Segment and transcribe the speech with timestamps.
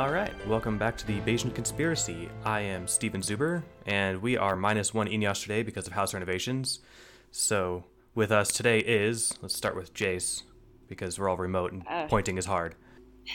[0.00, 2.30] All right, welcome back to the Bayesian Conspiracy.
[2.42, 6.78] I am Steven Zuber, and we are minus one Eneasz today because of house renovations.
[7.32, 7.84] So,
[8.14, 10.44] with us today is, let's start with Jace,
[10.88, 12.06] because we're all remote and Uh.
[12.06, 12.76] pointing is hard.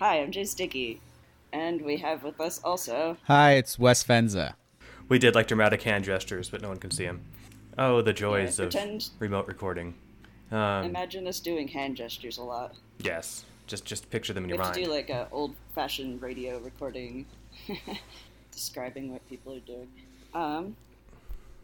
[0.00, 1.02] Hi, I'm Jay Sticky,
[1.52, 3.18] and we have with us also.
[3.26, 4.54] Hi, it's Wes Fenza.
[5.10, 7.20] We did like dramatic hand gestures, but no one can see him.
[7.76, 9.92] Oh, the joys Yeah, of remote recording.
[10.50, 12.76] Um, Imagine us doing hand gestures a lot.
[12.98, 14.90] yes, just just picture them in We your have to mind.
[14.90, 17.26] do like an old-fashioned radio recording,
[18.52, 19.88] describing what people are doing.
[20.34, 20.76] Um,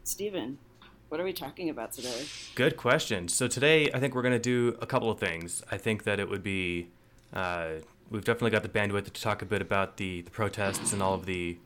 [0.04, 0.58] Steven,
[1.08, 2.24] what are we talking about today?
[2.54, 3.28] Good question.
[3.28, 5.62] So today, I think we're going to do a couple of things.
[5.70, 6.88] I think that it would be,
[7.32, 7.70] uh,
[8.10, 11.14] we've definitely got the bandwidth to talk a bit about the, the protests and all
[11.14, 11.58] of the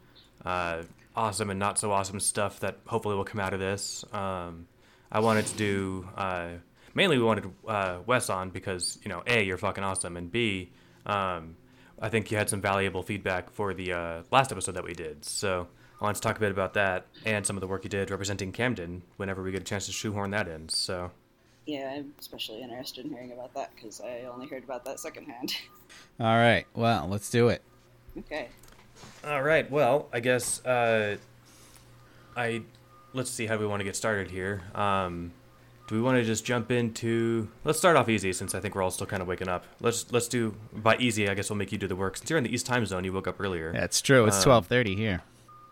[0.45, 0.83] uh,
[1.17, 4.05] awesome and not so awesome stuff that hopefully will come out of this.
[4.13, 4.67] Um,
[5.13, 6.49] I wanted to do, uh,
[6.95, 10.71] mainly we wanted uh, Wes on because, you know, A, you're fucking awesome, and B,
[11.07, 11.57] um,
[12.01, 15.25] I think you had some valuable feedback for the uh, last episode that we did.
[15.25, 15.67] So
[16.01, 18.11] I wanted to talk a bit about that and some of the work you did
[18.11, 20.69] representing Camden whenever we get a chance to shoehorn that in.
[20.69, 21.11] So
[21.67, 25.55] Yeah, I'm especially interested in hearing about that because I only heard about that secondhand.
[26.21, 27.63] All right, well, let's do it.
[28.19, 28.49] okay.
[29.25, 29.69] All right.
[29.71, 31.17] Well, I guess uh,
[32.37, 32.63] I
[33.13, 34.63] let's see how we want to get started here.
[34.75, 35.33] Um,
[35.87, 37.49] do we want to just jump into?
[37.65, 39.65] Let's start off easy since I think we're all still kind of waking up.
[39.81, 41.29] Let's let's do by easy.
[41.29, 43.05] I guess we'll make you do the work since you're in the East Time Zone.
[43.05, 43.73] You woke up earlier.
[43.73, 44.27] That's true.
[44.27, 45.23] It's Um, twelve thirty here.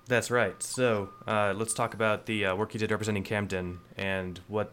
[0.08, 0.60] That's right.
[0.62, 4.72] So uh, let's talk about the uh, work you did representing Camden and what.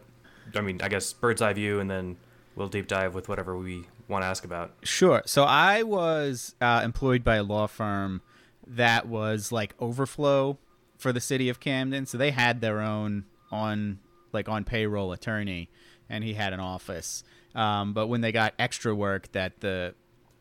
[0.54, 2.16] I mean, I guess bird's eye view, and then
[2.56, 4.72] we'll deep dive with whatever we want to ask about.
[4.82, 5.22] Sure.
[5.24, 8.20] So I was uh, employed by a law firm
[8.66, 10.58] that was like overflow
[10.98, 12.04] for the city of Camden.
[12.06, 14.00] So they had their own on
[14.32, 15.68] like on payroll attorney,
[16.08, 17.24] and he had an office.
[17.54, 19.94] Um, but when they got extra work that the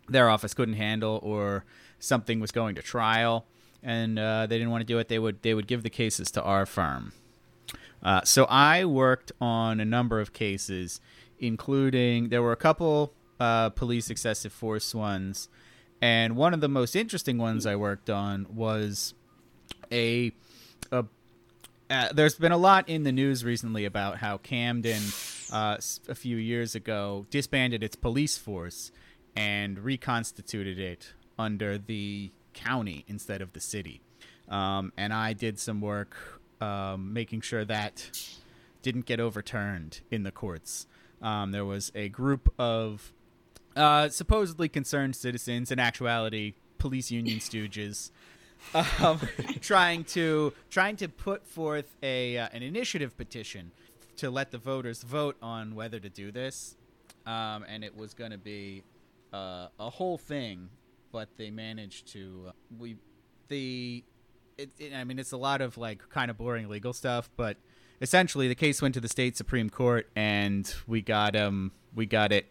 [0.08, 1.66] their office couldn't handle, or
[2.00, 3.46] something was going to trial,
[3.84, 6.32] and uh, they didn't want to do it, they would they would give the cases
[6.32, 7.14] to our firm.
[8.02, 11.02] Uh, so I worked on a number of cases,
[11.40, 15.50] including there were a couple uh, police excessive force ones,
[16.02, 19.14] and one of the most interesting ones I worked on was
[19.92, 20.32] a.
[20.92, 21.06] a
[21.90, 25.02] uh, there's been a lot in the news recently about how Camden,
[25.52, 25.78] uh,
[26.08, 28.92] a few years ago, disbanded its police force
[29.36, 34.02] and reconstituted it under the county instead of the city.
[34.50, 36.16] Um, and I did some work
[36.62, 38.12] um, making sure that
[38.82, 40.88] didn't get overturned in the courts.
[41.22, 43.14] Um, there was a group of
[43.76, 48.12] uh, supposedly concerned citizens, in actuality, police union stooges,
[48.74, 49.20] um,
[49.62, 53.72] trying to trying to put forth a uh, an initiative petition
[54.18, 56.76] to let the voters vote on whether to do this,
[57.26, 58.84] um, and it was going to be
[59.34, 60.70] uh, a whole thing,
[61.12, 62.98] but they managed to uh, we
[63.48, 64.04] the
[64.58, 67.58] it, it, I mean it's a lot of like kind of boring legal stuff, but
[68.02, 72.32] essentially the case went to the state supreme court and we got um we got
[72.32, 72.46] it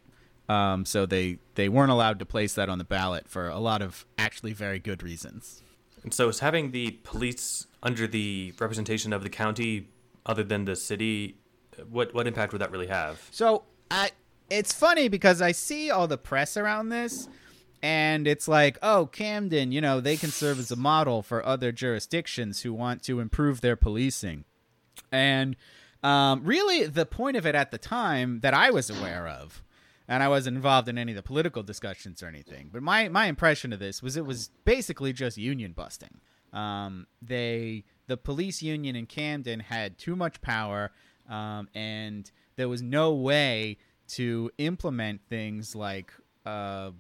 [0.47, 3.81] um so they they weren't allowed to place that on the ballot for a lot
[3.81, 5.63] of actually very good reasons.
[6.03, 9.89] And so, is having the police under the representation of the county,
[10.27, 11.37] other than the city,
[11.91, 13.27] what what impact would that really have?
[13.31, 14.11] So I,
[14.51, 17.29] it's funny because I see all the press around this,
[17.83, 21.73] and it's like, oh, Camden, you know, they can serve as a model for other
[21.73, 24.45] jurisdictions who want to improve their policing.
[25.13, 25.57] And
[26.03, 29.63] um, really, the point of it at the time that I was aware of,
[30.09, 33.27] and I wasn't involved in any of the political discussions or anything, but my, my
[33.27, 36.21] impression of this was it was basically just union busting.
[36.53, 40.91] Um, they the police union in Camden had too much power,
[41.29, 43.77] um, and there was no way
[44.09, 46.11] to implement things like
[46.47, 46.91] uh,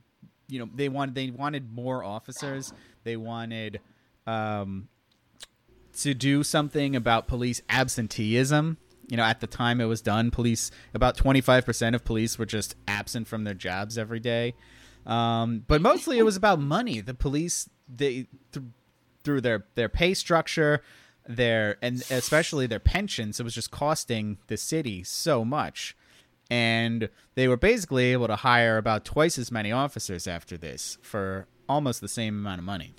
[0.49, 2.73] you know they wanted they wanted more officers.
[3.05, 3.81] They wanted
[4.27, 4.89] um,
[6.01, 8.77] to do something about police absenteeism.
[9.09, 12.77] You know, at the time it was done, police about 25% of police were just
[12.87, 14.55] absent from their jobs every day.
[15.07, 17.01] Um, but mostly it was about money.
[17.01, 18.67] The police they th-
[19.25, 20.83] through their their pay structure,
[21.27, 25.97] their and especially their pensions, it was just costing the city so much.
[26.51, 31.47] And they were basically able to hire about twice as many officers after this for
[31.69, 32.95] almost the same amount of money.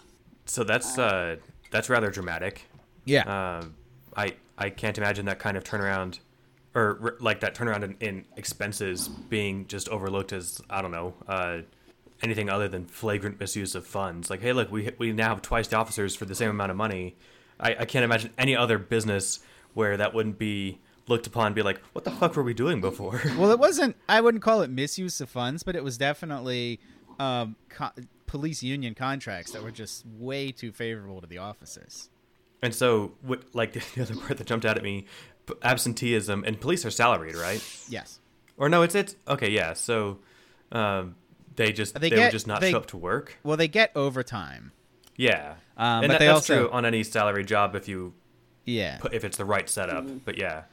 [0.46, 1.38] So that's uh,
[1.72, 2.64] that's rather dramatic.
[3.06, 3.60] Yeah.
[3.60, 3.76] Um,
[4.16, 6.20] I I can't imagine that kind of turnaround,
[6.76, 11.60] or like that turnaround in, in expenses being just overlooked as I don't know uh,
[12.22, 14.30] anything other than flagrant misuse of funds.
[14.30, 16.78] Like, hey, look, we we now have twice the officers for the same amount of
[16.78, 17.16] money.
[17.60, 19.40] I, I can't imagine any other business
[19.74, 23.22] where that wouldn't be looked upon be like, what the fuck were we doing before?
[23.38, 23.96] Well, it wasn't.
[24.08, 26.80] I wouldn't call it misuse of funds, but it was definitely
[27.20, 27.92] um, co-
[28.28, 32.10] police union contracts that were just way too favorable to the officers.
[32.62, 35.06] And so, what like the other part that jumped out at me,
[35.64, 37.64] absenteeism and police are salaried, right?
[37.90, 38.20] Yes.
[38.58, 39.74] Or no, it's it's okay, yeah.
[39.74, 40.20] So,
[40.72, 41.16] um,
[41.56, 43.38] they just They they, would just not they- show up to work.
[43.44, 44.72] Well, they get overtime.
[45.16, 48.14] Yeah, Um, and but that, they that's also- true on any salary job if you
[48.66, 48.98] Yeah.
[49.00, 50.06] put, if it's the right setup.
[50.06, 50.18] Mm-hmm.
[50.24, 50.64] But yeah,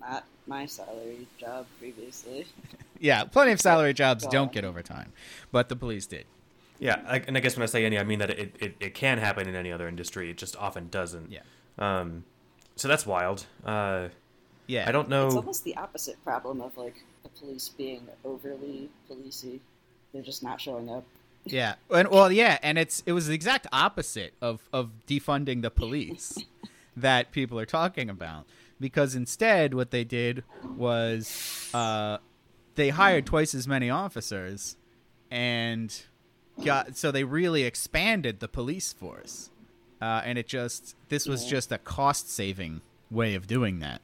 [0.00, 2.46] Not my salary job previously.
[2.98, 4.30] Yeah, plenty of salary jobs God.
[4.36, 5.12] don't get overtime,
[5.50, 6.24] but the police did.
[6.82, 7.02] Yeah.
[7.06, 9.18] I, and I guess when I say any, I mean that it, it, it can
[9.18, 10.30] happen in any other industry.
[10.30, 11.30] It just often doesn't.
[11.30, 11.40] Yeah.
[11.78, 12.24] Um,
[12.76, 13.46] so that's wild.
[13.64, 14.08] Uh,
[14.66, 14.84] Yeah.
[14.88, 15.26] I don't know.
[15.26, 19.60] It's almost the opposite problem of like the police being overly policey.
[20.12, 21.04] They're just not showing up.
[21.44, 21.74] Yeah.
[21.90, 26.38] And well, yeah, and it's it was the exact opposite of of defunding the police
[26.96, 28.46] that people are talking about
[28.80, 30.44] because instead what they did
[30.76, 32.18] was uh
[32.74, 34.76] they hired twice as many officers
[35.30, 36.04] and
[36.64, 39.50] got so they really expanded the police force.
[40.00, 44.00] Uh, and it just this was just a cost saving way of doing that.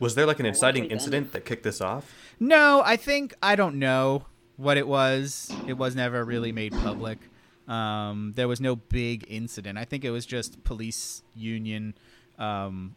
[0.00, 2.12] Was there like an inciting incident that kicked this off?
[2.40, 4.24] No, I think I don't know
[4.56, 5.54] what it was.
[5.68, 7.18] It was never really made public.
[7.68, 9.78] Um, there was no big incident.
[9.78, 11.94] I think it was just police union
[12.38, 12.96] um,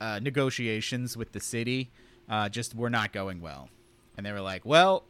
[0.00, 1.90] uh, negotiations with the city.
[2.28, 3.68] Uh, just were not going well,
[4.16, 5.04] and they were like, "Well,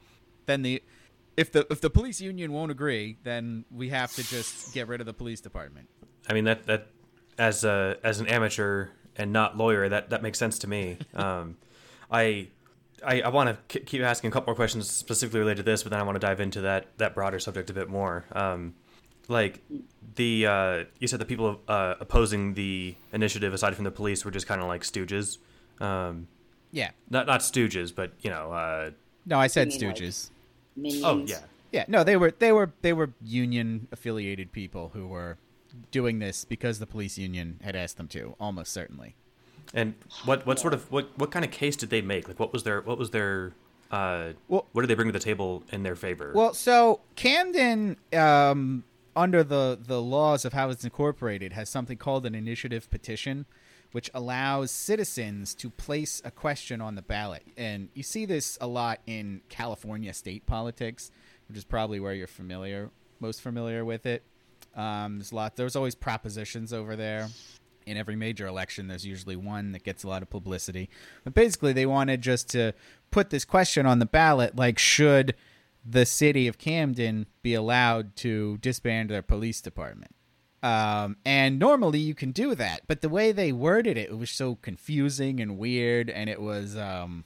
[0.46, 0.82] then the
[1.36, 5.00] if the if the police union won't agree, then we have to just get rid
[5.00, 5.88] of the police department."
[6.28, 6.88] I mean that that
[7.38, 10.98] as a as an amateur and not lawyer, that that makes sense to me.
[11.14, 11.56] Um,
[12.10, 12.48] I
[13.04, 15.90] I, I want to keep asking a couple more questions specifically related to this, but
[15.90, 18.24] then I want to dive into that that broader subject a bit more.
[18.32, 18.74] Um,
[19.28, 19.60] like
[20.14, 24.30] the uh, you said the people uh, opposing the initiative, aside from the police, were
[24.30, 25.38] just kind of like stooges.
[25.80, 26.28] Um,
[26.70, 26.90] Yeah.
[27.10, 28.52] not not stooges, but you know.
[28.52, 28.90] Uh,
[29.26, 30.30] No, I said You like- Stooges.
[30.76, 31.04] Minions.
[31.04, 31.40] oh yeah,
[31.72, 35.38] Yeah, no, they were they were they were union affiliated people who were
[35.90, 39.14] doing this because the police union had asked them to, almost certainly.
[39.74, 39.94] and
[40.24, 42.28] what what sort of what what kind of case did they make?
[42.28, 43.52] Like what was their what was their
[43.90, 46.32] uh, Well- what did they bring to the table in their favor?
[46.34, 48.84] Well, so Camden, um,
[49.14, 53.46] under the the laws of how it's incorporated, has something called an initiative petition,
[53.96, 58.66] which allows citizens to place a question on the ballot, and you see this a
[58.66, 61.10] lot in California state politics,
[61.48, 62.90] which is probably where you're familiar
[63.20, 64.22] most familiar with it.
[64.74, 65.56] Um, there's a lot.
[65.56, 67.28] There's always propositions over there.
[67.86, 70.90] In every major election, there's usually one that gets a lot of publicity.
[71.24, 72.74] But basically, they wanted just to
[73.10, 75.34] put this question on the ballot, like should
[75.88, 80.15] the city of Camden be allowed to disband their police department?
[80.66, 84.30] Um, and normally you can do that, but the way they worded it, it was
[84.30, 87.24] so confusing and weird, and it was um,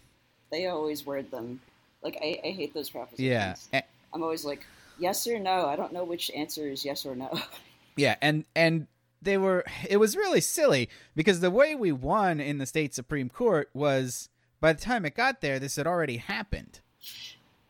[0.50, 1.60] They always word them.
[2.02, 3.68] Like I, I hate those propositions.
[3.72, 3.84] yeah, a-
[4.14, 4.66] I'm always like,
[4.98, 5.66] yes or no.
[5.66, 7.30] I don't know which answer is yes or no.
[7.96, 8.86] Yeah, and and
[9.20, 13.28] they were it was really silly because the way we won in the state supreme
[13.28, 16.80] court was by the time it got there this had already happened.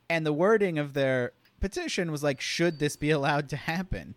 [0.09, 4.15] And the wording of their petition was like should this be allowed to happen?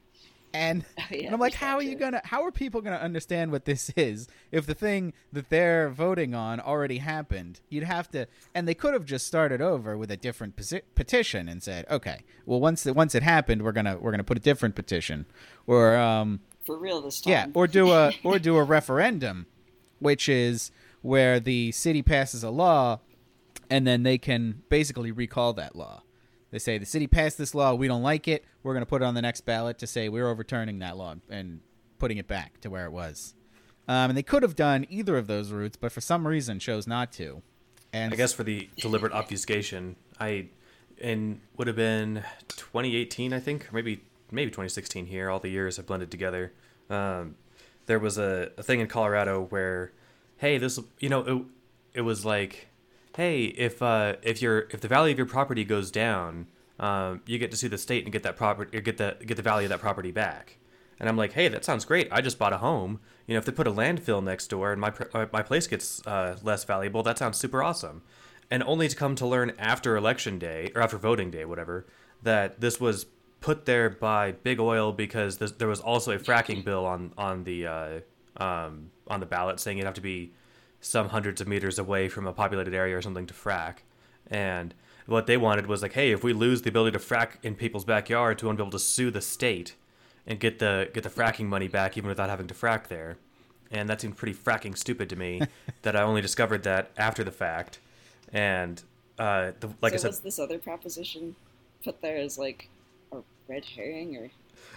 [0.53, 3.03] And, Yeah, and I'm like how are you going to how are people going to
[3.03, 7.59] understand what this is if the thing that they're voting on already happened?
[7.69, 10.55] You'd have to and they could have just started over with a different
[10.95, 14.19] petition and said, "Okay, well once it, once it happened, we're going to we're going
[14.19, 15.25] to put a different petition."
[15.67, 17.31] Or um For real this time.
[17.31, 19.47] yeah, or do a or do a referendum,
[19.99, 22.99] which is where the city passes a law,
[23.69, 26.03] and then they can basically recall that law.
[26.53, 28.45] They say the city passed this law, we don't like it.
[28.61, 31.15] We're going to put it on the next ballot to say we're overturning that law
[31.27, 31.61] and
[31.97, 33.33] putting it back to where it was.
[33.87, 36.85] Um, and they could have done either of those routes, but for some reason chose
[36.85, 37.41] not to.
[37.91, 40.49] And I guess for the deliberate obfuscation, I
[40.99, 45.31] in would have been 2018, I think, or maybe maybe 2016 here.
[45.31, 46.53] All the years have blended together.
[46.87, 47.33] Um,
[47.87, 49.91] there was a, a thing in Colorado where,
[50.37, 51.45] hey, this you know it,
[51.95, 52.67] it was like,
[53.15, 56.47] hey, if uh, if your if the value of your property goes down,
[56.79, 59.37] um, you get to sue the state and get that property or get the get
[59.37, 60.57] the value of that property back.
[60.99, 62.07] And I'm like, hey, that sounds great.
[62.11, 62.99] I just bought a home.
[63.27, 65.67] You know, if they put a landfill next door and my pr- uh, my place
[65.67, 68.03] gets uh, less valuable, that sounds super awesome.
[68.51, 71.87] And only to come to learn after election day or after voting day, whatever,
[72.21, 73.05] that this was
[73.41, 77.43] put there by big oil because this, there was also a fracking bill on on
[77.43, 77.99] the uh,
[78.37, 80.31] um, on the ballot saying you'd have to be
[80.83, 83.77] some hundreds of meters away from a populated area or something to frack.
[84.27, 84.73] And
[85.05, 87.85] what they wanted was like, hey, if we lose the ability to frack in people's
[87.85, 89.75] backyards, we want to be able to sue the state
[90.27, 93.17] and get the get the fracking money back even without having to frack there.
[93.71, 95.41] And that seemed pretty fracking stupid to me
[95.81, 97.79] that I only discovered that after the fact.
[98.31, 98.81] And
[99.17, 101.35] uh, the, like so I said, was this other proposition
[101.83, 102.69] put there as like
[103.11, 104.29] a red herring or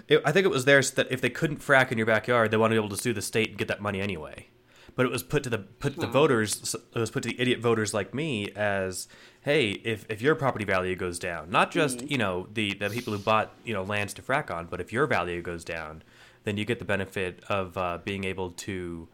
[0.08, 2.50] It, I think it was there so that if they couldn't frack in your backyard,
[2.50, 4.46] they wanted to be able to sue the state and get that money anyway.
[4.96, 6.74] But it was put to the put to the voters.
[6.94, 9.08] It was put to the idiot voters like me as,
[9.42, 13.12] hey, if, if your property value goes down, not just you know the the people
[13.12, 16.02] who bought you know lands to frack on, but if your value goes down,
[16.44, 19.06] then you get the benefit of uh, being able to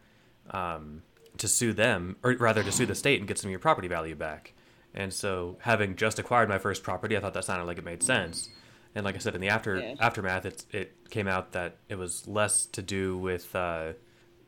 [0.51, 1.03] um,
[1.37, 3.87] to sue them, or rather to sue the state and get some of your property
[3.89, 4.53] value back.
[4.95, 8.03] And so, having just acquired my first property, I thought that sounded like it made
[8.03, 8.49] sense.
[8.95, 9.95] And like I said, in the after Yeah.
[9.99, 13.93] aftermath, it it came out that it was less to do with, uh,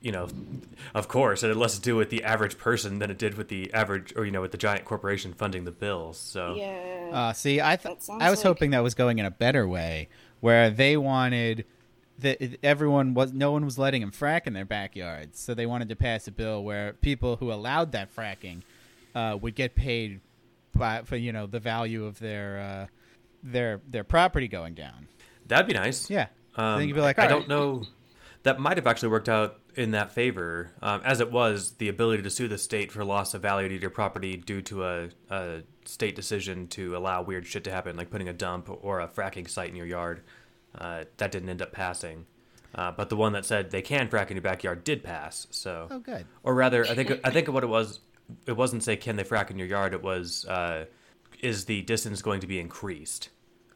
[0.06, 0.28] you know,
[0.94, 3.48] of course, it had less to do with the average person than it did with
[3.50, 6.18] the average, or you know, with the giant corporation funding the bills.
[6.18, 7.10] So yeah.
[7.12, 10.08] Uh, see, I th- I was like- hoping that was going in a better way,
[10.42, 11.66] where they wanted
[12.20, 15.90] that everyone was no one was letting them frack in their backyards, so they wanted
[15.90, 18.62] to pass a bill where people who allowed that fracking
[19.16, 20.22] uh, would get paid
[20.76, 22.88] by for you know the value of their uh,
[23.44, 25.08] their their property going down.
[25.48, 26.10] that'd be nice.
[26.12, 27.84] Yeah, Um, then you'd be like, I "All don't right." know.
[28.44, 32.24] That might have actually worked out in that favor, um, as it was the ability
[32.24, 35.62] to sue the state for loss of value to your property due to a, a
[35.86, 39.50] state decision to allow weird shit to happen, like putting a dump or a fracking
[39.50, 40.22] site in your yard.
[40.78, 42.26] Uh, that didn't end up passing,
[42.76, 45.48] uh, but the one that said they can frack in your backyard did pass.
[45.52, 46.26] So, Oh, good.
[46.44, 48.02] or rather, I think I think what it was,
[48.46, 49.94] it wasn't say can they frack in your yard.
[49.94, 50.86] It was uh,
[51.40, 53.30] is the distance going to be increased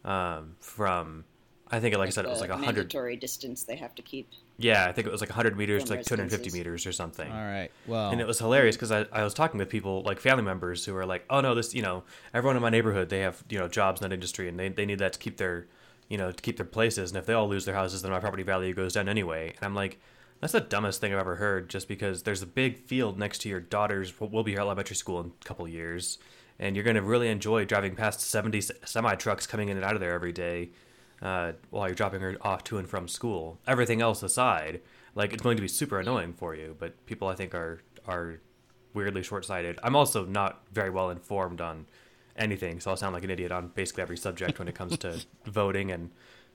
[0.04, 1.24] um, from.
[1.72, 2.76] I think, like, I said, it was like a hundred.
[2.78, 4.28] mandatory distance they have to keep.
[4.60, 6.54] Yeah, I think it was like 100 meters to like 250 residences.
[6.54, 7.32] meters or something.
[7.32, 7.72] All right.
[7.88, 10.86] Well, And it was hilarious because I, I was talking with people like family members
[10.86, 13.58] who were like, oh no, this you know everyone in my neighborhood they have you
[13.58, 15.68] know jobs in that industry and they, they need that to keep their
[16.08, 18.20] you know to keep their places and if they all lose their houses then my
[18.20, 20.00] property value goes down anyway and I'm like
[20.42, 23.50] that's the dumbest thing I've ever heard just because there's a big field next to
[23.50, 26.18] your daughter's what will be her elementary school in a couple of years
[26.58, 30.00] and you're gonna really enjoy driving past 70 semi trucks coming in and out of
[30.02, 30.70] there every day
[31.22, 33.60] uh, while you're dropping her off to and from school.
[33.68, 34.82] Everything else aside,
[35.16, 36.76] like it's going to be super annoying for you.
[36.80, 38.40] But people, I think, are are
[38.94, 39.80] weirdly short-sighted.
[39.84, 41.86] I'm also not very well informed on
[42.36, 45.22] anything, so I'll sound like an idiot on basically every subject when it comes to
[45.46, 46.12] voting and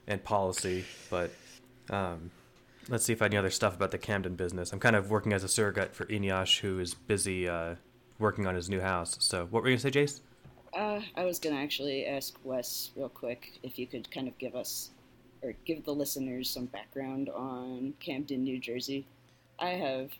[0.07, 0.85] and policy.
[1.09, 1.31] But
[1.89, 2.31] um,
[2.89, 4.73] let's see if I have any other stuff about the Camden business.
[4.73, 7.75] I'm kind of working as a surrogate for Eneasz, who is busy uh,
[8.19, 9.17] working on his new house.
[9.19, 10.21] So, what were you gonna say, Jace?
[10.75, 14.55] Uh, I was gonna actually ask Wes real quick if you could kind of give
[14.55, 14.89] us
[15.41, 19.05] or give the listeners some background on Camden, New Jersey.
[19.57, 20.11] I have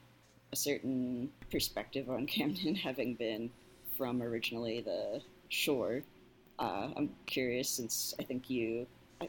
[0.54, 3.52] a certain perspective on Camden, having been
[3.98, 6.04] from originally the shore.
[6.58, 8.88] Uh, I'm curious since I think you,
[9.20, 9.28] I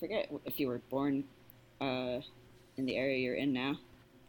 [0.00, 1.24] forget if you were born
[1.82, 2.20] uh,
[2.78, 3.76] in the area you're in now,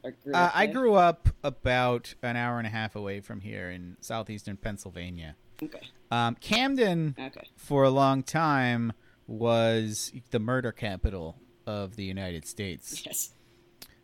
[0.03, 3.71] or grew uh, I grew up about an hour and a half away from here
[3.71, 5.37] in southeastern Pennsylvania.
[5.63, 8.93] Okay, Um, Camden, okay, for a long time,
[9.27, 13.03] was the murder capital of the United States.
[13.05, 13.29] yes.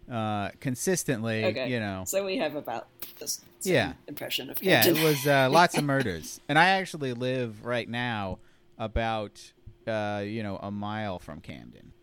[0.09, 1.69] Uh, consistently, Okay.
[1.69, 2.03] you know.
[2.07, 2.87] So we have about
[3.19, 3.93] this same Yeah.
[4.07, 8.39] impression of Yeah, it was uh, lots of murders, and I actually live right now
[8.77, 9.53] about
[9.85, 11.93] uh, you know a mile from Camden.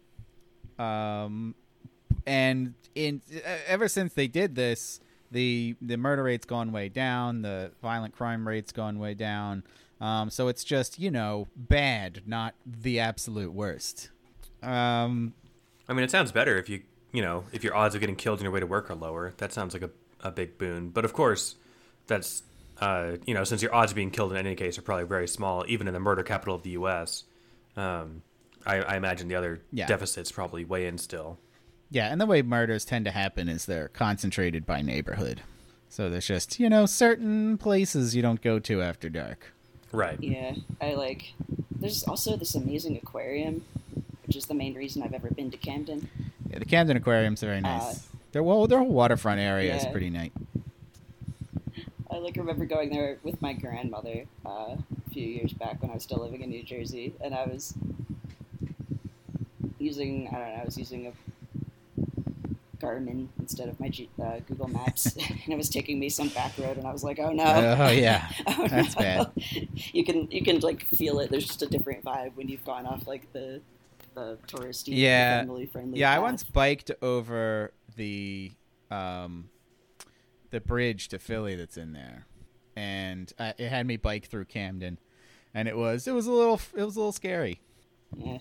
[0.78, 1.54] Um,
[2.26, 3.22] and in
[3.66, 8.46] ever since they did this, the the murder rate's gone way down, the violent crime
[8.46, 9.62] rate's gone way down.
[10.00, 14.10] Um, so it's just you know bad, not the absolute worst.
[14.62, 15.32] Um,
[15.88, 18.38] I mean, it sounds better if you, you know, if your odds of getting killed
[18.40, 19.32] on your way to work are lower.
[19.36, 19.90] That sounds like a,
[20.20, 20.88] a big boon.
[20.90, 21.54] But of course,
[22.08, 22.42] that's,
[22.80, 25.28] uh, you know, since your odds of being killed in any case are probably very
[25.28, 27.24] small, even in the murder capital of the U.S.,
[27.76, 28.22] um,
[28.66, 29.86] I, I imagine the other Yeah.
[29.86, 31.38] deficits probably weigh in still.
[31.90, 35.42] Yeah, and the way murders tend to happen is they're concentrated by neighborhood.
[35.88, 39.52] So there's just, you know, certain places you don't go to after dark.
[39.92, 40.20] Right.
[40.20, 41.32] Yeah, I like.
[41.70, 43.64] There's also this amazing aquarium,
[44.26, 46.08] which is the main reason I've ever been to Camden.
[46.50, 47.82] Yeah, the Camden aquariums are very nice.
[47.82, 47.98] Uh,
[48.32, 50.32] their well, their whole waterfront area is pretty neat.
[52.10, 55.94] I like remember going there with my grandmother uh, a few years back when I
[55.94, 57.74] was still living in New Jersey, and I was
[59.78, 61.12] using I don't know I was using a
[62.86, 66.56] Garmin instead of my G- uh, Google Maps, and it was taking me some back
[66.58, 67.76] road, and I was like, oh no.
[67.78, 69.02] Oh yeah, Oh, that's no.
[69.02, 69.30] bad.
[69.92, 71.30] You can you can like feel it.
[71.30, 73.60] There's just a different vibe when you've gone off like the
[74.14, 75.40] the touristy, Yeah.
[75.40, 75.98] family friendly.
[76.00, 78.52] Yeah, I once biked over the
[78.90, 79.48] um
[80.50, 82.26] the bridge to Philly that's in there,
[82.76, 84.98] and uh, it had me bike through Camden,
[85.52, 87.60] and it was it was a little it was a little scary.
[88.16, 88.38] Yeah.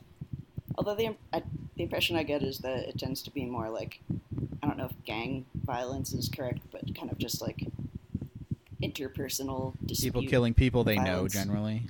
[0.77, 1.41] Although the I,
[1.77, 3.99] the impression I get is that it tends to be more like
[4.65, 7.67] I don't know if gang violence is correct, but kind of just like
[8.81, 10.13] interpersonal dispute.
[10.13, 11.83] People killing people they know generally.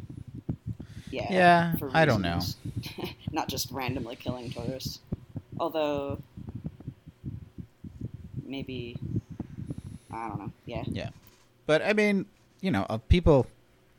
[1.10, 1.32] Yeah.
[1.32, 2.42] Yeah, I don't know.
[3.32, 5.00] not just randomly killing tourists.
[5.58, 6.22] Although,
[8.46, 8.98] maybe,
[10.12, 10.52] I don't know.
[10.66, 10.84] Yeah.
[10.86, 11.10] Yeah,
[11.68, 12.26] but I mean,
[12.60, 13.48] you know, uh, people.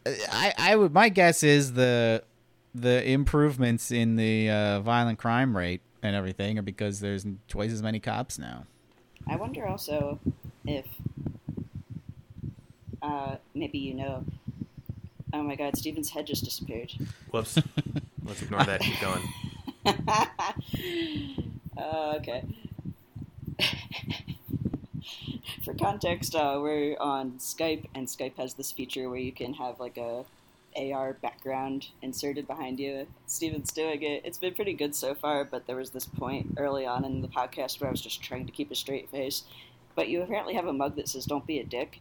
[0.04, 2.22] I I would my guess is the
[2.74, 7.82] the improvements in the uh, violent crime rate and everything or because there's twice as
[7.82, 8.64] many cops now.
[9.28, 10.18] I wonder also
[10.64, 10.86] if
[13.02, 14.24] uh, maybe you know.
[15.32, 16.92] Oh my God, Steven's head just disappeared.
[17.30, 17.58] Whoops.
[18.24, 18.80] Let's ignore that.
[18.80, 19.22] Keep going.
[21.76, 22.44] uh, okay.
[25.64, 29.78] For context, uh, we're on Skype, and Skype has this feature where you can have
[29.80, 30.24] like a
[30.76, 33.06] AR background inserted behind you.
[33.26, 34.22] Steven's doing it.
[34.24, 37.28] It's been pretty good so far, but there was this point early on in the
[37.28, 39.44] podcast where I was just trying to keep a straight face.
[39.94, 42.00] But you apparently have a mug that says "Don't be a dick."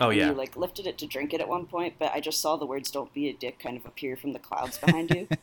[0.00, 0.26] Oh and yeah.
[0.28, 2.66] You like lifted it to drink it at one point, but I just saw the
[2.66, 5.28] words "Don't be a dick" kind of appear from the clouds behind you.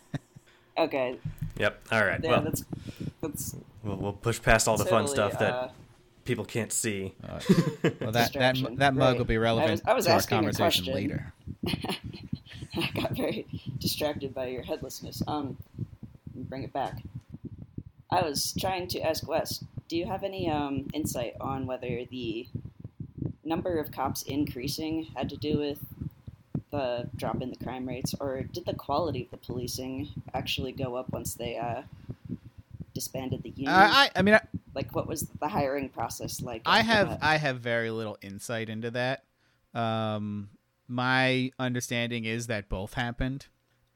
[0.75, 1.19] Okay,
[1.59, 1.87] Yep.
[1.91, 2.19] All right.
[2.23, 2.65] yeah, well, that's
[3.21, 5.69] that's we'll, we'll push past all the fun stuff that uh,
[6.25, 7.13] people can't see.
[7.23, 7.39] Uh,
[8.01, 9.17] well, that that that mug Right.
[9.17, 10.93] will be relevant I was to our asking a conversation question.
[10.93, 11.33] later.
[12.75, 13.45] I got very
[13.79, 15.21] distracted by your headlessness.
[15.27, 15.57] Um,
[16.35, 17.01] bring it back.
[18.09, 22.47] I was trying to ask Wes, do you have any um, insight on whether the
[23.43, 25.79] number of cops increasing had to do with
[26.71, 30.95] the drop in the crime rates, or did the quality of the policing actually go
[30.95, 31.83] up once they uh,
[32.93, 33.69] disbanded the union?
[33.73, 34.41] Uh, I I mean I,
[34.75, 36.61] like, what was the hiring process like?
[36.65, 37.19] I have that?
[37.21, 39.23] I have very little insight into that.
[39.73, 40.49] Um,
[40.87, 43.47] my understanding is that both happened,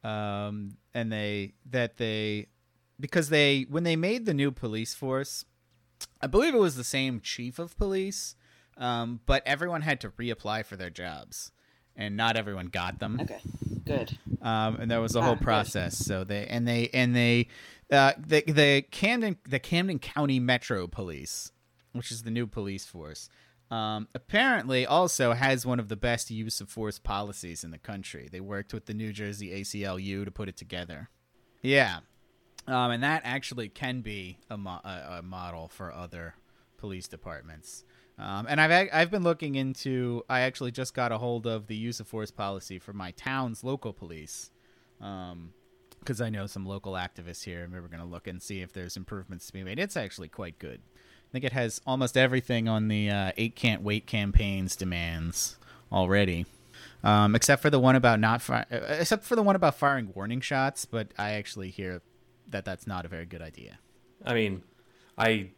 [0.03, 2.47] um, and they that they
[2.99, 5.45] because they when they made the new police force,
[6.21, 8.35] I believe it was the same chief of police,
[8.77, 11.51] um, but everyone had to reapply for their jobs,
[11.95, 13.41] and not everyone got them Okay,
[13.85, 14.17] good.
[14.41, 15.43] um, and there was a Ah, whole good.
[15.43, 15.97] process.
[15.97, 17.47] So they and they and they
[17.91, 21.51] uh, the the Camden the Camden County Metro Police,
[21.93, 23.29] which is the new police force,
[23.71, 28.27] um, apparently also has one of the best use of force policies in the country.
[28.31, 31.09] They worked with the New Jersey ACLU to put it together.
[31.61, 31.99] Yeah,
[32.67, 36.35] um, and that actually can be a, mo- a, a model for other
[36.77, 37.83] police departments.
[38.19, 40.23] Um, and I've I've been looking into.
[40.29, 43.63] I actually just got a hold of the use of force policy for my town's
[43.63, 44.49] local police,
[45.99, 48.61] because I know some local activists here, and we were going to look and see
[48.61, 49.79] if there's improvements to be made.
[49.79, 50.79] It's actually quite good.
[50.95, 55.57] I think it has almost everything on the uh, eight can't wait campaign's demands
[55.91, 56.45] already,
[57.03, 60.11] um, except for the one about not fi- uh, except for the one about firing
[60.15, 60.85] warning shots.
[60.85, 62.01] But I actually hear
[62.47, 63.79] that that's not a very good idea.
[64.23, 64.63] I mean,
[65.17, 65.49] I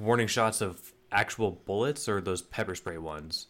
[0.00, 3.46] warning shots of actual bullets or those pepper spray ones.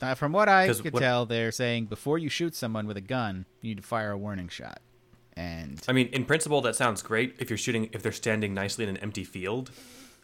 [0.00, 3.02] Uh, from what I could what- tell, they're saying before you shoot someone with a
[3.02, 4.80] gun, you need to fire a warning shot.
[5.36, 8.84] And I mean, in principle, that sounds great if you're shooting if they're standing nicely
[8.84, 9.70] in an empty field.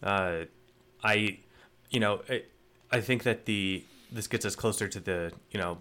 [0.02, 0.44] Uh,
[1.02, 1.38] I,
[1.90, 2.42] you know, I,
[2.90, 5.78] I think that the this gets us closer to the you know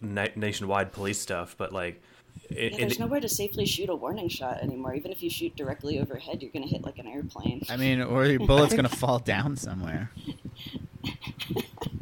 [0.00, 2.02] na- nationwide police stuff, but like,
[2.50, 4.94] in, Yeah, there's the- nowhere to safely shoot a warning shot anymore.
[4.94, 7.62] Even if you shoot directly overhead, you're gonna hit like an airplane.
[7.70, 10.10] I mean, or your bullet's gonna fall down somewhere.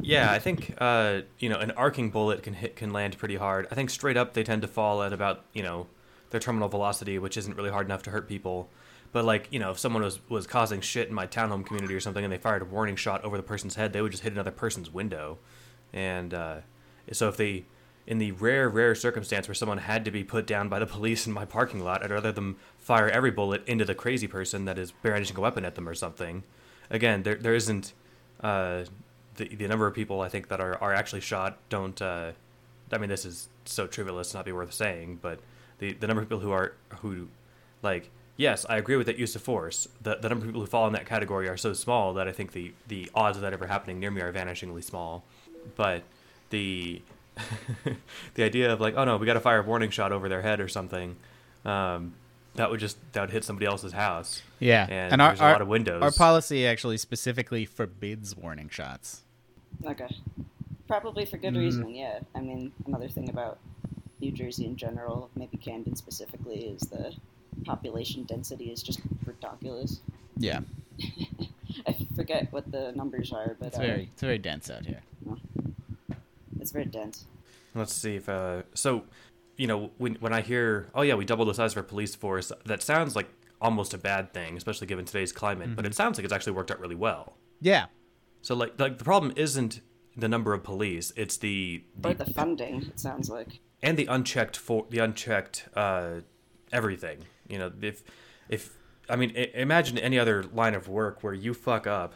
[0.01, 3.67] yeah, I think uh, you know an arcing bullet can hit can land pretty hard.
[3.71, 5.87] I think straight up they tend to fall at about you know
[6.29, 8.69] their terminal velocity, which isn't really hard enough to hurt people.
[9.11, 11.99] But like you know, if someone was was causing shit in my townhome community or
[11.99, 14.33] something, and they fired a warning shot over the person's head, they would just hit
[14.33, 15.37] another person's window.
[15.93, 16.57] And uh,
[17.11, 17.65] so if they,
[18.05, 21.25] in the rare rare circumstance where someone had to be put down by the police
[21.25, 24.77] in my parking lot, I'd rather them fire every bullet into the crazy person that
[24.77, 26.43] is brandishing a weapon at them or something.
[26.89, 27.93] Again, there there isn't
[28.41, 28.83] uh,
[29.35, 32.01] the the number of people I think that are, are actually shot don't.
[32.01, 32.31] Uh,
[32.91, 35.39] I mean, this is so trivial it's not be worth saying, but
[35.79, 37.27] the the number of people who are who
[37.81, 39.87] like yes, I agree with that use of force.
[40.01, 42.31] The the number of people who fall in that category are so small that I
[42.31, 45.23] think the the odds of that ever happening near me are vanishingly small.
[45.75, 46.03] But
[46.49, 47.01] the
[48.35, 50.41] the idea of like, oh no, we got to fire a warning shot over their
[50.41, 51.15] head or something.
[51.63, 52.13] Um,
[52.55, 54.41] that would just that would hit somebody else's house.
[54.59, 56.01] Yeah, and, our, there's a our- lot of windows.
[56.01, 59.21] Our policy actually specifically forbids warning shots.
[59.85, 60.07] Okay.
[60.87, 61.59] Probably for good Mm.
[61.59, 62.19] reason, yeah.
[62.35, 63.57] I mean, another thing about
[64.25, 67.13] New Jersey in general, maybe Camden specifically, is the
[67.63, 70.01] population density is just ridiculous.
[70.37, 70.61] Yeah,
[71.87, 75.01] I forget what the numbers are, but it's uh, very it's very dense out here.
[76.59, 77.25] it's very dense.
[77.75, 79.03] Let's see if uh, so,
[79.57, 82.15] you know, when when I hear, oh yeah, we doubled the size of our police
[82.15, 83.29] force, that sounds like
[83.61, 85.75] almost a bad thing, especially given today's climate.
[85.75, 87.37] But it sounds like it's actually worked out really well.
[87.61, 87.85] Yeah,
[88.41, 89.81] So like, like the problem isn't
[90.17, 93.59] the number of police; it's the, Or the the funding, it sounds like.
[93.85, 96.21] And the unchecked for the unchecked uh,
[96.73, 97.19] everything.
[97.47, 98.03] You know, if
[98.49, 98.75] if
[99.07, 102.15] I mean, I- imagine any other line of work where you fuck up,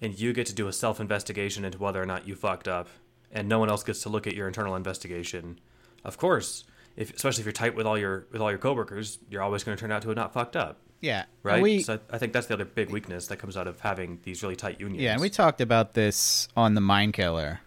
[0.00, 2.88] and you get to do a self investigation into whether or not you fucked up,
[3.30, 5.60] and no one else gets to look at your internal investigation.
[6.04, 6.64] Of course,
[6.96, 9.76] if especially if you're tight with all your with all your coworkers, you're always going
[9.76, 11.26] to turn out to have not fucked up, Yeah.
[11.42, 11.60] right?
[11.62, 14.42] We, so I think that's the other big weakness that comes out of having these
[14.42, 15.02] really tight unions.
[15.02, 17.60] Yeah, and we talked about this on the Mind Killer.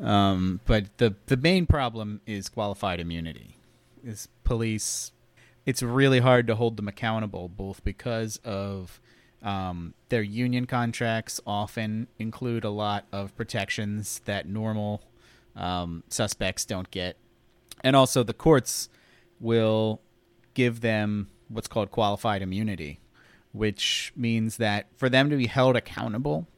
[0.00, 3.56] Um, but the the main problem is qualified immunity.
[4.02, 5.12] Is police
[5.66, 9.00] it's really hard to hold them accountable both because of
[9.42, 15.02] um, their union contracts often include a lot of protections that normal
[15.54, 17.16] um, suspects don't get.
[17.82, 18.88] And also the courts
[19.40, 20.00] will
[20.54, 23.00] give them what's called qualified immunity,
[23.52, 26.48] which means that for them to be held accountable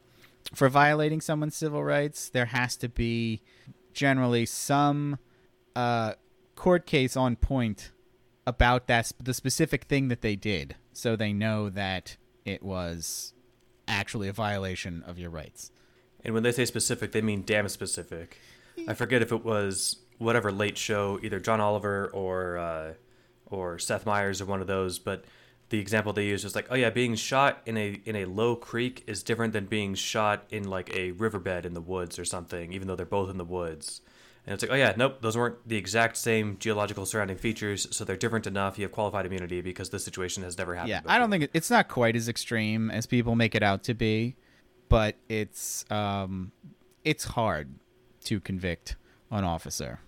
[0.53, 3.41] for violating someone's civil rights, there has to be
[3.93, 5.17] generally some
[5.75, 6.13] uh,
[6.55, 7.91] court case on point
[8.45, 13.33] about that the specific thing that they did, so they know that it was
[13.87, 15.71] actually a violation of your rights.
[16.23, 18.39] And when they say specific, they mean damn specific.
[18.87, 22.93] I forget if it was whatever late show, either John Oliver or uh,
[23.45, 24.99] or Seth Meyers or one of those.
[24.99, 25.25] But
[25.69, 28.55] the example they used was like, oh yeah, being shot in a in a low
[28.55, 32.71] creek is different than being shot in like a riverbed in the woods or something,
[32.73, 34.01] even though they're both in the woods.
[34.45, 38.05] And it's like, oh yeah, nope, those weren't the exact same geological surrounding features, so
[38.05, 38.77] they're different enough.
[38.79, 40.89] You have qualified immunity because this situation has never happened.
[40.89, 41.11] Yeah, before.
[41.11, 43.93] I don't think it, it's not quite as extreme as people make it out to
[43.93, 44.37] be,
[44.87, 46.53] but it's um,
[47.03, 47.75] it's hard
[48.23, 48.95] to convict
[49.31, 49.99] an officer.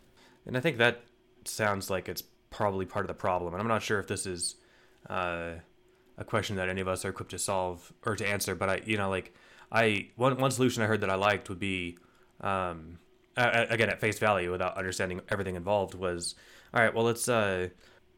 [0.45, 1.03] And I think that
[1.43, 3.53] sounds like it's probably part of the problem.
[3.53, 4.55] And I'm not sure if this is
[5.07, 5.51] uh,
[6.17, 8.55] a question that any of us are equipped to solve or to answer.
[8.55, 9.33] But I, you know, like
[9.71, 11.97] I one one solution I heard that I liked would be,
[12.41, 12.99] um,
[13.37, 16.35] again at face value without understanding everything involved was,
[16.73, 17.69] all right, well let's uh,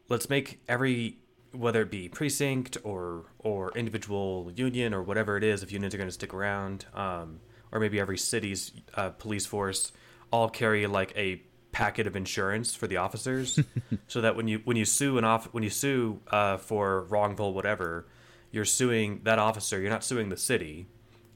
[0.10, 1.17] let's make every
[1.54, 5.98] whether it be precinct or or individual union or whatever it is, if unions are
[5.98, 7.39] going to stick around, um,
[7.72, 9.91] or maybe every city's uh, police force
[10.32, 11.41] all carry like a
[11.72, 13.60] packet of insurance for the officers,
[14.08, 17.54] so that when you when you sue an off when you sue uh, for wrongful
[17.54, 18.06] whatever,
[18.52, 19.80] you're suing that officer.
[19.80, 20.88] You're not suing the city,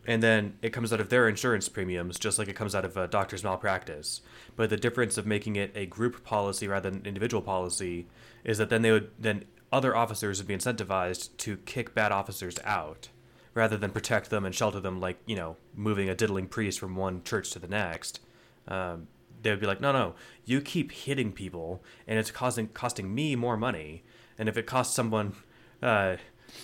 [0.05, 2.97] and then it comes out of their insurance premiums, just like it comes out of
[2.97, 4.21] a doctor's malpractice.
[4.55, 8.07] But the difference of making it a group policy rather than an individual policy
[8.43, 12.55] is that then they would then other officers would be incentivized to kick bad officers
[12.63, 13.09] out
[13.53, 16.95] rather than protect them and shelter them like you know moving a diddling priest from
[16.95, 18.19] one church to the next
[18.67, 19.07] um,
[19.41, 23.35] they would be like no no you keep hitting people and it's causing costing me
[23.35, 24.03] more money
[24.37, 25.33] and if it costs someone
[25.81, 26.15] uh,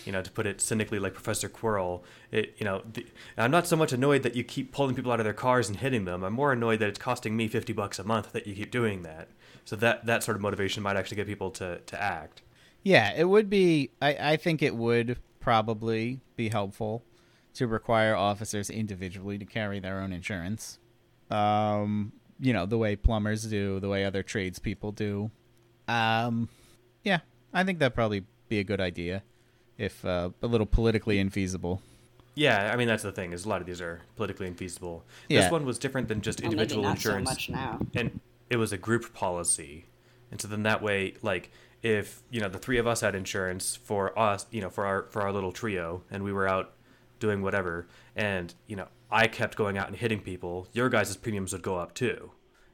[0.06, 3.06] you know to put it cynically like professor quirrell it you know the,
[3.38, 5.80] i'm not so much annoyed that you keep pulling people out of their cars and
[5.80, 8.56] hitting them i'm more annoyed that it's costing me 50 bucks a month that you
[8.56, 9.28] keep doing that
[9.66, 12.42] so that that sort of motivation might actually get people to to act
[12.84, 13.92] Yeah, it would be.
[14.02, 17.04] I, I think it would probably be helpful
[17.54, 20.80] to require officers individually to carry their own insurance.
[21.30, 25.32] Um, you know, the way plumbers do, the way other tradespeople do.
[25.88, 26.50] Um,
[27.04, 27.20] yeah,
[27.54, 29.24] I think that'd probably be a good idea,
[29.78, 31.80] if uh, a little politically infeasible.
[32.36, 35.02] Yeah, I mean that's the thing is a lot of these are politically infeasible.
[35.28, 35.42] Yeah.
[35.42, 37.80] This one was different than just Well, maybe individual not insurance, so much now.
[37.94, 39.86] and it was a group policy,
[40.32, 41.52] and so then that way, like
[41.84, 45.04] if you know the three of us had insurance for us, you know, for our
[45.10, 46.74] for our little trio, and we were out
[47.20, 51.54] doing whatever, and you know I kept going out and hitting people, your guys' premiums
[51.54, 52.32] would go up too.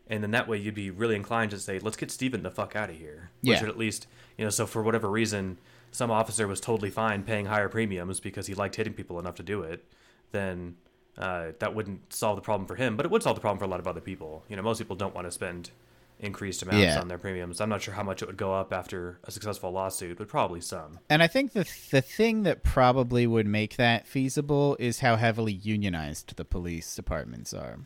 [0.10, 2.76] And then that way you'd be really inclined to say, let's get Steven the fuck
[2.76, 3.32] out of here.
[3.42, 3.58] Yeah.
[3.58, 5.58] should at least, you know, so for whatever reason,
[5.92, 9.44] some officer was totally fine paying higher premiums because he liked hitting people enough to
[9.44, 9.84] do it,
[10.32, 10.76] then
[11.18, 12.96] uh, that wouldn't solve the problem for him.
[12.96, 14.44] But it would solve the problem for a lot of other people.
[14.48, 15.72] You know, most people don't want to spend
[16.20, 17.00] increased amounts Yeah.
[17.00, 17.62] on their premiums.
[17.62, 20.62] I'm not sure how much it would go up after a successful lawsuit, but probably
[20.62, 21.00] some.
[21.10, 25.54] And I think the the thing that probably would make that feasible is how heavily
[25.54, 27.80] unionized the police departments are.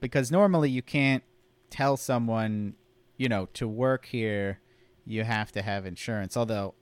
[0.00, 1.22] Because normally you can't
[1.70, 2.74] tell someone,
[3.16, 4.60] you know, to work here,
[5.04, 6.36] you have to have insurance.
[6.36, 6.74] Although,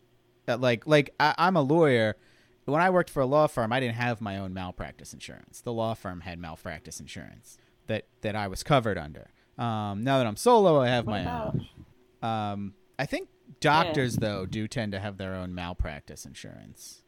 [0.49, 2.17] uh, like like I, I'm a lawyer.
[2.67, 5.61] When I worked for a law firm, I didn't have my own malpractice insurance.
[5.61, 9.31] The law firm had malpractice insurance that that I was covered under.
[9.61, 12.29] Um, now that I'm solo, I have What my about- own.
[12.29, 13.29] Um, I think
[13.61, 17.03] doctors though do tend to have their own malpractice insurance.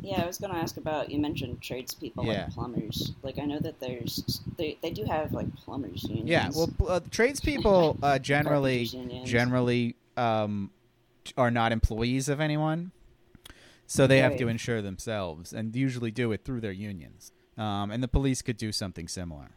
[0.00, 1.10] Yeah, I was going to ask about.
[1.10, 2.44] You mentioned tradespeople Yeah.
[2.44, 3.12] like plumbers.
[3.22, 6.28] Like I know that there's they they do have like plumbers unions.
[6.28, 8.84] Yeah, well, uh, tradespeople uh, generally
[9.24, 10.70] generally um,
[11.36, 12.92] are not employees of anyone,
[13.86, 17.32] so they have to insure themselves, and usually do it through their unions.
[17.56, 19.52] Um, and the police could do something similar.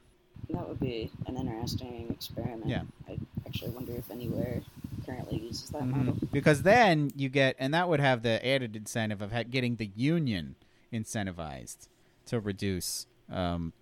[0.49, 2.67] That would be an interesting experiment.
[2.67, 2.84] Yeah.
[3.08, 4.62] I actually wonder if anywhere
[5.06, 5.91] currently uses that Mhm.
[5.91, 6.17] model.
[6.32, 9.91] Because then you get, and that would have the added incentive of ha- getting the
[9.95, 10.56] union
[10.93, 11.88] incentivized
[12.28, 13.73] to reduce um,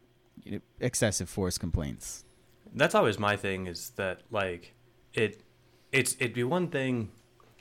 [0.80, 2.26] excessive force complaints.
[2.74, 4.74] That's always my thing is that like
[5.14, 5.42] it
[5.92, 7.10] it's it'd be one thing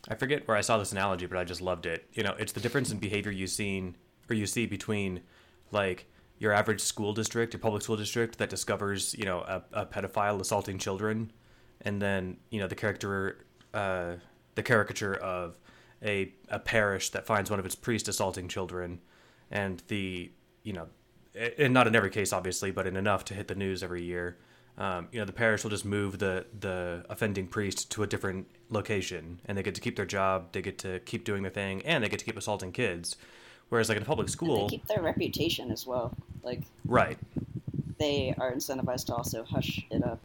[0.09, 2.07] I forget where I saw this analogy, but I just loved it.
[2.13, 3.97] You know, it's the difference in behavior you've seen
[4.29, 5.21] or you see between
[5.73, 6.07] like
[6.39, 10.41] your average school district, your public school district that discovers, you know, a, a pedophile
[10.41, 11.33] assaulting children
[11.83, 13.45] and then, you know, the character
[13.75, 14.15] uh
[14.55, 15.57] the caricature of
[16.03, 19.01] a a parish that finds one of its priests assaulting children
[19.51, 20.31] and the
[20.63, 20.87] you know
[21.59, 24.37] and not in every case obviously but in enough to hit the news every year
[24.79, 28.47] um, you know the parish will just move the the offending priest to a different
[28.69, 31.83] location and they get to keep their job they get to keep doing their thing
[31.83, 33.17] and they get to keep assaulting kids
[33.69, 36.15] whereas like in a public And school they keep their reputation as well.
[36.43, 37.19] Like right.
[37.99, 40.21] they are incentivized to also hush it up.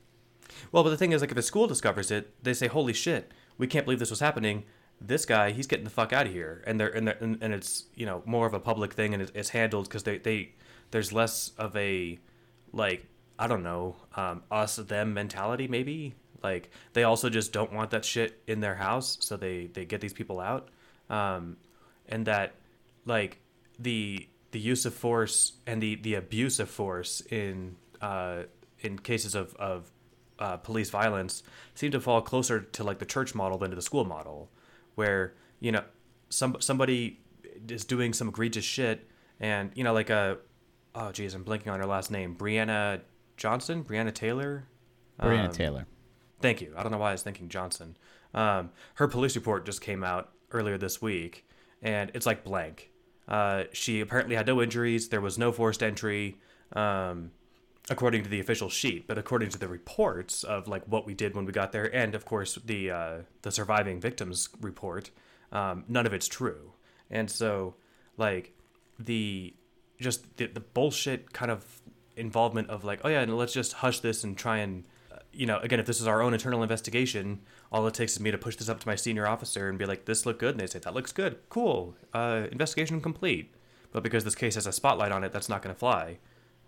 [0.71, 3.31] well but the thing is like if a school discovers it they say holy shit
[3.57, 4.63] we can't believe this was happening.
[4.99, 6.63] This guy he's getting the fuck out of here.
[6.65, 9.21] And they're and, they're, and, and it's you know more of a public thing and
[9.21, 10.53] it's, it's handled because they, they
[10.91, 12.19] there's less of a
[12.73, 13.05] like
[13.39, 16.15] i don't know um, us them mentality maybe.
[16.43, 20.01] Like they also just don't want that shit in their house so they they get
[20.01, 20.69] these people out.
[21.09, 21.57] Um,
[22.07, 22.53] and that
[23.05, 23.39] like
[23.79, 28.43] the the use of force and the the abuse of force in uh,
[28.79, 29.91] in cases of of
[30.39, 31.43] uh, police violence
[31.75, 34.49] seem to fall closer to like the church model than to the school model,
[34.95, 35.83] where you know
[36.29, 37.19] some somebody
[37.67, 39.07] is doing some egregious shit,
[39.39, 40.37] and you know like a
[40.95, 43.01] oh geez I'm blanking on her last name Breonna
[43.37, 44.67] Johnson Breonna Taylor
[45.19, 45.87] Breonna Um, Taylor.
[46.41, 46.73] Thank you.
[46.75, 47.95] I don't know why I was thinking Johnson.
[48.33, 51.47] Um, her police report just came out earlier this week,
[51.81, 52.90] and it's like blank.
[53.31, 55.07] Uh, she apparently had no injuries.
[55.07, 56.35] There was no forced entry,
[56.73, 57.31] um,
[57.89, 59.07] according to the official sheet.
[59.07, 62.13] But according to the reports of like what we did when we got there, and
[62.13, 65.11] of course the uh, the surviving victims report,
[65.53, 66.73] um, none of it's true.
[67.09, 67.75] And so,
[68.17, 68.53] like
[68.99, 69.53] the
[69.97, 71.81] just the, the bullshit kind of
[72.17, 74.83] involvement of like, oh yeah, and let's just hush this and try and
[75.33, 77.41] you know, again, if this is our own internal investigation,
[77.71, 79.85] all it takes is me to push this up to my senior officer and be
[79.85, 83.53] like, this look good, and they say that looks good, cool, uh, investigation complete.
[83.91, 86.17] But because this case has a spotlight on it, that's not going to fly.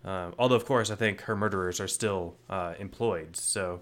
[0.04, 3.80] Uh, although, of course, I think her murderers are still uh, employed, so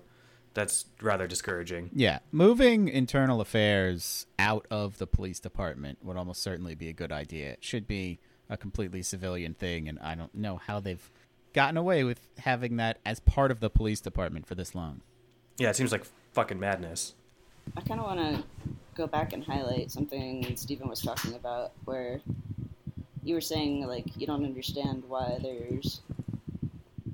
[0.55, 1.91] that's rather discouraging.
[1.93, 7.11] Yeah, moving internal affairs out of the police department would almost certainly be a good
[7.11, 7.53] idea.
[7.53, 11.11] It should be a completely civilian thing, and I don't know how they've
[11.53, 15.03] gotten away with having that as part of the police department for this long.
[15.59, 17.15] Yeah, it seems like fucking madness.
[17.77, 18.45] I kind of want to
[18.95, 22.21] go back and highlight something Stephen was talking about, where
[23.23, 26.01] you were saying like you don't understand why there's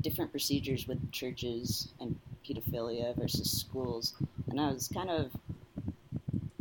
[0.01, 4.14] different procedures with churches and pedophilia versus schools,
[4.48, 5.31] and I was kind of,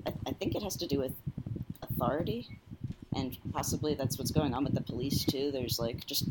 [0.05, 1.13] I, I think it has to do with
[1.81, 2.47] authority,
[3.15, 5.51] and possibly that's what's going on with the police too.
[5.51, 6.25] There's like just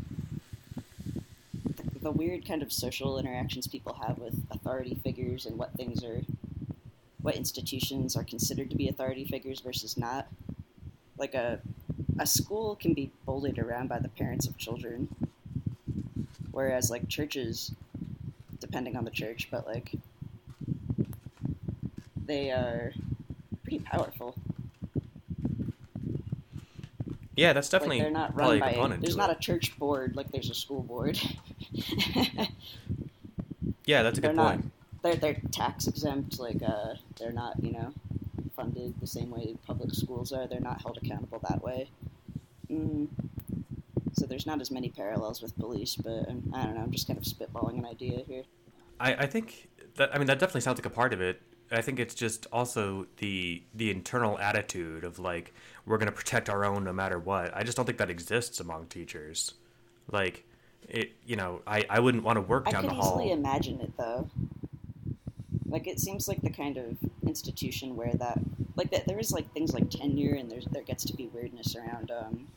[2.07, 6.21] the, weird kind of social interactions people have with authority figures and what things are
[7.21, 10.27] what institutions are considered to be authority figures versus not.
[11.17, 11.59] Like a
[12.19, 15.09] a school can be bullied around by the parents of children,
[16.51, 17.73] whereas like churches,
[18.59, 19.91] depending on the church, but like
[22.25, 22.93] they are
[23.63, 24.33] pretty powerful.
[27.35, 28.97] Yeah, that's definitely like they're not probably run by.
[28.97, 29.37] There's not it.
[29.37, 31.19] a church board like there's a school board.
[33.85, 34.71] Yeah, that's a they're good not- point.
[35.01, 36.39] they're they're tax exempt.
[36.39, 37.93] Like uh, they're not you know
[38.55, 40.45] funded the same way public schools are.
[40.47, 41.89] They're not held accountable that way.
[42.71, 43.07] Mm.
[44.13, 46.81] So there's not as many parallels with police, but um, I don't know.
[46.81, 48.43] I'm just kind of spitballing an idea here.
[48.99, 51.41] I, I think that I mean that definitely sounds like a part of it.
[51.71, 55.53] I think it's just also the the internal attitude of like
[55.85, 57.55] we're gonna protect our own no matter what.
[57.55, 59.53] I just don't think that exists among teachers.
[60.11, 60.45] Like
[60.89, 63.19] it, you know, I, I wouldn't want to work I down the hall.
[63.19, 64.29] easily imagine it though.
[65.65, 68.39] Like it seems like the kind of institution where that,
[68.75, 71.75] like that, there is like things like tenure, and there's there gets to be weirdness
[71.75, 72.47] around um,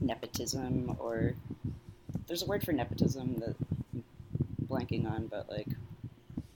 [0.00, 1.34] nepotism, or
[2.28, 3.56] there's a word for nepotism that
[3.92, 4.04] I'm
[4.66, 5.66] blanking on, but like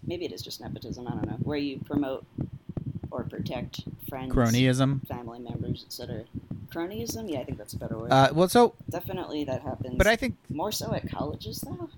[0.06, 1.08] maybe it is just nepotism.
[1.08, 2.24] I don't know, where you promote
[3.10, 5.06] or protect friends, Cronyism.
[5.08, 6.24] family members, etc.
[6.72, 8.12] Cronyism, yeah, I think that's a better word.
[8.12, 9.96] Uh, well, so, Definitely that happens.
[9.96, 11.88] but I think more so at colleges though.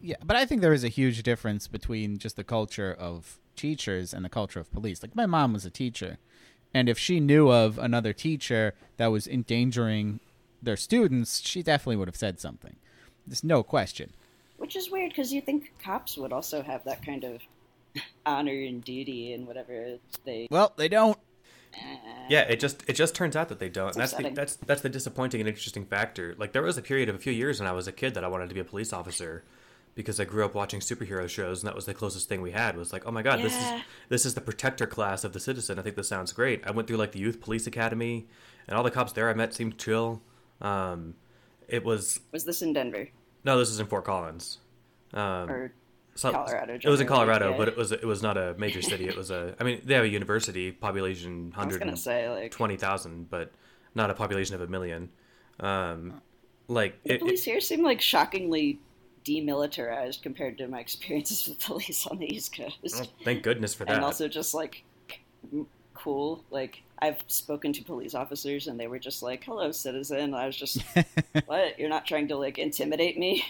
[0.00, 4.12] Yeah, but I think there is a huge difference between just the culture of teachers
[4.12, 5.02] and the culture of police.
[5.02, 6.18] Like my mom was a teacher,
[6.74, 10.20] and if she knew of another teacher that was endangering
[10.62, 12.76] their students, she definitely would have said something.
[13.26, 14.12] There's no question.
[14.58, 17.40] Which is weird because you think cops would also have that kind of
[18.26, 20.48] honor and duty and whatever they.
[20.50, 21.18] Well, they don't.
[22.28, 23.92] Yeah, it just it just turns out that they don't.
[23.94, 26.34] And that's the, that's that's the disappointing and interesting factor.
[26.38, 28.24] Like there was a period of a few years when I was a kid that
[28.24, 29.44] I wanted to be a police officer
[29.94, 32.76] because I grew up watching superhero shows and that was the closest thing we had
[32.76, 35.78] was like, "Oh my god, this is this is the protector class of the citizen.
[35.78, 38.26] I think this sounds great." I went through like the youth police academy
[38.66, 40.22] and all the cops there I met seemed chill.
[40.60, 41.14] Um
[41.68, 43.08] it was Was this in Denver
[43.44, 44.58] no, this is in Fort Collins.
[45.12, 45.72] Um or
[46.14, 47.56] so- Colorado, It was in Colorado, yeah.
[47.56, 49.06] but it was it was not a major city.
[49.08, 52.28] It was a I mean, they have a university, population I was 100 gonna say
[52.30, 53.52] like twenty thousand, but
[53.94, 55.10] not a population of a million.
[55.60, 56.20] Um,
[56.68, 58.78] like the it, police here seem like shockingly
[59.24, 63.84] demilitarized compared to my experiences with police on the East Coast, it- thank goodness for
[63.84, 63.94] that.
[63.96, 64.84] and also just like
[65.94, 66.44] cool.
[66.50, 70.56] Like I've spoken to police officers, and they were just like, "Hello, citizen." I was
[70.56, 70.78] just,
[71.46, 71.78] "What?
[71.78, 73.44] You're not trying to like intimidate me?"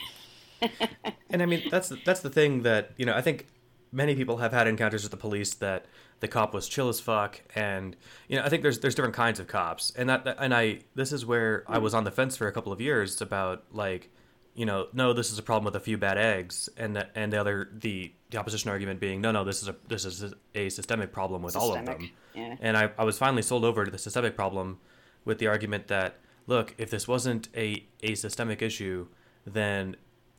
[1.30, 3.14] And I mean, that's that's the thing that you know.
[3.14, 3.46] I think
[3.92, 5.86] many people have had encounters with the police that
[6.20, 7.96] the cop was chill as fuck, and
[8.28, 11.12] you know, I think there's there's different kinds of cops, and that and I this
[11.12, 14.10] is where I was on the fence for a couple of years about like.
[14.56, 17.32] You know, no, this is a problem with a few bad eggs, and the, and
[17.32, 20.68] the other the, the opposition argument being, no, no, this is a this is a
[20.68, 22.08] systemic problem with all of them.
[22.34, 22.54] yeah.
[22.60, 24.78] And I, I was finally sold over to the systemic problem
[25.24, 29.08] with the argument that, look, if this wasn't a, a systemic issue,
[29.44, 29.96] then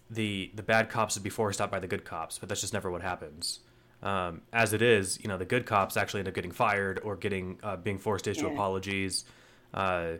[0.10, 2.74] the the bad cops would be forced out by the good cops, but that's just
[2.74, 3.60] never what happens.
[4.04, 7.15] Um, as it is, you know, the good cops actually end up getting fired or
[7.15, 8.54] getting uh, being forced to issue Yeah.
[8.54, 9.26] apologies.
[9.74, 10.13] Uh,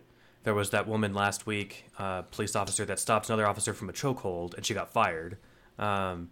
[0.44, 3.94] there was that woman last week, uh, police officer that stopped another officer from a
[3.94, 5.38] chokehold, and she got fired.
[5.78, 6.30] Um,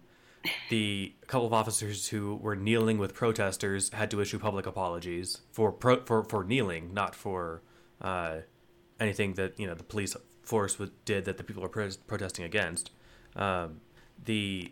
[0.68, 5.72] the couple of officers who were kneeling with protesters had to issue public apologies for
[5.72, 7.62] pro- for for kneeling, not for
[8.00, 8.38] uh,
[9.00, 12.90] anything that you know the police force did that the people were pro- protesting against.
[13.36, 13.80] Um,
[14.24, 14.70] the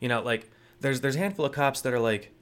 [0.00, 2.32] you know like there's there's a handful of cops that are like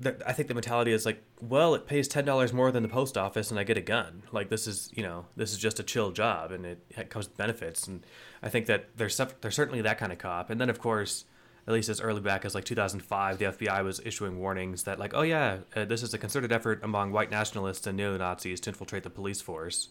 [0.00, 2.88] that I think the mentality is like well it pays ten dollars more than the
[2.88, 4.22] post office and I get a gun.
[4.32, 7.28] Like this is you know this is just a chill job and it, it comes
[7.28, 7.86] with benefits.
[7.86, 8.04] And
[8.42, 10.50] I think that there's there's certainly that kind of cop.
[10.50, 11.24] And then of course
[11.66, 15.12] at least as early back as like 2005 the FBI was issuing warnings that like
[15.12, 18.70] oh yeah uh, this is a concerted effort among white nationalists and neo Nazis to
[18.70, 19.88] infiltrate the police force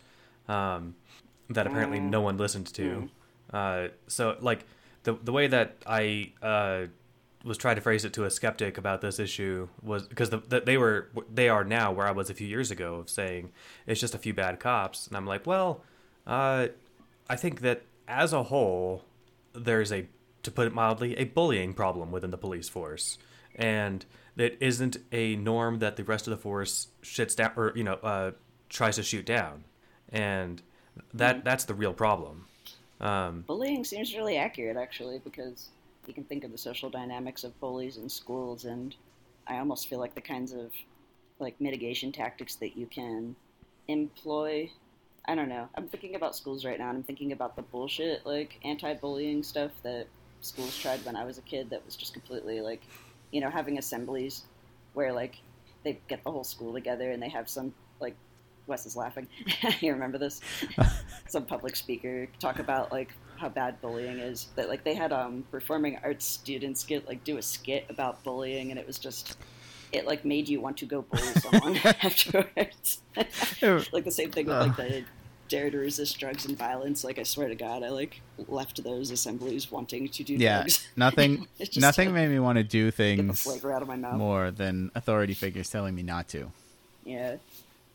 [0.47, 0.95] um,
[1.49, 3.09] that apparently no one listened to.
[3.53, 4.65] Uh, so like
[5.07, 6.87] the the way that I uh,
[7.45, 10.59] was trying to phrase it to a skeptic about this issue was because the, the,
[10.59, 13.53] they were they are now where I was a few years ago of saying
[13.85, 15.81] it's just a few bad cops, and I'm like, well,
[16.27, 16.67] uh,
[17.29, 19.05] I think that as a whole,
[19.53, 20.07] there's a
[20.43, 23.17] to put it mildly a bullying problem within the police force,
[23.55, 27.83] and that isn't a norm that the rest of the force shits down or you
[27.85, 28.31] know uh,
[28.67, 29.63] tries to shoot down,
[30.09, 30.61] and
[31.13, 32.47] that that's the real problem.
[32.99, 35.69] Um, Bullying seems really accurate, actually, because
[36.07, 38.95] you can think of the social dynamics of bullies in schools, and
[39.45, 40.71] I almost feel like the kinds of
[41.39, 43.35] like mitigation tactics that you can
[43.87, 44.71] employ.
[45.25, 45.67] I don't know.
[45.75, 49.71] I'm thinking about schools right now, and I'm thinking about the bullshit like anti-bullying stuff
[49.83, 50.07] that
[50.41, 51.69] schools tried when I was a kid.
[51.69, 52.81] That was just completely like,
[53.31, 54.43] you know, having assemblies
[54.93, 55.35] where like
[55.83, 58.15] they get the whole school together and they have some like
[58.67, 59.27] Wes is laughing.
[59.79, 60.41] you remember this?
[61.27, 64.47] Some public speaker talk about like how bad bullying is.
[64.55, 68.71] That like they had um performing arts students get like do a skit about bullying,
[68.71, 69.37] and it was just
[69.91, 73.01] it like made you want to go bully someone afterwards.
[73.93, 75.03] like the same thing with like the
[75.49, 77.03] dare to resist drugs and violence.
[77.05, 80.87] Like I swear to God, I like left those assemblies wanting to do Yeah, drugs.
[80.97, 81.47] nothing.
[81.57, 84.15] Just nothing made me want to do things out of my mouth.
[84.15, 86.51] more than authority figures telling me not to.
[87.05, 87.37] Yeah.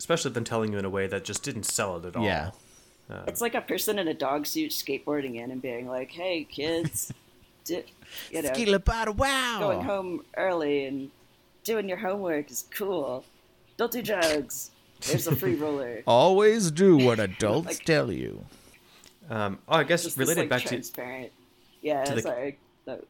[0.03, 2.25] Especially them telling you in a way that just didn't sell it at all.
[2.25, 2.51] Yeah.
[3.29, 7.13] It's like a person in a dog suit skateboarding in and being like, "Hey, kids,
[7.65, 7.85] di-
[8.33, 8.51] you know,
[9.17, 9.59] wow.
[9.61, 11.11] going home early and
[11.63, 13.25] doing your homework is cool.
[13.77, 14.73] Don't do drugs.
[15.07, 18.45] There's a free roller." Always do what adults Like- tell you.
[19.31, 21.33] Um, oh, I guess Just related this, like, back to transparent.
[21.81, 22.59] Yeah, to the- sorry.
[22.89, 23.05] No.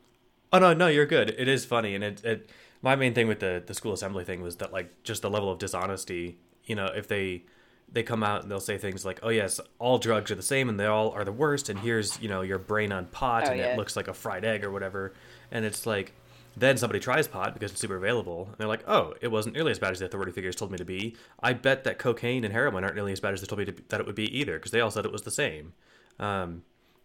[0.53, 1.31] Oh no, no, you're good.
[1.39, 2.51] It is funny, and it, it
[2.83, 5.51] my main thing with the the school assembly thing was that like just the level
[5.51, 6.39] of dishonesty.
[6.65, 7.45] You know, if they
[7.91, 10.69] they come out and they'll say things like, "Oh yes, all drugs are the same,
[10.69, 13.51] and they all are the worst," and here's you know your brain on pot, Oh,
[13.51, 13.67] and yeah.
[13.73, 15.15] it looks like a fried egg or whatever,
[15.51, 16.15] and it's like.
[16.55, 19.71] Then somebody tries pot because it's super available, and they're like, "Oh, it wasn't nearly
[19.71, 22.53] as bad as the authority figures told me to be." I bet that cocaine and
[22.53, 24.59] heroin aren't nearly as bad as they told me to, that it would be either,
[24.59, 25.73] because they all said it was the same.
[26.21, 26.63] Um,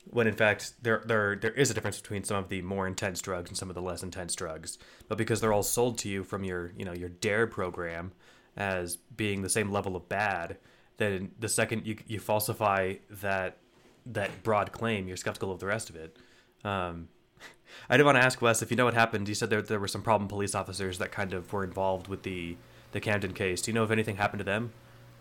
[0.10, 3.22] when in fact there there there is a difference between some of the more intense
[3.22, 4.78] drugs and some of the less intense drugs
[5.08, 8.12] but because they're all sold to you from your you know your dare program
[8.58, 10.58] as being the same level of bad
[10.98, 13.58] then the second you you falsify that
[14.06, 16.18] that broad claim you're skeptical of the rest of it
[16.66, 17.08] um
[17.90, 19.28] I did want to ask Wes if you know what happened.
[19.30, 22.24] You said there there were some problem police officers that kind of were involved with
[22.24, 22.58] the
[22.94, 23.62] the Camden case.
[23.62, 24.72] Do you know if anything happened to them?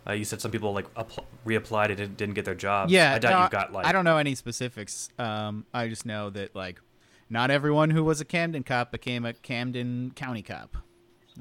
[0.07, 2.93] Uh, you said some people like appl- reapplied and didn't, didn't get their jobs.
[2.93, 3.87] Yeah, I doubt no, you got like.
[3.87, 5.09] I don't know any specifics.
[5.18, 6.80] Um, I just know that like
[7.28, 10.76] not everyone who was a Camden cop became a Camden County cop,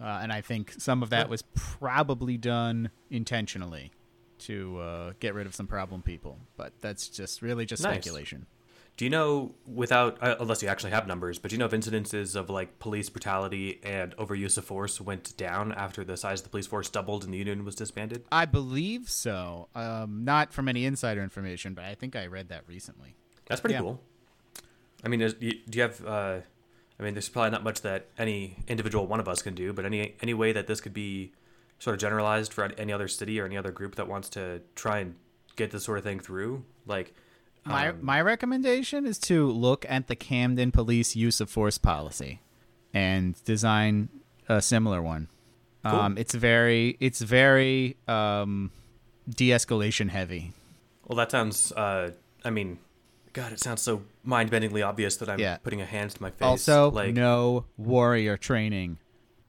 [0.01, 3.91] uh, and I think some of that was probably done intentionally
[4.39, 6.37] to uh, get rid of some problem people.
[6.57, 7.93] But that's just really just Nice.
[7.95, 8.45] speculation.
[8.97, 11.71] Do you know without uh, unless you actually have numbers, but do you know if
[11.73, 16.45] incidences of like police brutality and overuse of force went down after the size of
[16.45, 18.23] the police force doubled and the union was disbanded?
[18.31, 19.67] I believe so.
[19.75, 23.15] Um, not from any insider information, but I think I read that recently.
[23.47, 23.81] That's pretty Yeah.
[23.81, 24.01] cool.
[25.03, 26.45] I mean, is, do you have?
[26.99, 29.85] I mean, there's probably not much that any individual one of us can do, but
[29.85, 31.33] any any way that this could be
[31.79, 34.99] sort of generalized for any other city or any other group that wants to try
[34.99, 35.15] and
[35.55, 37.13] get this sort of thing through, like.
[37.67, 42.39] My um, my recommendation is to look at the Camden Police use of force policy
[42.93, 44.09] and design
[44.47, 45.27] a similar one.
[45.83, 45.99] Cool.
[45.99, 48.71] Um, it's very it's very um,
[49.29, 50.53] de-escalation heavy.
[51.07, 51.71] Well, that sounds.
[51.71, 52.11] Uh,
[52.43, 52.79] I mean,
[53.36, 55.57] God, it sounds so mind-bendingly obvious that I'm Yeah.
[55.57, 56.41] putting a hand to my face.
[56.41, 58.97] Also, like, no warrior training.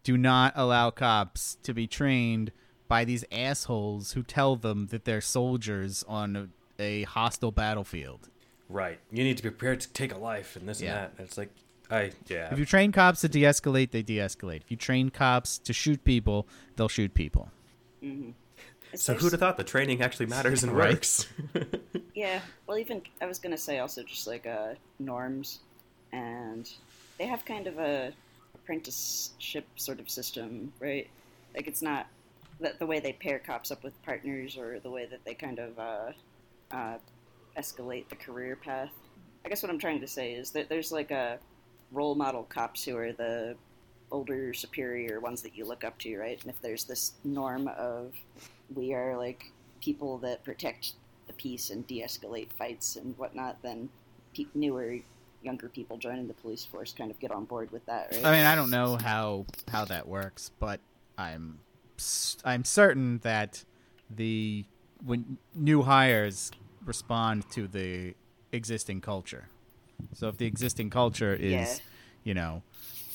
[0.03, 2.51] Do not allow cops to be trained
[2.89, 8.29] by these assholes who tell them that they're soldiers on a, a hostile battlefield.
[8.69, 8.99] right?
[9.13, 10.89] You need to be prepared to take a life and this Yeah.
[10.89, 11.13] and that.
[11.19, 11.51] And it's like,
[11.89, 12.53] I yeah.
[12.53, 14.63] If you train cops to de-escalate, they de-escalate.
[14.63, 17.51] If you train cops to shoot people, they'll shoot people.
[18.03, 18.35] It's
[18.97, 20.93] so who'd have thought the training actually matters and Right.
[20.95, 21.27] works?
[22.15, 25.61] Yeah, well, even I was gonna say also just like uh, norms,
[26.13, 26.67] and
[27.19, 28.11] they have kind of a
[28.55, 31.09] apprenticeship sort of system, right?
[31.55, 32.07] Like it's not
[32.61, 35.59] that the way they pair cops up with partners or the way that they kind
[35.59, 36.13] of uh,
[36.71, 36.99] uh,
[37.59, 38.93] escalate the career path.
[39.45, 41.39] I guess what I'm trying to say is that there's like a
[41.93, 43.57] role model cops who are the
[44.11, 46.41] older, superior ones that you look up to, right?
[46.41, 48.15] And if there's this norm of
[48.75, 50.93] we are like people that protect
[51.27, 53.89] the peace and de-escalate fights and whatnot, then
[54.35, 54.97] pe- newer,
[55.43, 58.25] younger people joining the police force kind of get on board with that, right?
[58.25, 60.81] I mean, I don't know how how that works, but
[61.19, 61.59] I'm
[62.45, 63.65] I'm certain that
[64.11, 64.65] the
[65.05, 66.51] when new hires
[66.85, 68.15] respond to the
[68.53, 69.49] existing culture.
[70.15, 71.75] So if the existing culture is, Yeah.
[72.25, 72.63] you know,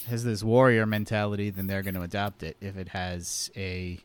[0.08, 2.58] has this warrior mentality, then they're going to adopt it.
[2.60, 4.00] If it has a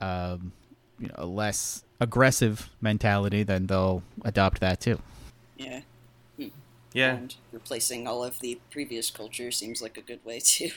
[0.00, 0.52] um,
[0.98, 4.98] you know, a less aggressive mentality, then they'll adopt that too.
[5.56, 5.80] yeah.
[6.92, 7.14] yeah.
[7.16, 10.70] And replacing all of the previous culture seems like a good way to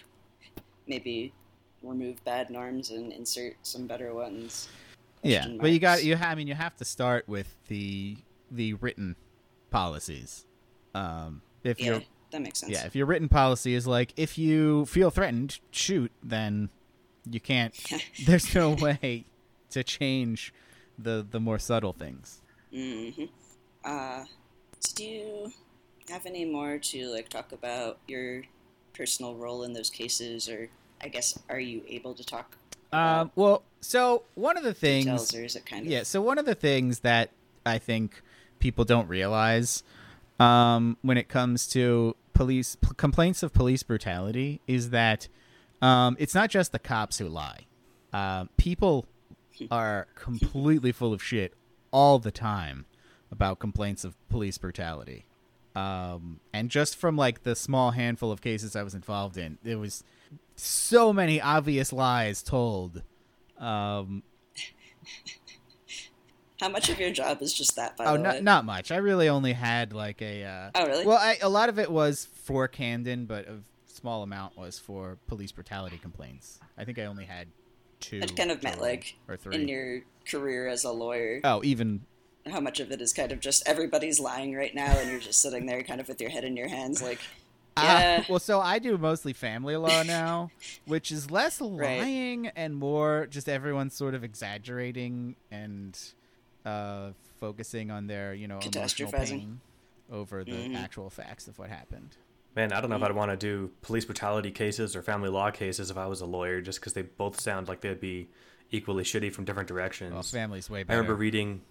[0.88, 1.34] maybe
[1.82, 4.68] remove bad norms and insert some better ones.
[5.24, 6.04] Yeah, but you got marks.
[6.04, 6.18] you.
[6.18, 8.18] Ha- I mean, you have to start with the
[8.52, 9.16] the written
[9.72, 10.46] policies.
[10.94, 12.02] Um, if Yeah, your
[12.32, 12.72] that makes sense.
[12.72, 16.70] yeah, if your written policy is like if you feel threatened, shoot, then
[17.30, 17.74] you can't.
[18.26, 19.26] there's no way
[19.72, 20.54] to change
[20.98, 22.42] the the more subtle things.
[22.74, 23.26] Mm-hmm.
[23.84, 24.26] Uh,
[24.96, 25.54] do you
[26.10, 28.44] have any more to like talk about your
[28.94, 30.70] personal role in those cases, or
[31.02, 32.58] I guess are you able to talk?
[32.92, 36.22] Um, well, so one of the things details, or is it kind of Yeah, so
[36.22, 37.32] one of the things that
[37.66, 38.22] I think
[38.60, 39.84] people don't realize
[40.40, 45.28] um, when it comes to police p- complaints of police brutality is that
[45.84, 47.66] um, it's not just the cops who lie.
[48.14, 49.06] Um people
[49.72, 51.54] are completely full of shit
[51.92, 52.86] all the time
[53.32, 55.26] about complaints of police brutality.
[55.76, 59.80] Um, and just from like the small handful of cases I was involved in, there
[59.80, 60.04] was
[60.56, 63.02] so many obvious lies told.
[63.58, 64.22] Um,
[66.62, 67.98] How much of your job is just that?
[67.98, 68.42] By Oh, the not way?
[68.42, 68.92] not much.
[68.92, 70.44] I really only had like a.
[70.46, 71.06] Uh, Oh, really?
[71.06, 73.58] Well, I, a lot of it was for Camden, but a
[73.94, 76.60] small amount was for police brutality complaints.
[76.78, 77.48] I think I only had
[78.00, 78.22] two.
[78.24, 79.56] I kind of meant like or three.
[79.56, 81.40] in your career as a lawyer.
[81.44, 82.02] oh, even
[82.52, 85.42] How much of it is kind of just everybody's lying right now, and you're just
[85.42, 87.20] sitting there, kind of with your head in your hands, like,
[87.78, 90.52] yeah, Uh, well, so I do mostly family law now,
[90.86, 92.00] which is less Right.
[92.00, 95.98] lying and more just everyone sort of exaggerating and
[96.66, 99.62] uh, focusing on their, you know, emotional pain
[100.12, 100.76] over the Mhm.
[100.76, 102.18] actual facts of what happened.
[102.56, 105.50] Man, I don't know if I'd want to do police brutality cases or family law
[105.50, 108.30] cases if I was a lawyer, just because they both sound like they'd be
[108.70, 110.14] equally shitty from different directions.
[110.14, 111.62] Well, family's way I remember reading.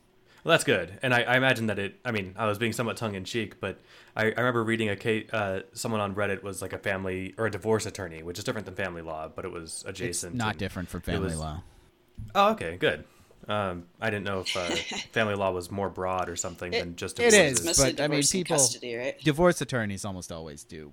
[0.45, 2.01] Well, that's good, and I, I imagine that it.
[2.05, 3.79] I mean, I was being somewhat tongue in cheek, but
[4.17, 5.33] I, I remember reading a case.
[5.33, 8.67] Uh, someone on Reddit was like a family or a divorce attorney, which is different
[8.67, 10.35] than family law, but it was it's adjacent.
[10.35, 11.63] not and different from family was- law.
[12.35, 13.05] Oh, okay, good.
[13.49, 14.69] Um, I didn't know if uh,
[15.13, 17.61] family law was more broad or something It- than just it divorces.
[17.61, 17.67] is.
[17.67, 19.21] Mostly but, I mean, divorce and people- custody, right?
[19.21, 20.93] Divorce attorneys almost always do,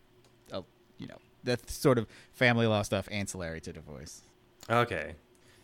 [0.51, 0.61] uh,
[0.97, 4.21] you know, that sort of family law stuff ancillary to divorce.
[4.69, 5.15] Okay.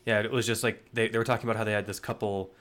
[0.05, 2.51] Yeah, it was just like they, they were talking about how they had this couple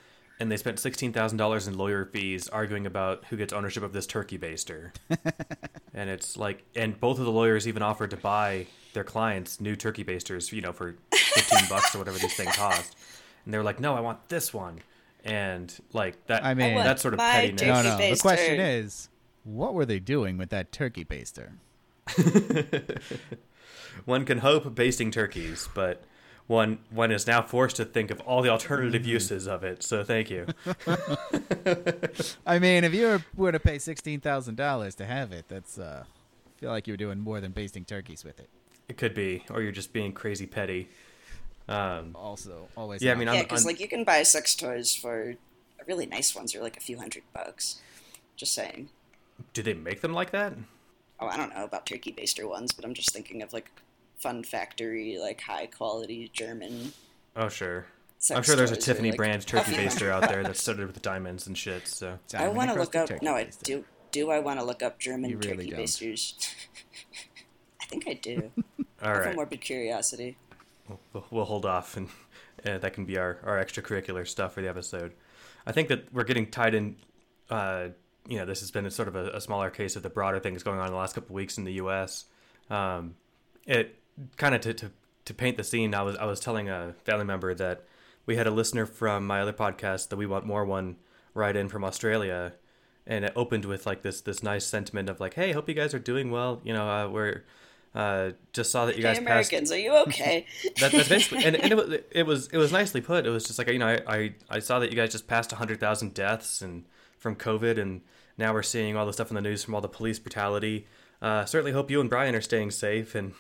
[0.41, 4.37] and they spent $16,000 in lawyer fees arguing about who gets ownership of this turkey
[4.39, 4.91] baster.
[5.95, 9.77] and it's like, and both of the lawyers even offered to buy their clients new
[9.77, 12.97] turkey basters, you know, for 15 bucks or whatever this thing cost.
[13.45, 14.81] And they were like, no, I want this one.
[15.25, 17.63] And like that, I mean- I that's sort of want my pettiness.
[17.63, 18.15] No, Turkey no.
[18.15, 19.09] The question is,
[19.45, 21.53] what were they doing with that turkey baster?
[24.05, 26.03] one can hope basting turkeys, but
[26.47, 29.11] one one is now forced to think of all the alternative Mm-hmm.
[29.11, 29.83] uses of it.
[29.83, 30.47] So thank you.
[32.47, 35.79] I mean, if you were, were to pay sixteen thousand dollars to have it, that's
[35.79, 38.49] uh, I feel like you're doing more than basting turkeys with it.
[38.89, 40.89] It could be, or you're just being crazy petty.
[41.69, 43.03] Um, Also, always.
[43.03, 43.39] Yeah, I mean, option.
[43.39, 45.37] Yeah, because like you can buy sex toys for
[45.87, 47.81] really nice ones are like a few hundred bucks.
[48.37, 48.89] Just saying.
[49.53, 50.55] do they make them like that?
[51.21, 53.71] Oh, I don't know about turkey baster ones, but I'm just thinking of like
[54.19, 56.93] Fun Factory, like high quality German.
[57.37, 57.87] Oh sure.
[58.35, 61.47] I'm sure there's a Tiffany like, brand turkey baster out there that's studded with diamonds
[61.47, 61.87] and shit.
[61.87, 63.11] So I want to look up.
[63.23, 63.63] No, I baster.
[63.63, 63.85] do.
[64.11, 65.81] Do I want to look up German You really turkey don't.
[65.81, 66.35] basters?
[67.83, 68.51] I think I do.
[69.03, 70.37] all I have a morbid curiosity.
[70.89, 72.09] We'll, we'll hold off, and
[72.67, 75.13] uh, that can be our our extracurricular stuff for the episode.
[75.67, 76.97] I think that we're getting tied in.
[77.51, 77.89] Uh,
[78.27, 80.41] you know, this has been a sort of a, a smaller case of the broader
[80.41, 82.25] things going on in the last couple of weeks in the U.S.
[82.71, 83.17] Um,
[83.67, 83.99] it
[84.37, 84.91] kind of to, to
[85.27, 85.95] to paint the scene.
[85.95, 87.85] I was I was telling a family member that
[88.27, 90.97] we had a listener from my other podcast, the We Want MoR one,
[91.35, 92.55] write in from Australia,
[93.07, 95.95] and it opened with like this this nice sentiment of like, hey, hope you guys
[95.95, 96.61] are doing well.
[96.65, 97.45] You know, uh, we're
[97.95, 100.47] uh, just saw that you guys Hey, passed Americans, are you okay?
[100.81, 103.25] that, that's basically and, and it, was, it was it was nicely put.
[103.27, 105.53] It was just like you know I I, I saw that you guys just passed
[105.53, 106.85] hundred thousand deaths and
[107.19, 108.01] from COVID and
[108.37, 110.87] now we're seeing all the stuff in the news from all the police brutality.
[111.23, 113.33] Uh, certainly hope you and Brian are staying safe and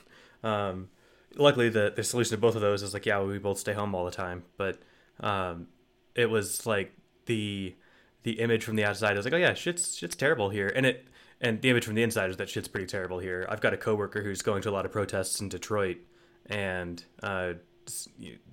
[0.44, 0.88] um,
[1.36, 3.94] luckily the the solution to both of those is like yeah we both stay home
[3.94, 4.44] all the time.
[4.56, 4.78] But
[5.18, 5.66] um,
[6.14, 6.96] it was like
[7.26, 7.74] the
[8.22, 11.08] the image from the outside was like oh yeah shit's shit's terrible here and it
[11.44, 13.46] and the image from the inside is that shit's pretty terrible here.
[13.50, 15.98] I've got a coworker who's going to a lot of protests in Detroit
[16.46, 17.52] and uh,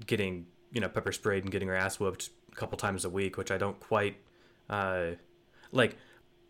[0.05, 3.37] getting you know pepper sprayed and getting her ass whooped a couple times a week,
[3.37, 4.17] which I don't quite
[4.69, 5.11] uh,
[5.71, 5.95] like.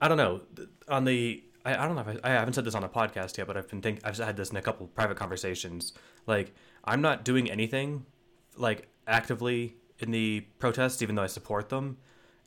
[0.02, 0.42] I don't know
[0.88, 1.44] on the.
[1.64, 3.56] I, I don't know if I, I haven't said this on a podcast yet, but
[3.56, 5.94] I've been think I've had this in a couple private conversations.
[6.26, 8.08] Like I'm not doing anything
[8.58, 11.98] like actively in the protests, even though I support them.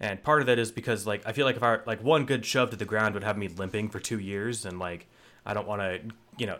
[0.00, 2.44] And part of that is because like I feel like if I like one good
[2.44, 5.06] shove to the ground would have me limping for two years, and like
[5.46, 6.00] I don't want to
[6.36, 6.58] you know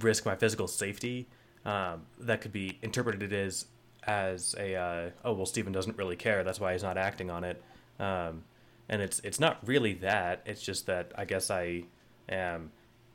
[0.00, 1.26] risk my physical safety.
[1.64, 3.66] Um, that could be interpreted as
[4.06, 7.44] as a uh, oh well Steven doesn't really care that's why he's not acting on
[7.44, 7.62] it.
[7.98, 8.44] Um,
[8.88, 10.42] and it's it's not really that.
[10.44, 11.84] It's just that I guess I
[12.28, 12.70] am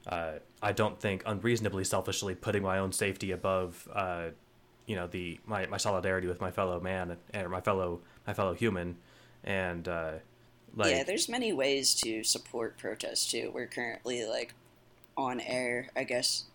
[0.07, 4.29] uh, I don't think unreasonably selfishly putting my own safety above uh,
[4.87, 8.53] you know the my, my solidarity with my fellow man and my fellow my fellow
[8.53, 8.97] human
[9.43, 10.11] and uh,
[10.75, 13.51] like yeah, there's many ways to support protests too.
[13.53, 14.53] We're currently like
[15.17, 16.45] on air, I guess.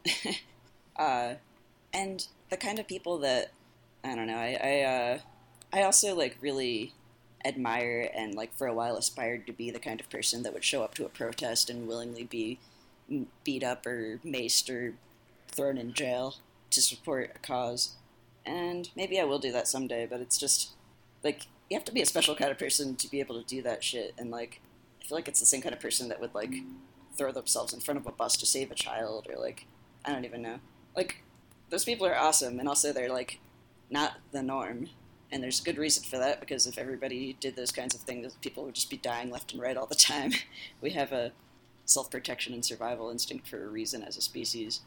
[0.97, 1.35] uh,
[1.93, 3.53] and the kind of people that
[4.03, 5.19] I don't know, I I, uh,
[5.73, 6.93] I also like really
[7.45, 10.65] admire and like for a while aspired to be the kind of person that would
[10.65, 12.59] show up to a protest and willingly be
[13.45, 14.95] beat up or maced or
[15.49, 16.37] thrown in jail
[16.71, 17.95] to support a cause.
[18.47, 20.71] And maybe I will do that someday, but it's just
[21.23, 23.63] like you have to be a special kind of person to be able to do
[23.63, 24.61] that shit and like
[25.01, 26.55] I feel like it's the same kind of person that would like
[27.17, 29.67] throw themselves in front of a bus to save a child or like
[30.05, 30.59] I don't even know.
[30.97, 31.23] Like
[31.71, 33.41] those people are awesome and also they're like
[33.91, 34.89] not the norm.
[35.31, 38.65] And there's good reason for that because if everybody did those kinds of things, people
[38.65, 40.33] would just be dying left and right all the time.
[40.81, 41.33] we have a
[41.85, 44.81] self protection and survival instinct for a reason as a species.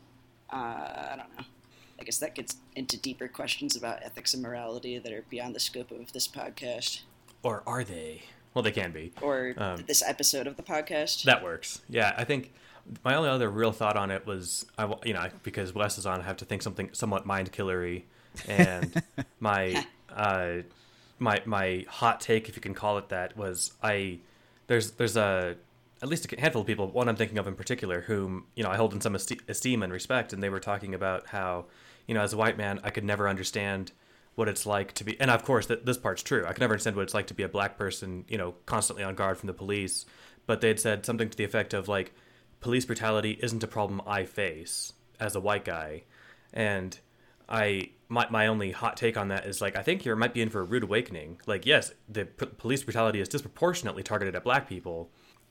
[0.52, 1.46] Uh, I don't know.
[2.00, 5.60] I guess that gets into deeper questions about ethics and morality that are beyond the
[5.60, 7.02] scope of this podcast
[7.44, 8.24] or are they?
[8.54, 9.14] Well, they can be.
[9.22, 11.24] or Um, this episode of the podcast.
[11.24, 11.82] That works.
[11.90, 12.54] Yeah, I think
[13.04, 16.22] my only other real thought on it was I, you know, because Wes is on,
[16.22, 18.04] I have to think something somewhat mind killery,
[18.48, 19.02] and
[19.40, 20.58] my uh,
[21.20, 24.20] my my hot take, if you can call it that, was I
[24.68, 25.56] there's there's a
[26.02, 28.70] at least a handful of people, one I'm thinking of in particular, whom you know
[28.70, 31.66] I hold in some esteem and respect, and they were talking about how
[32.08, 33.92] you know as a white man I could never understand
[34.36, 36.76] what it's like to be and of course that this part's true i could never
[36.76, 39.48] understand what it's like to be a black person you know constantly on guard from
[39.48, 40.06] the police
[40.46, 42.14] but they had said something to the effect of like
[42.60, 46.04] police brutality isn't a problem i face as a white guy
[46.54, 47.00] and
[47.50, 50.42] I my my only hot take on that is like I think you might be
[50.42, 51.40] in for a rude awakening.
[51.46, 55.10] Like yes, the p- police brutality is disproportionately targeted at black people,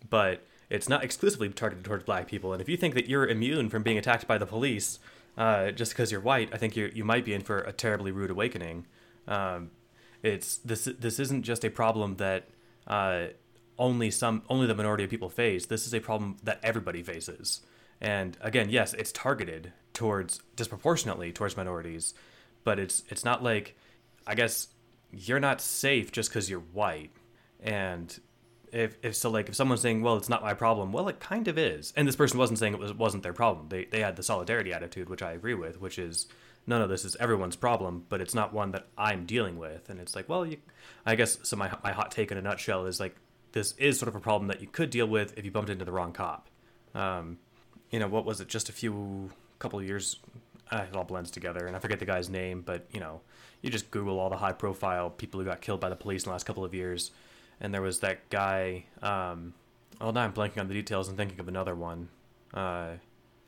[0.08, 2.52] but it's not exclusively targeted towards black people.
[2.52, 4.98] And if you think that you're immune from being attacked by the police
[5.36, 8.10] uh, just because you're white, I think you you might be in for a terribly
[8.10, 8.86] rude awakening.
[9.28, 9.70] Um,
[10.22, 12.48] it's this this isn't just a problem that
[12.86, 13.26] uh,
[13.78, 15.66] only some only the minority of people face.
[15.66, 17.60] This is a problem that everybody faces.
[18.00, 22.14] And again, yes, it's targeted towards disproportionately towards minorities,
[22.64, 23.76] but it's it's not like
[24.26, 24.68] I guess
[25.12, 27.10] you're not safe just because you're white.
[27.60, 28.18] And
[28.72, 31.48] if if so, like if someone's saying, "Well, it's not my problem," well, it kind
[31.48, 31.92] of is.
[31.96, 33.68] And this person wasn't saying it was wasn't their problem.
[33.68, 36.26] They they had the solidarity attitude, which I agree with, which is
[36.66, 39.88] no, no, this is everyone's problem, but it's not one that I'm dealing with.
[39.88, 40.58] And it's like, well, you,
[41.04, 41.56] I guess so.
[41.56, 43.16] My my hot take in a nutshell is like
[43.52, 45.84] this is sort of a problem that you could deal with if you bumped into
[45.84, 46.48] the wrong cop.
[46.94, 47.38] Um,
[47.90, 48.48] you know, what was it?
[48.48, 50.16] Just a few couple of years,
[50.70, 53.20] uh, it all blends together, and I forget the guy's name, but you know,
[53.62, 56.28] you just Google all the high profile people who got killed by the police in
[56.28, 57.12] the last couple of years,
[57.60, 58.84] and there was that guy.
[59.02, 59.54] Um,
[60.00, 62.08] oh, now I'm blanking on the details and thinking of another one.
[62.54, 62.92] Uh,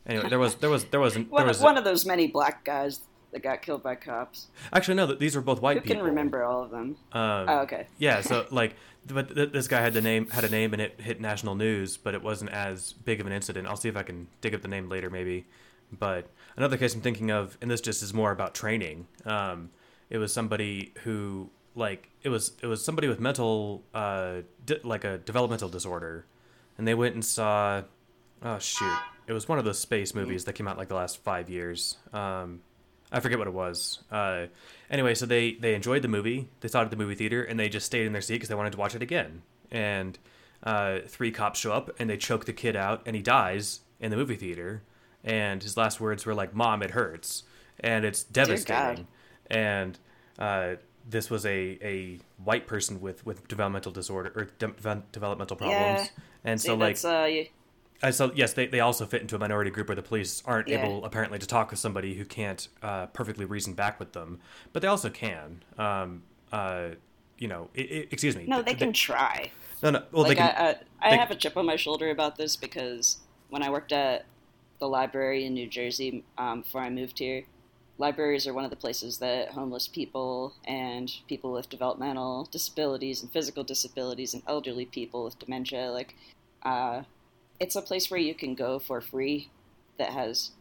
[0.07, 2.65] anyway, there was there was there was there One, was one of those many black
[2.65, 3.01] guys
[3.33, 4.47] that got killed by cops.
[4.73, 5.97] actually no, these were both white Who people.
[5.97, 6.97] can remember all of them?
[7.13, 7.87] Um, Oh, okay.
[7.99, 8.75] yeah, so like,
[9.07, 11.97] but th- this guy had the name had a name and it hit national news,
[11.99, 13.67] but it wasn't as big of an incident.
[13.69, 15.47] I'll see if I can dig up the name later, maybe.
[15.99, 19.07] But another case I'm thinking of, and this just is more about training.
[19.27, 19.71] Um,
[20.11, 25.05] it was somebody who like it was it was somebody with mental uh di- like
[25.05, 26.27] a developmental disorder,
[26.77, 27.83] and they went and saw
[28.43, 28.99] oh shoot
[29.29, 31.99] it was one of those space movies that came out like the last five years.
[32.15, 32.63] Um,
[33.13, 34.03] I forget what it was.
[34.11, 34.47] Uh,
[34.91, 36.49] anyway, so they they enjoyed the movie.
[36.61, 38.49] They saw it at the movie theater, and they just stayed in their seat because
[38.49, 39.43] they wanted to watch it again.
[39.71, 40.19] And
[40.63, 44.11] uh, three cops show up, and they choke the kid out, and he dies in
[44.11, 44.83] the movie theater.
[45.23, 47.43] And his last words were like, "Mom, it hurts,"
[47.81, 49.07] and it's devastating.
[49.51, 49.99] And
[50.39, 50.77] uh,
[51.09, 55.81] this was a, a white person with, with developmental disorder or de- developmental problems.
[55.81, 56.07] Yeah.
[56.45, 57.51] And See, so like uh, y-
[58.03, 60.69] uh, so yes, they, they also fit into a minority group where the police aren't
[60.69, 60.83] Yeah.
[60.85, 64.39] able apparently to talk with somebody who can't uh, perfectly reason back with them,
[64.73, 65.63] but they also can.
[65.79, 66.91] Um, uh,
[67.39, 68.45] you know, i i excuse me.
[68.47, 69.51] no, they th- can try.
[69.83, 70.03] No, no.
[70.13, 70.55] Well, like they can.
[70.57, 73.71] I, I, I they- have a chip on my shoulder about this because when I
[73.71, 74.27] worked at
[74.79, 77.45] the library in New Jersey um, before I moved here,
[77.99, 83.33] libraries are one of the places that homeless people and people with developmental disabilities and
[83.33, 86.15] physical disabilities and elderly people with dementia like
[86.63, 87.03] uh,
[87.61, 89.49] it's a place where you can go for free
[89.99, 90.53] that has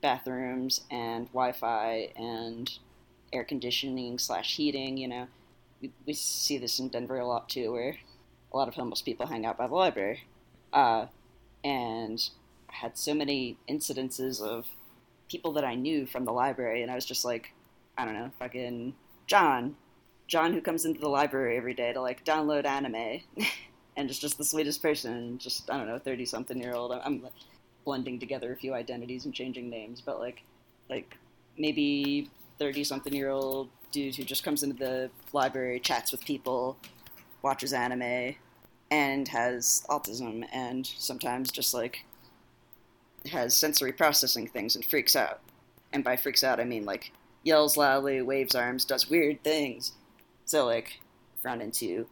[0.00, 2.78] bathrooms and Wi-Fi and
[3.32, 4.96] air conditioning slash heating.
[4.96, 5.26] You know,
[5.80, 7.96] we, we see this in Denver a lot too, where
[8.52, 10.24] a lot of homeless people hang out by the library.
[10.72, 11.06] Uh,
[11.64, 12.28] and
[12.68, 14.66] had so many incidences of
[15.34, 17.52] people that I knew from the library, and I was just like,
[17.98, 18.94] I don't know, fucking
[19.26, 19.74] John,
[20.28, 23.20] John who comes into the library every day to like download anime,
[23.96, 26.92] and is just the sweetest person, just I don't know, thirty something year old.
[26.92, 27.32] I'm like,
[27.84, 30.44] blending together a few identities and changing names, but like,
[30.88, 31.16] like
[31.58, 32.30] maybe
[32.60, 36.76] thirty something year old dude who just comes into the library, chats with people,
[37.42, 38.36] watches anime,
[38.92, 42.04] and has autism, and sometimes just like
[43.30, 45.40] has sensory processing things and freaks out.
[45.92, 47.12] And by freaks out, I mean like
[47.42, 49.92] yells loudly, waves arms, does weird things.
[50.44, 51.00] So like,
[51.42, 52.06] run into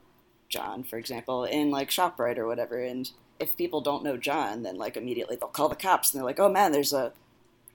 [0.49, 3.11] John, for example, in like Shoprite or whatever, and
[3.41, 6.39] if people don't know John, then like immediately they'll call the cops and they're like,
[6.39, 7.13] "Oh man, there's a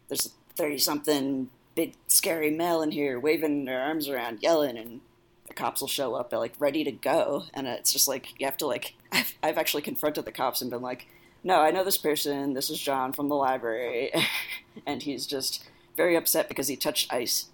[0.08, 5.02] there's a thirty something big scary male in here waving their arms around, yelling," and
[5.48, 8.58] the cops will show up, like ready to go, and it's just like you have
[8.58, 11.08] to like I've, I've actually confronted the cops and been like,
[11.48, 12.54] "No, I know this person.
[12.54, 14.12] This is John from the library,
[14.86, 15.64] and he's just
[15.96, 17.48] very upset because he touched ice,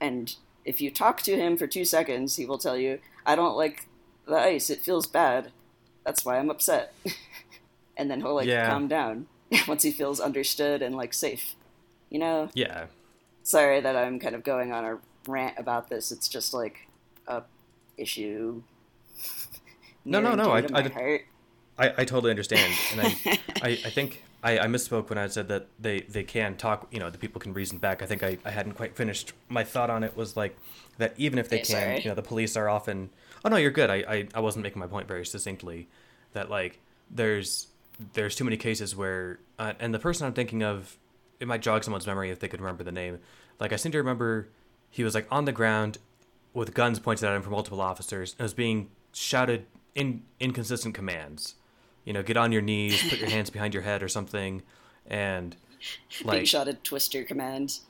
[0.00, 0.34] and."
[0.64, 3.86] If you talk to him for two seconds, he will tell you, I don't like
[4.26, 4.68] the ice.
[4.68, 5.52] It feels bad.
[6.04, 6.92] That's why I'm upset.
[7.96, 8.68] and then he'll like Yeah.
[8.68, 9.28] calm down
[9.68, 11.54] once he feels understood and like safe.
[12.10, 12.86] You know, yeah.
[13.44, 16.10] sorry that I'm kind of going on a rant about this.
[16.10, 16.88] It's just like
[17.28, 17.44] a
[17.96, 18.64] issue.
[20.04, 21.26] No, no, no, I- I heart.
[21.78, 23.04] I, I totally understand, and I,
[23.62, 26.86] I, I think I, I misspoke when I said that they, they can talk.
[26.90, 28.02] You know, the people can reason back.
[28.02, 30.16] I think I, I hadn't quite finished my thought on it.
[30.16, 30.56] Was like
[30.98, 32.00] that even if they can, sorry.
[32.00, 33.10] you know, the police are often.
[33.44, 33.90] Oh no, you're good.
[33.90, 35.88] I, I, I wasn't making my point very succinctly.
[36.32, 37.68] That like there's
[38.14, 40.96] there's too many cases where uh, and the person I'm thinking of,
[41.40, 43.18] it might jog someone's memory if they could remember the name.
[43.58, 44.48] Like I seem to remember
[44.90, 45.98] he was like on the ground
[46.54, 51.54] with guns pointed at him from multiple officers and was being shouted in inconsistent commands.
[52.06, 54.62] You know, get on your knees, put your hands behind your head or something.
[55.06, 55.54] And
[56.24, 57.82] like shot at Twister commands.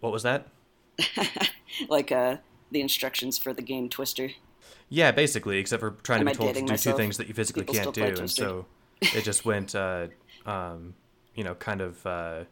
[0.00, 0.46] what was that?
[1.88, 2.36] like uh,
[2.70, 4.30] the instructions for the game Twister.
[4.88, 7.34] Yeah, basically, except for trying Am to be told to do two things that you
[7.34, 8.42] physically People can't do, and Twister.
[8.42, 8.66] so
[9.00, 10.08] it just went, uh,
[10.44, 10.94] um,
[11.34, 12.44] you know, kind of uh,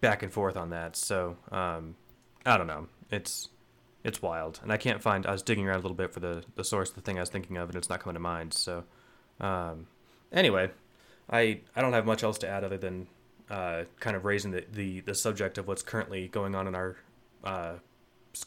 [0.00, 0.96] back and forth on that.
[0.96, 1.96] So um,
[2.46, 2.88] I don't know.
[3.10, 3.50] It's
[4.04, 5.26] it's wild, and I can't find.
[5.26, 7.20] I was digging around a little bit for the the source of the thing I
[7.20, 8.54] was thinking of, and it's not coming to mind.
[8.54, 8.84] So
[9.40, 9.86] um,
[10.32, 10.70] anyway,
[11.30, 13.06] I I don't have much else to add other than
[13.50, 16.96] uh, kind of raising the, the the subject of what's currently going on in our
[17.44, 17.74] uh,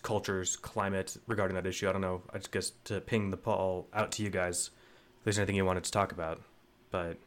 [0.02, 1.88] culture's climate regarding that issue.
[1.90, 2.22] I don't know.
[2.34, 4.72] I just guess to ping the ball out to you guys
[5.20, 6.42] if there's anything you wanted to talk about,
[6.92, 7.18] but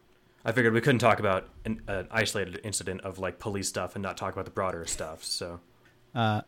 [0.45, 4.03] I figured we couldn't talk about an, an isolated incident of like police stuff and
[4.03, 5.25] not talk about the broader stuff.
[5.25, 5.61] So
[6.15, 6.43] Uh,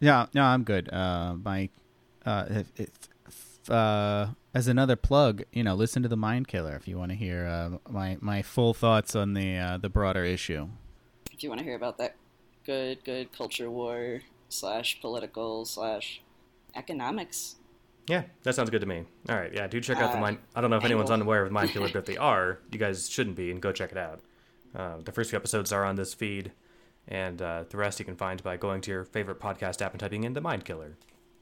[0.00, 0.92] yeah, no, I'm good.
[0.92, 1.68] Uh, my,
[2.24, 2.88] uh, if, if,
[3.70, 7.16] uh, as another plug, you know, listen to the Mind Killer if you want to
[7.16, 10.68] hear uh, my my full thoughts on the uh, the broader issue.
[11.32, 12.16] If you want to hear about that
[12.66, 16.20] good, good culture war slash political slash
[16.74, 17.56] economics.
[18.08, 19.04] yeah, that sounds good to me.
[19.28, 20.38] All right, yeah, do check out the Uh, mind.
[20.54, 21.22] I don't know if anyone's angle.
[21.22, 23.72] unaware of the Mind Killer, but if they are, you guys shouldn't be, and go
[23.72, 24.20] check it out.
[24.74, 26.52] Uh, the first few episodes are on this feed,
[27.06, 30.00] and uh, the rest you can find by going to your favorite podcast app and
[30.00, 30.96] typing in the Mind Killer.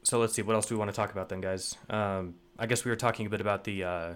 [0.07, 1.75] So let's see, what else do we want to talk about then, guys?
[1.89, 4.13] Um, I guess we were talking a bit about the uh,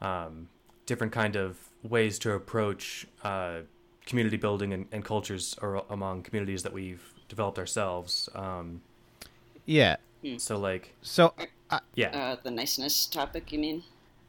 [0.00, 0.48] um,
[0.86, 3.58] different kind of ways to approach uh,
[4.06, 8.30] community building and, and cultures or among communities that we've developed ourselves.
[8.34, 8.80] Um,
[9.66, 9.96] Yeah.
[10.38, 11.34] so like, So,
[11.68, 13.82] uh, yeah, Uh, the niceness topic, you mean?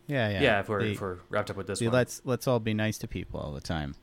[0.08, 0.41] yeah, yeah.
[0.41, 0.60] yeah.
[0.60, 2.74] if we're The- if we're wrapped up with this the one, let's let's all be
[2.74, 3.95] nice to people all the time.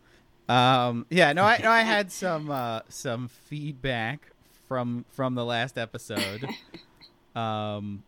[0.48, 4.30] Um, yeah, no, I no, I had some uh, some feedback
[4.68, 6.46] from from the last episode,
[7.35, 8.03] um,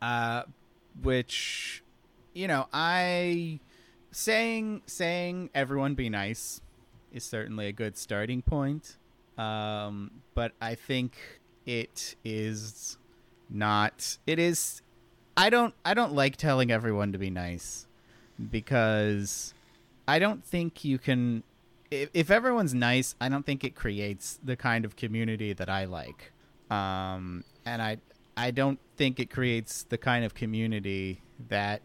[0.00, 0.42] uh,
[1.02, 1.82] which
[2.34, 3.60] you know I
[4.10, 6.60] saying saying everyone be nice
[7.12, 8.96] is certainly a good starting point,
[9.36, 11.16] um, but I think
[11.66, 12.98] it is
[13.50, 14.18] not.
[14.26, 14.82] It is.
[15.36, 15.74] I don't.
[15.84, 17.86] I don't like telling everyone to be nice
[18.50, 19.54] because
[20.06, 21.42] I don't think you can.
[21.90, 25.84] If, if everyone's nice, I don't think it creates the kind of community that I
[25.86, 26.32] like.
[26.70, 27.98] Um, and I,
[28.38, 31.82] I don't think it creates the kind of community that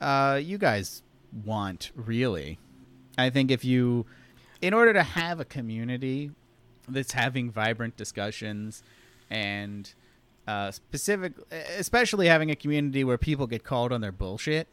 [0.00, 1.04] uh, you guys
[1.44, 1.92] want.
[1.94, 2.58] Really,
[3.16, 4.06] I think if you,
[4.60, 6.32] in order to have a community
[6.88, 8.82] that's having vibrant discussions
[9.30, 9.94] and
[10.48, 11.34] uh, specific,
[11.78, 14.66] especially having a community where people get called on their bullshit,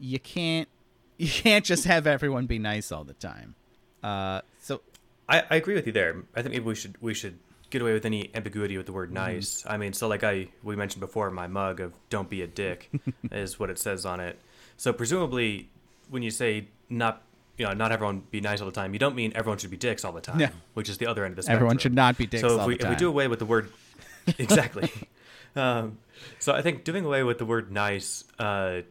[0.00, 0.68] you can't
[1.16, 3.54] you can't just have everyone be nice all the time.
[4.02, 4.80] Uh, so
[5.28, 6.24] I, I agree with you there.
[6.34, 7.38] I think maybe we should we should
[7.72, 9.14] get away with any ambiguity with the word Mm-hmm.
[9.34, 9.64] nice.
[9.68, 12.90] I mean, so like I we mentioned before, my mug of "Don't be a dick"
[13.32, 14.38] is what it says on it.
[14.76, 15.68] So presumably,
[16.10, 17.22] when you say not
[17.58, 19.76] you know not everyone be nice all the time, you don't mean everyone should be
[19.76, 20.50] dicks all the time, Yeah.
[20.74, 21.56] which is the other end of the spectrum.
[21.56, 23.70] everyone should not be dicks so if we if we do away with the word
[24.38, 24.90] exactly,
[25.56, 25.98] um,
[26.38, 28.82] so I think doing away with the word nice, uh,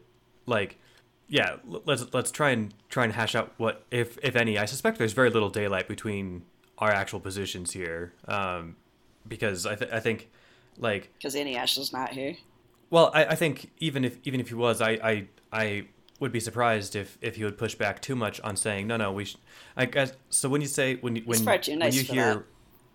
[0.46, 0.76] like
[1.28, 4.58] yeah, let's let's try and try and hash out what if if any.
[4.58, 6.42] I suspect there's very little daylight between
[6.82, 8.76] our actual positions here, um,
[9.28, 10.18] because I th- I think
[10.78, 12.34] like Because Eneasz's not here.
[12.90, 15.14] well I, I think even if even if he was I I
[15.52, 15.64] I
[16.20, 19.12] would be surprised if if he would push back too much on saying no no
[19.12, 19.36] we sh-.
[19.76, 22.44] I guess so when you say when you- when far too when you hear that.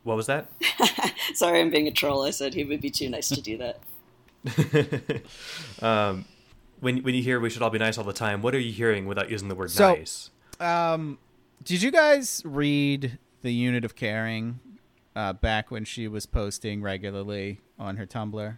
[0.04, 0.44] what was that
[1.34, 2.24] Sorry, I'm being a troll.
[2.24, 3.78] I said he would be too nice to do that.
[5.82, 6.26] um,
[6.80, 8.72] when when you hear we should all be nice all the time, what are you
[8.72, 10.30] hearing without using the word So- nice?
[10.60, 11.20] Um,
[11.64, 13.18] did you guys read
[13.48, 14.60] the unit of caring
[15.16, 18.58] uh, back when she was posting regularly on her Tumblr?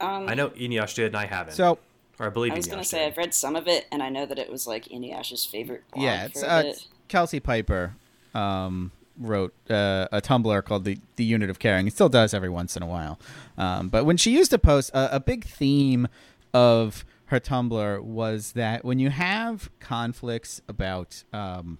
[0.00, 1.54] Um, I know Eneasz did, and I haven't.
[1.54, 1.78] So
[2.18, 4.26] or I believe I was gonna say I've read some of it, and I know
[4.26, 7.94] that it was like Eneasz's favorite blog yeah, it's for uh, it's Kelsey Piper
[8.34, 11.86] um, wrote uh, a Tumblr called the the Unit of Caring.
[11.86, 13.20] It still does every once in a while,
[13.56, 16.08] um, but when she used to post, a, a big theme
[16.52, 21.78] of her Tumblr was that when you have conflicts about um,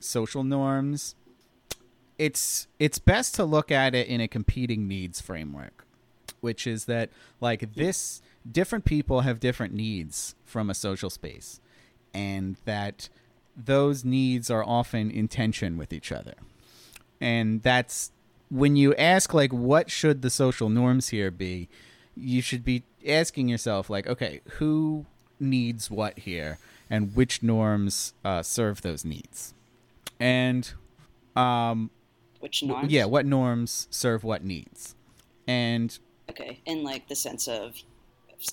[0.00, 1.14] social norms,
[2.18, 5.86] it's it's best to look at it in a competing needs framework,
[6.40, 7.10] which is that
[7.40, 11.60] like this different people have different needs from a social space,
[12.12, 13.08] and that
[13.56, 16.34] those needs are often in tension with each other.
[17.20, 18.10] And that's
[18.50, 21.68] when you ask like what should the social norms here be,
[22.16, 25.06] you should be asking yourself like, okay, who
[25.40, 26.58] needs what here
[26.90, 29.54] and which norms uh, serve those needs.
[30.18, 30.72] And
[31.36, 31.90] um
[32.40, 32.92] Which norms?
[32.92, 34.94] yeah, what norms serve what needs.
[35.46, 35.98] And
[36.30, 37.74] Okay, in like the sense of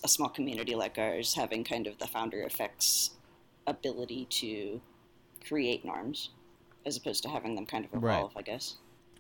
[0.04, 3.12] a small community like ours having kind of the founder effects
[3.68, 4.82] ability to
[5.46, 6.30] create norms,
[6.86, 8.18] as opposed to having them kind of Right.
[8.18, 8.34] evolve.
[8.38, 8.76] I guess.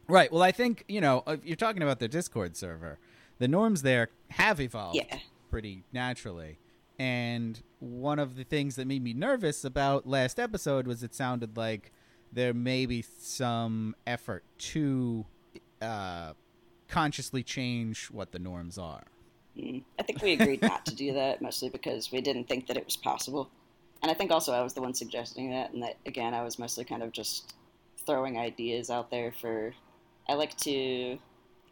[0.07, 0.31] Right.
[0.31, 2.99] Well, I think you know if you're talking about the Discord server.
[3.37, 5.19] The norms there have evolved Yeah.
[5.49, 6.57] pretty naturally,
[6.97, 11.57] and one of the things that made me nervous about last episode was it sounded
[11.57, 11.91] like
[12.31, 15.25] there may be some effort to
[15.81, 16.33] uh,
[16.87, 19.03] consciously change what the norms are.
[19.57, 19.83] Mm.
[19.97, 22.85] I think we agreed not to do that, mostly because we didn't think that it
[22.85, 23.49] was possible.
[24.01, 26.59] And I think also I was the one suggesting that, and that again, I was
[26.59, 27.55] mostly kind of just
[28.05, 29.73] throwing ideas out there for.
[30.27, 31.17] I like to,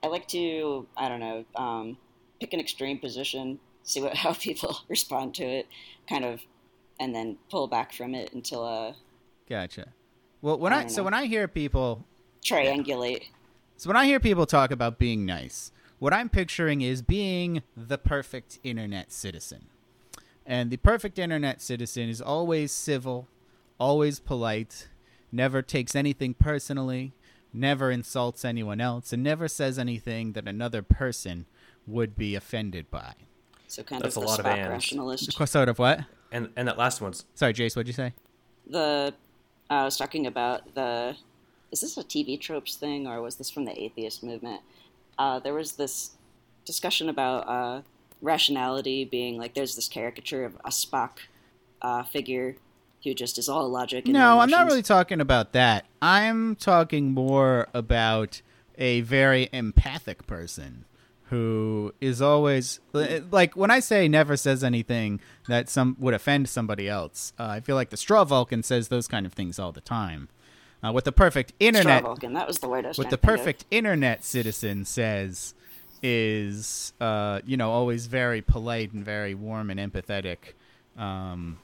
[0.03, 1.97] I like to, I don't know, um,
[2.39, 5.67] pick an extreme position, see what how people respond to it,
[6.07, 6.41] kind of,
[6.99, 8.93] and then pull back from it until uh,
[9.49, 9.87] Gotcha.
[10.43, 11.05] Well, when I I, so know.
[11.05, 12.05] when I hear people
[12.43, 13.29] triangulate.
[13.77, 17.97] So when I hear people talk about being nice, what I'm picturing is being the
[17.97, 19.67] perfect internet citizen.
[20.45, 23.29] And the perfect internet citizen is always civil,
[23.79, 24.89] always polite,
[25.31, 27.13] never takes anything personally,
[27.53, 31.45] never insults anyone else, and never says anything that another person
[31.87, 33.13] would be offended by.
[33.67, 35.47] So kind That's of a the lot of spot rationalist.
[35.47, 36.01] Sort of what?
[36.33, 38.11] And and that last one's Sorry, Jace, what'd you say?
[38.67, 39.13] the
[39.81, 41.15] I was talking about the
[41.71, 44.61] is this a TV tropes thing or was this from the atheist movement?
[45.17, 46.11] Uh, there was this
[46.65, 47.81] discussion about uh,
[48.21, 51.17] rationality being like there's this caricature of a Spock
[51.81, 52.55] uh, figure
[53.03, 54.05] who just is all logic.
[54.05, 55.85] And No, I'm not really talking about that.
[56.01, 58.41] I'm talking more about
[58.77, 60.85] a very empathic person
[61.33, 66.87] who is always like when I say never says anything that some would offend somebody
[66.87, 67.33] else.
[67.39, 70.29] Uh, I feel like the straw Vulcan says those kind of things all the time.
[70.83, 72.33] Uh, what the perfect Straw internet Vulcan.
[72.33, 73.39] That was the word I was what the think of.
[73.39, 75.55] perfect internet citizen says
[76.03, 80.53] is uh, you know always very polite and very warm and empathetic
[80.95, 81.57] um,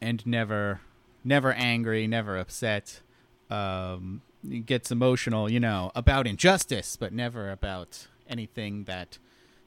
[0.00, 0.80] and never
[1.22, 3.02] never angry never upset
[3.50, 4.22] um,
[4.64, 9.18] gets emotional you know about injustice but never about anything that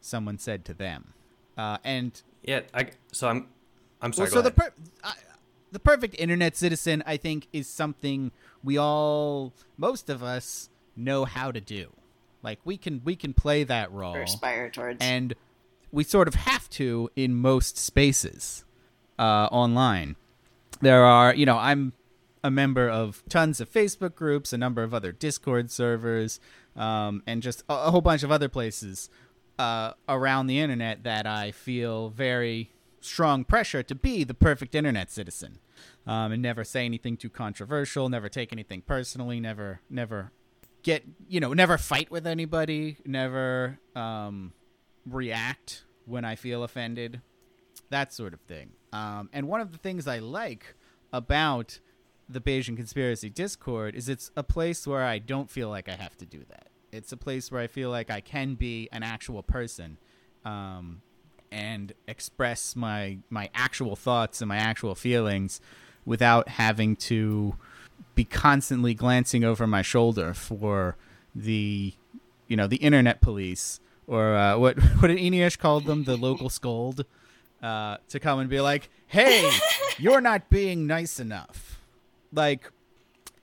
[0.02, 1.14] someone said to them
[1.58, 2.62] uh, and yeah.
[2.74, 3.48] I so I'm
[4.02, 4.30] I'm sorry.
[4.30, 5.14] well, so the per- I,
[5.72, 8.32] the perfect internet citizen, I think, is something
[8.64, 11.92] we all, most of us, know how to do.
[12.42, 14.98] Like we can we can play that role, or aspire towards.
[15.02, 15.34] and
[15.92, 18.66] we sort of have to in most spaces
[19.18, 20.16] uh, online.
[20.82, 21.94] There are, you know, I'm
[22.44, 26.40] a member of tons of Facebook groups, a number of other Discord servers,
[26.76, 29.10] um, and just a, a whole bunch of other places
[29.58, 32.72] uh, around the internet that I feel very
[33.02, 35.60] strong pressure to be the perfect internet citizen
[36.08, 40.32] um, and never say anything too controversial, never take anything personally, never, never
[40.84, 44.54] get, you know, never fight with anybody, never um,
[45.06, 47.22] react when I feel offended,
[47.90, 48.72] that sort of thing.
[48.94, 50.76] Um, and one of the things I like
[51.12, 51.80] about
[52.28, 56.18] the Bayesian Conspiracy Discord is it's a place where I don't feel like I have
[56.18, 56.68] to do that.
[56.92, 59.98] It's a place where I feel like I can be an actual person
[60.44, 61.02] um,
[61.52, 65.60] and express my my actual thoughts and my actual feelings
[66.06, 67.56] without having to
[68.14, 70.96] be constantly glancing over my shoulder for
[71.34, 71.94] the
[72.48, 76.50] you know the internet police or uh, what what did Eneasz called them the local
[76.50, 77.06] scold
[77.62, 79.50] uh, to come and be like hey
[79.98, 81.75] you're not being nice enough
[82.34, 82.72] like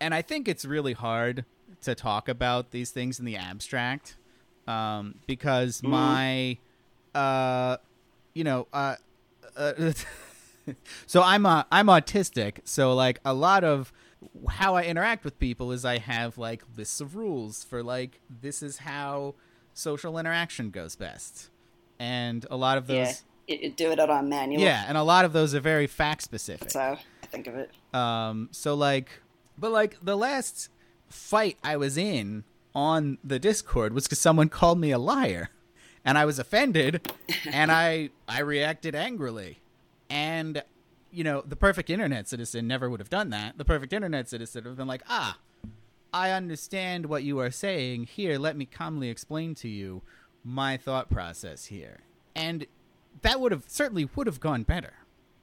[0.01, 1.45] and I think it's really hard
[1.83, 4.17] to talk about these things in the abstract
[4.67, 6.59] um, because my
[7.15, 7.77] uh,
[8.35, 8.97] you know uh,
[9.57, 9.93] uh
[11.07, 13.93] so I'm uh, I'm autistic so like a lot of
[14.49, 18.63] how I interact with people is I have like lists of rules for like this
[18.63, 19.35] is how
[19.75, 21.51] social interaction goes best.
[21.99, 24.63] And a lot of those yeah, you, do it out on manual.
[24.63, 26.99] yeah and a lot of those are very fact specific I
[27.33, 27.71] think of it.
[27.95, 29.09] um, so like,
[29.59, 30.69] but like the last
[31.09, 35.51] fight I was in on the Discord was because someone called me a liar,
[36.05, 37.13] and I was offended,
[37.51, 39.61] and I I reacted angrily,
[40.09, 40.63] and
[41.11, 43.59] you know the perfect internet citizen never would have done that.
[43.59, 45.39] The perfect internet citizen would have been like, ah,
[46.13, 48.05] I understand what you are saying.
[48.05, 50.03] Here, let me calmly explain to you
[50.45, 52.01] my thought process here,
[52.35, 52.67] and
[53.23, 54.95] that would have certainly would have gone better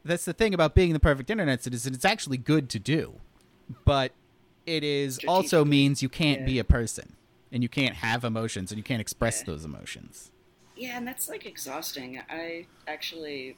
[0.04, 1.94] that's the thing about being the perfect internet citizen.
[1.94, 3.16] It's actually good to do,
[3.86, 4.12] but
[4.66, 6.46] it is also means you can't yeah.
[6.46, 7.16] be a person
[7.52, 9.46] and you can't have emotions and you can't express Yeah.
[9.46, 10.32] those emotions.
[10.76, 12.22] Yeah, and that's like exhausting.
[12.30, 13.58] I actually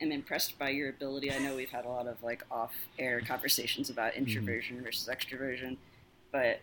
[0.00, 1.32] am impressed by your ability.
[1.32, 4.24] I know we've had a lot of like off-air conversations about mm-hmm.
[4.24, 5.76] introversion versus extroversion,
[6.30, 6.60] but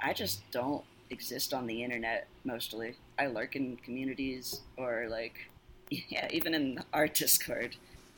[0.00, 2.96] I just don't exist on the internet mostly.
[3.18, 5.48] I lurk in communities or like
[5.90, 7.76] yeah, even in our Discord.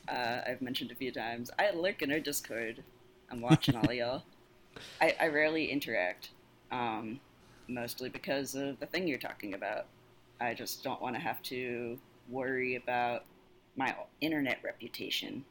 [0.08, 1.50] Uh, I've mentioned a few times.
[1.58, 2.82] I lurk in our Discord.
[3.30, 4.22] I'm watching all of y'all.
[5.00, 6.30] I, I rarely interact.
[6.70, 7.20] Um,
[7.68, 9.86] mostly because of the thing you're talking about.
[10.40, 11.98] I just don't want to have to
[12.28, 13.24] worry about
[13.76, 15.44] my internet reputation.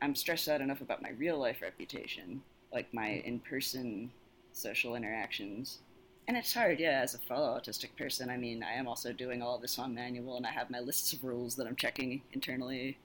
[0.00, 2.42] I'm stressed out enough about my real life reputation,
[2.72, 4.10] like my in person
[4.52, 5.78] social interactions.
[6.26, 8.30] And it's hard, yeah, as a fellow autistic person.
[8.30, 11.12] I mean, I am also doing all this on manual, and I have my lists
[11.12, 12.96] of rules that I'm checking internally,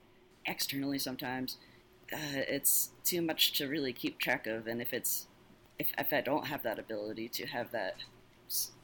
[0.45, 1.57] externally sometimes.
[2.11, 5.27] Uh, it's too much to really keep track of, and if it's
[5.77, 7.97] if, if I don't have that ability to have that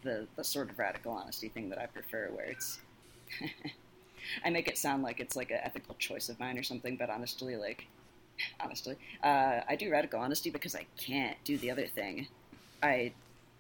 [0.03, 2.79] the the sort of radical honesty thing that I prefer, where it's
[4.45, 7.09] I make it sound like it's like an ethical choice of mine or something, but
[7.09, 7.87] honestly, like
[8.59, 12.27] honestly, uh, I do radical honesty because I can't do the other thing.
[12.81, 13.13] I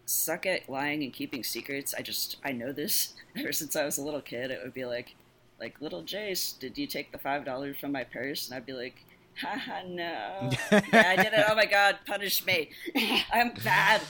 [0.05, 1.93] suck at lying and keeping secrets.
[1.97, 4.51] I just I know this ever since I was a little kid.
[4.51, 5.15] It would be like,
[5.59, 8.47] like little Jace, did you take the five dollars from my purse?
[8.47, 9.05] And I'd be like,
[9.41, 11.45] haha, no, yeah, I did it.
[11.47, 12.69] Oh my god, punish me.
[13.33, 14.01] I'm bad.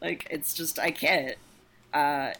[0.00, 1.36] Like it's just I can't.
[1.92, 2.32] Uh,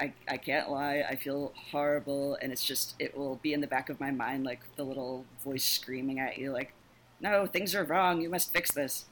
[0.00, 1.04] I, I can't lie.
[1.08, 4.44] I feel horrible, and it's just it will be in the back of my mind
[4.44, 6.72] like the little voice screaming at you, like,
[7.20, 8.20] "No, things are wrong.
[8.20, 9.06] You must fix this."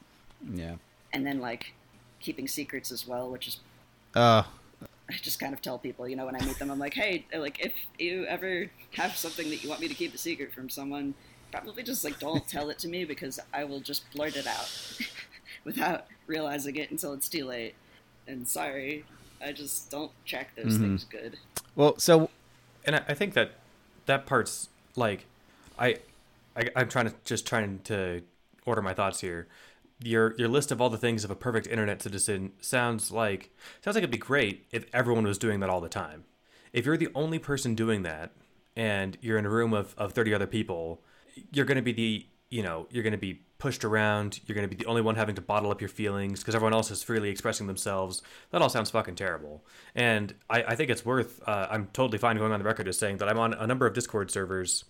[0.53, 0.77] Yeah.
[1.13, 1.73] And then like
[2.21, 3.59] keeping secrets as well, which is.
[4.15, 4.45] Uh.
[5.09, 7.27] I just kind of tell people, you know, when I meet them, I'm like, hey,
[7.35, 10.69] like if you ever have something that you want me to keep a secret from
[10.69, 11.15] someone,
[11.53, 14.69] probably just like don't tell it to me because I will just blurt it out
[15.65, 17.75] without realizing it until it's too late.
[18.27, 19.05] And sorry,
[19.41, 20.83] I just don't check those mm-hmm.
[20.83, 21.37] things good.
[21.77, 22.31] Well, so,
[22.85, 23.53] and I, I, think that
[24.07, 25.27] that part's like,
[25.79, 25.97] I,
[26.57, 28.23] I, I'm trying to just trying to
[28.65, 29.47] order my thoughts here.
[30.03, 33.51] Your your list of all the things of a perfect internet citizen sounds like
[33.83, 36.25] sounds like it'd be great if everyone was doing that all the time.
[36.73, 38.33] If you're the only person doing that,
[38.77, 41.01] and you're in a room of, of 30 other people,
[41.51, 44.41] you're going to be the you know you're going to be pushed around.
[44.47, 46.75] You're going to be the only one having to bottle up your feelings because everyone
[46.75, 48.23] else is freely expressing themselves.
[48.51, 49.65] That all sounds fucking terrible.
[49.95, 52.99] And I, I think it's worth, uh, I'm totally fine going on the record as
[52.99, 54.85] saying that I'm on a number of Discord servers,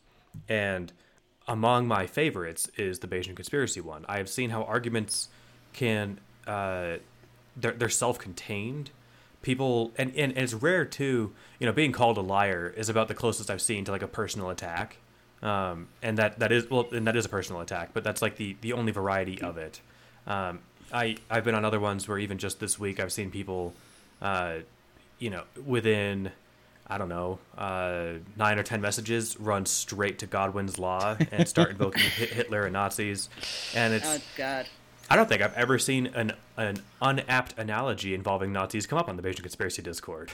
[0.49, 0.93] and
[1.49, 4.05] among my favorites is the Bayesian conspiracy one.
[4.09, 5.29] I have seen how arguments
[5.73, 6.97] can, uh,
[7.57, 8.91] they're, they're self contained.
[9.43, 13.07] People, and, and, and it's rare too, you know, being called a liar is about
[13.07, 14.97] the closest I've seen to like a personal attack
[15.43, 18.37] um, and that that is well, and that is a personal attack, but that's like
[18.37, 19.81] the the only variety of it.
[20.27, 20.61] Um,
[20.93, 23.75] I I've been on other ones where even just this week I've seen people,
[24.23, 24.59] uh,
[25.19, 26.33] you know, within
[26.89, 31.71] I don't know uh, nine or ten messages run straight to Godwin's law and start
[31.71, 33.29] invoking Hitler and Nazis,
[33.75, 34.67] and it's oh god.
[35.09, 39.17] I don't think I've ever seen an an unapt analogy involving Nazis come up on
[39.17, 40.33] the Bayesian conspiracy Discord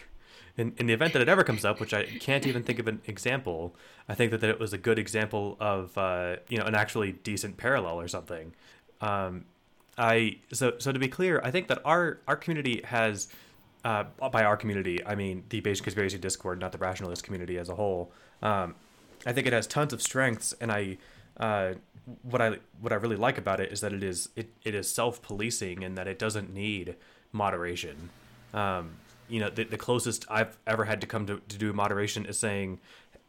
[0.57, 2.87] in, in the event that it ever comes up, which I can't even think of
[2.87, 3.75] an example,
[4.09, 7.13] I think that, that it was a good example of uh, you know an actually
[7.13, 8.53] decent parallel or something.
[9.01, 9.47] Um,
[9.97, 13.29] I so so to be clear, I think that our our community has
[13.85, 17.69] uh, by our community I mean the Bayesian conspiracy Discord, not the rationalist community as
[17.69, 18.13] a whole.
[18.43, 18.75] Um,
[19.25, 20.99] I think it has tons of strengths, and I
[21.39, 21.75] uh,
[22.23, 24.91] what I what I really like about it is that it is it, it is
[24.91, 26.97] self policing and that it doesn't need
[27.33, 28.11] moderation.
[28.53, 28.93] Um,
[29.29, 32.39] you know the, the closest I've ever had to come to, to do moderation is
[32.39, 32.81] saying,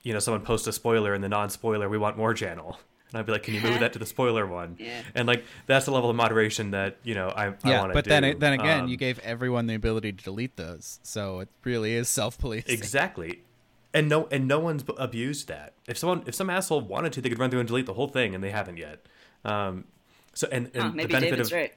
[0.02, 2.80] you know, someone posts a spoiler in the non-spoiler We Want MoR channel.
[3.14, 5.04] And I'd be like, "Can you move that to the spoiler one?" Yeah.
[5.14, 7.94] And like that's the level of moderation that you know I, yeah, I want to
[7.94, 8.10] but do.
[8.10, 11.94] then then again, um, you gave everyone the ability to delete those, so it really
[11.94, 12.74] is self-policing.
[12.74, 13.44] Exactly,
[13.94, 15.74] and no and no one's abused that.
[15.88, 18.08] If someone if some asshole wanted to, they could run through and delete the whole
[18.08, 19.06] thing, and they haven't yet.
[19.46, 19.84] Um,
[20.34, 21.74] so and, and huh, maybe the benefit David's of right.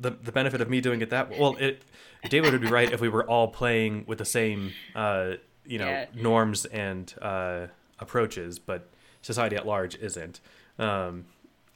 [0.00, 1.82] the the benefit of me doing it that well it
[2.28, 5.32] David would be right if we were all playing with the same, uh,
[5.66, 6.06] you know, Yeah.
[6.14, 7.66] norms and uh,
[7.98, 8.88] approaches, but
[9.22, 10.40] society at large isn't.
[10.78, 11.26] Um,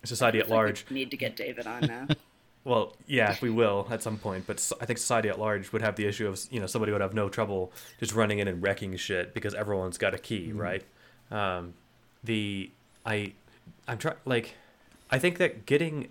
[0.05, 2.07] society at It's like we large, need to get David on now.
[2.65, 5.97] well, yeah, we will at some point, but I think society at large would have
[5.97, 8.97] the issue of, you know, somebody would have no trouble just running in and wrecking
[8.97, 10.85] shit because everyone's got a key, right?
[11.31, 11.75] Um,
[12.25, 12.71] the
[13.05, 13.33] I,
[13.87, 14.55] I'm trying like,
[15.11, 16.09] I think that getting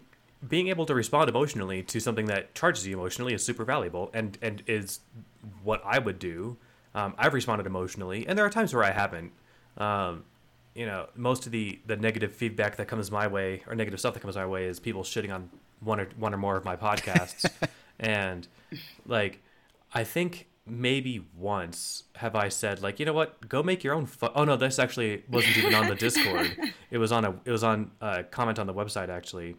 [0.47, 4.38] being able to respond emotionally to something that charges you emotionally is super valuable and
[4.41, 4.99] and is
[5.63, 6.57] what I would do.
[6.93, 9.31] Um, I've responded emotionally, and there are times where I haven't.
[9.77, 10.23] Um,
[10.76, 14.13] you know, most of the the negative feedback that comes my way or negative stuff
[14.13, 15.49] that comes my way is people shitting on
[15.80, 17.49] one or one or more of my podcasts,
[17.99, 18.47] and
[19.07, 19.41] like
[19.93, 23.47] I think maybe once have I said like you know what?
[23.47, 24.30] Go make your own fu-.
[24.36, 26.55] oh no this actually wasn't even on the Discord.
[26.91, 29.55] It was on a it was on a comment on the website actually.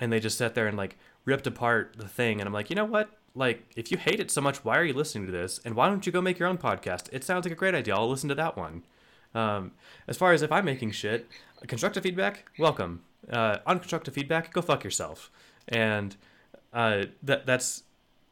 [0.00, 2.40] And they just sat there and like ripped apart the thing.
[2.40, 3.10] And i'm like you know what?
[3.34, 5.60] Like if you hate it so much why are you listening to this?
[5.64, 7.08] And why don't you go make your own podcast?
[7.12, 7.94] It sounds like a great idea.
[7.94, 8.82] I'll listen to that one
[9.34, 9.72] um,
[10.08, 11.28] as far as if i'm making shit
[11.66, 15.30] constructive feedback welcome uh, unconstructive feedback go fuck yourself
[15.68, 16.16] and
[16.72, 17.84] uh, that that's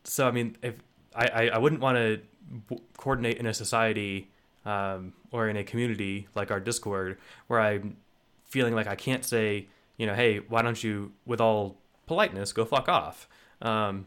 [0.04, 0.74] so i mean if
[1.14, 2.20] I, I, I wouldn't want to
[2.68, 4.30] b- coordinate in a society
[4.64, 7.96] um, or in a community like our Discord where I'm
[8.44, 12.64] feeling like I can't say, you know, hey, why don't you, with all politeness, go
[12.64, 13.28] fuck off.
[13.60, 14.06] Um,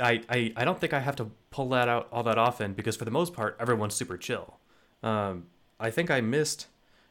[0.00, 2.96] I, I, I don't think I have to pull that out all that often because
[2.96, 4.58] for the most part, everyone's super chill.
[5.02, 5.46] Um,
[5.78, 6.66] I think I missed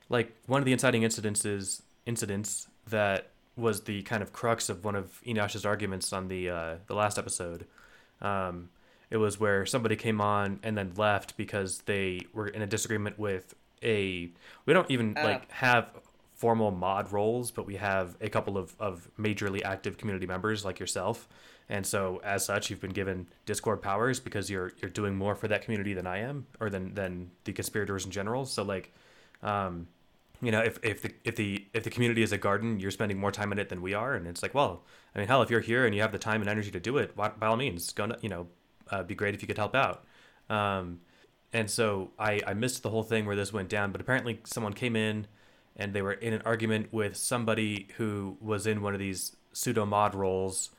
[0.10, 4.96] like one of the inciting incidences incidents that was the kind of crux of one
[4.96, 7.66] of Eneasz's arguments on the uh, the last episode.
[8.22, 8.70] Um,
[9.10, 13.18] it was where somebody came on and then left because they were in a disagreement
[13.20, 13.54] with
[13.84, 14.30] a.
[14.66, 15.24] We don't even Oh.
[15.24, 15.90] like have
[16.34, 20.80] formal mod roles, but we have a couple of, of majorly active community members like
[20.80, 21.30] yourself.
[21.70, 25.48] And so as such, you've been given Discord powers because you're you're doing more for
[25.48, 28.46] that community than I am, or than than the conspirators in general.
[28.46, 28.94] So like,
[29.42, 29.88] um,
[30.42, 33.18] you know, if, if the if the if the community is a garden, you're spending
[33.18, 34.84] more time in it than we are, and it's like, well,
[35.16, 36.98] I mean, hell, if you're here and you have the time and energy to do
[36.98, 38.16] it, why, by all means, go.
[38.22, 38.48] You know,
[38.92, 40.06] uh, be great if you could help out.
[40.50, 41.00] Um,
[41.52, 44.74] and so I I missed the whole thing where this went down, but apparently someone
[44.74, 45.26] came in,
[45.76, 49.86] and they were in an argument with somebody who was in one of these pseudo
[49.86, 50.70] mod roles,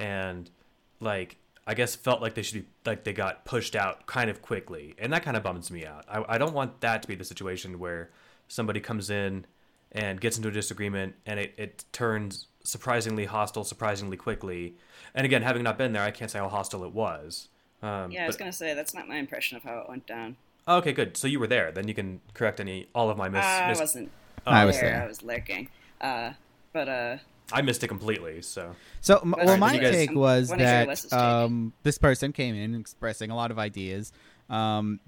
[0.00, 0.50] and
[0.98, 1.36] like
[1.66, 4.94] I guess felt like they should be like they got pushed out kind of quickly,
[4.98, 6.04] and that kind of bums me out.
[6.08, 8.10] I, I don't want that to be the situation where
[8.48, 9.46] somebody comes in
[9.92, 14.74] and gets into a disagreement and it, it turns surprisingly hostile surprisingly quickly.
[15.14, 17.48] And again, having not been there, I can't say how hostile it was.
[17.82, 20.06] Um, Yeah, I was but- gonna say that's not my impression of how it went
[20.06, 20.36] down.
[20.66, 21.16] okay, good.
[21.16, 21.70] So you were there.
[21.72, 23.44] Then you can correct any all of my mis.
[23.44, 24.10] I miss- wasn't.
[24.46, 24.90] Oh, I was there.
[24.92, 25.02] there.
[25.02, 25.68] I was lurking.
[26.00, 26.32] Uh,
[26.72, 27.16] but uh,
[27.52, 28.42] I missed it completely.
[28.42, 32.74] So So, m- well, did my guys- take was that um, this person came in
[32.74, 34.12] expressing a lot of ideas.
[34.48, 35.00] Um,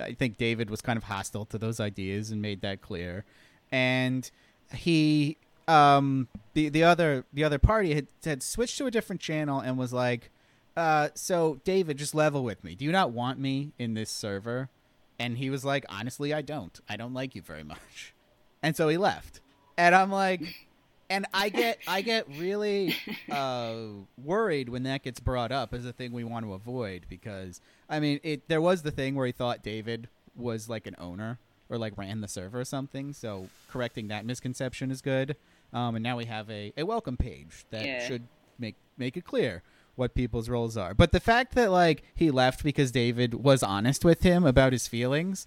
[0.00, 3.24] I think David was kind of hostile to those ideas and made that clear.
[3.72, 4.28] And
[4.72, 5.36] he,
[5.68, 9.76] um, the the other the other party had had switched to a different channel and
[9.78, 10.30] was like,
[10.76, 12.74] uh, "So David, just level with me.
[12.74, 14.68] Do you not want me in this server?"
[15.18, 16.78] And he was like, "Honestly, I don't.
[16.88, 18.14] I don't like you very much."
[18.62, 19.40] And so he left.
[19.78, 20.68] And I'm like,
[21.10, 22.94] and I get I get really
[23.30, 23.74] uh,
[24.22, 28.00] worried when that gets brought up as a thing we want to avoid because I
[28.00, 31.38] mean it there was the thing where he thought David was like an owner
[31.68, 33.12] or like ran the server or something.
[33.12, 35.36] So correcting that misconception is good.
[35.72, 38.06] Um, and now we have a, a welcome page that Yeah.
[38.06, 38.22] should
[38.58, 39.62] make make it clear
[39.96, 40.94] what people's roles are.
[40.94, 44.86] But the fact that like he left because David was honest with him about his
[44.88, 45.46] feelings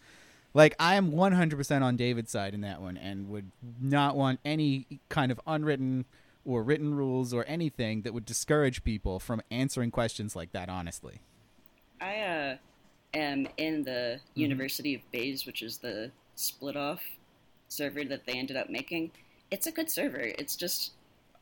[0.53, 3.51] like I am 100% on David's side in that one and would
[3.81, 6.05] not want any kind of unwritten
[6.45, 11.21] or written rules or anything that would discourage people from answering questions like that honestly.
[12.01, 12.55] I uh,
[13.13, 14.39] am in the Mm-hmm.
[14.41, 17.01] University of Bayes, which is the split off
[17.69, 19.11] server that they ended up making.
[19.51, 20.19] It's a good server.
[20.19, 20.91] It's just,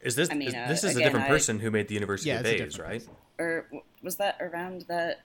[0.02, 1.96] is this I mean, is- uh, this is a different I- person who made the
[1.96, 3.00] University Yeah, of it's Bayes, right?
[3.00, 3.14] person.
[3.40, 3.66] or
[4.04, 5.22] was that around that?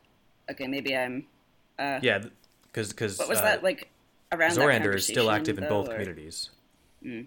[0.51, 1.27] Okay, maybe I'm.
[1.79, 2.23] Uh, Yeah,
[2.77, 3.89] because because What was that like
[4.33, 4.51] around?
[4.51, 6.51] Zorander is still conversation, active in both or- communities.
[7.05, 7.27] Mm.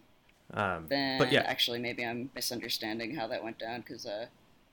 [0.53, 4.25] Um, Then but yeah, actually, maybe I'm misunderstanding how that went down because uh,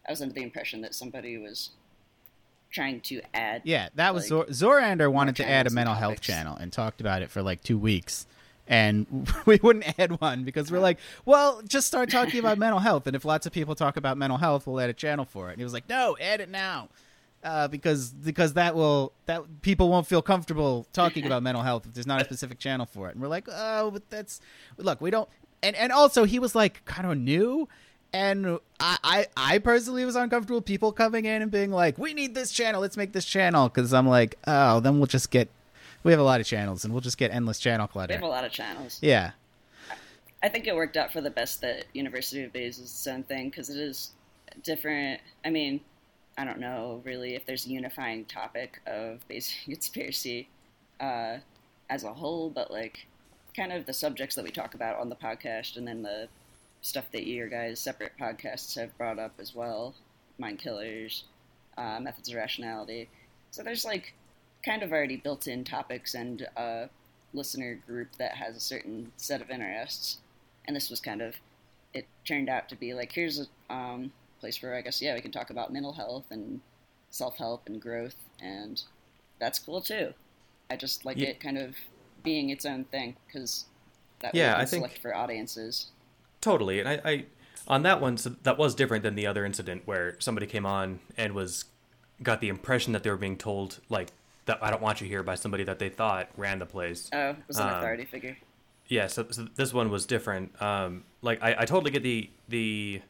[0.07, 1.71] I was under the impression that somebody was
[2.71, 3.63] trying to add.
[3.65, 6.57] Yeah, that was Like, Zor- Zorander wanted to add a channels and mental health channel
[6.57, 8.27] and talked about it for like 2 weeks.
[8.67, 9.07] And
[9.47, 13.07] we wouldn't add one because we're like, well, just start talking about mental health.
[13.07, 15.53] And if lots of people talk about mental health, we'll add a channel for it.
[15.53, 16.89] And he was like, no, add it now.
[17.47, 21.95] Uh, because because that will that people won't feel comfortable talking about mental health if
[21.95, 23.13] there's not a specific channel for it.
[23.13, 24.41] And we're like, oh, but that's
[24.79, 25.29] look, we don't.
[25.63, 27.69] And and also he was like kind of new,
[28.13, 32.35] and I, I I personally was uncomfortable people coming in and being like, we need
[32.35, 35.49] this channel, let's make this channel, because I'm like, oh, then we'll just get
[36.03, 38.11] we have a lot of channels and we'll just get endless channel clutter.
[38.11, 38.99] We have a lot of channels.
[39.01, 39.31] Yeah,
[40.43, 43.23] I think it worked out for the best that University of Bayes is its own
[43.23, 44.11] thing because it is
[44.65, 45.21] different.
[45.45, 45.81] I mean,
[46.39, 50.49] I don't know really if there's a unifying topic of Bayesian conspiracy
[51.01, 51.39] uh,
[51.89, 53.07] as a whole, but like
[53.57, 56.29] kind of the subjects that we talk about on the podcast and then the
[56.83, 59.95] stuff that your guys' separate podcasts have brought up as well
[60.39, 61.25] Mind Killers,
[61.79, 63.09] uh, Methods of Rationality.
[63.51, 64.13] So there's like
[64.65, 66.91] kind of already built in topics and a
[67.33, 70.19] listener group that has a certain set of interests
[70.67, 71.35] and this was kind of
[71.95, 75.21] it turned out to be like here's a um, place where I guess yeah we
[75.21, 76.61] can talk about mental health and
[77.11, 78.83] self help and growth and
[79.39, 80.13] that's cool too.
[80.71, 81.75] I just like Ye- it kind of
[82.23, 83.67] being its own thing because
[84.21, 85.91] that Yeah, I think- select for audiences.
[86.41, 86.81] totally.
[86.81, 87.25] And I, I
[87.69, 91.01] on that one, so that was different than the other incident where somebody came on
[91.17, 91.65] and was
[92.23, 94.09] got the impression that they were being told like
[94.47, 97.11] that I don't want you here by somebody that they thought ran the place.
[97.13, 98.37] Oh, was an Um, authority figure.
[98.89, 103.03] yeah so, so this one was different um like I, I totally get the the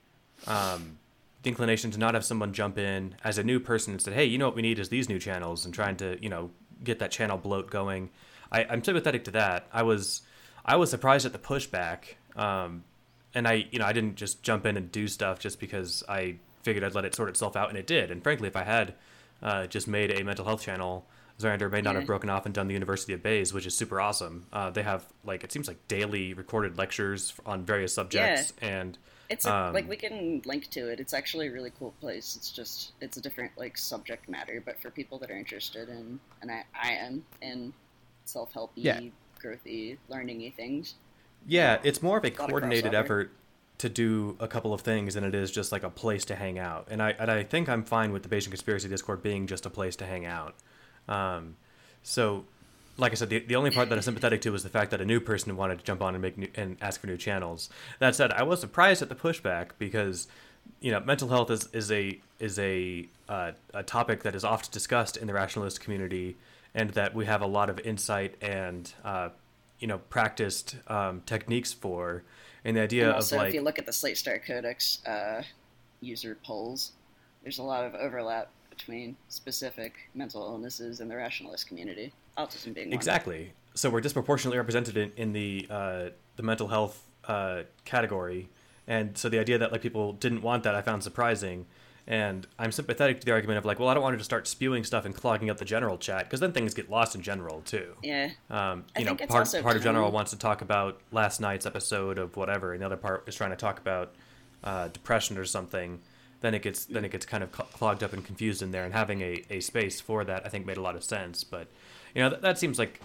[0.47, 0.99] um
[1.47, 4.25] the inclination to not have someone jump in as a new person and said, "Hey,
[4.25, 6.51] you know what we need is these new channels," and trying to you know
[6.83, 8.11] get that channel bloat going.
[8.51, 9.69] I, I'm sympathetic to that.
[9.73, 10.23] I was
[10.65, 12.83] I was surprised at the pushback, um,
[13.33, 16.37] and I you know I didn't just jump in and do stuff just because I
[16.65, 18.11] figured I'd let it sort itself out, and it did.
[18.11, 18.95] And frankly, if I had
[19.41, 21.07] uh, just made a mental health channel,
[21.39, 22.01] Xander may not Yeah.
[22.01, 24.47] have broken off and done the University of Bayes, which is super awesome.
[24.53, 29.45] Uh, they have like it seems like daily recorded lectures on various subjects, and It's
[29.47, 31.01] a, Um, like we can link to it.
[31.01, 32.37] It's actually a really cool place.
[32.37, 36.21] It's just it's a different like subject matter, but for people that are interested in,
[36.43, 37.73] and I, I am in
[38.25, 39.01] self helpy, Yeah.
[39.41, 40.95] growthy, learningy things.
[41.47, 43.31] Yeah, it's more of a coordinated effort
[43.79, 46.59] to do a couple of things than it is just like a place to hang
[46.59, 46.89] out.
[46.91, 49.71] And I and I think I'm fine with the Bayesian Conspiracy Discord being just a
[49.71, 50.55] place to hang out.
[51.09, 51.57] Um,
[52.03, 52.45] so,
[52.99, 55.01] like I said, the, the only part that I'm sympathetic to was the fact that
[55.01, 57.69] a new person wanted to jump on and make new, and ask for new channels.
[57.99, 60.29] That said, I was surprised at the pushback because
[60.81, 64.73] you know mental health is is a is a uh, a topic that is oft
[64.73, 66.37] discussed in the rationalist community,
[66.75, 69.29] and that we have a lot of insight and uh,
[69.79, 72.23] you know practiced um, techniques for.
[72.65, 75.43] And the idea and of like if you look at the Slate Star Codex uh,
[76.01, 76.93] user polls,
[77.43, 82.13] there's a lot of overlap between specific mental illnesses and the rationalist community.
[82.39, 82.95] Autism being one.
[82.95, 83.53] Exactly.
[83.75, 86.05] So we're disproportionately represented in, in the uh,
[86.37, 88.49] the mental health uh, category,
[88.87, 91.67] and so the idea that like people didn't want that, I found surprising.
[92.09, 94.47] And I'm sympathetic to the argument of like, well, I don't want to just start
[94.47, 97.63] spewing stuff and clogging up the general chat because then things get lost in general
[97.63, 97.95] too.
[98.01, 98.31] Yeah.
[98.49, 101.41] Um, I you know, think it's part part of general wants to talk about last
[101.41, 104.15] night's episode of whatever, and the other part is trying to talk about
[104.63, 106.01] uh, depression or something.
[106.43, 108.85] Then it gets then it gets kind of cl- clogged up and confused in there,
[108.85, 111.43] and having a, a space for that I think made a lot of sense.
[111.43, 111.67] But
[112.17, 113.01] you know that, that seems like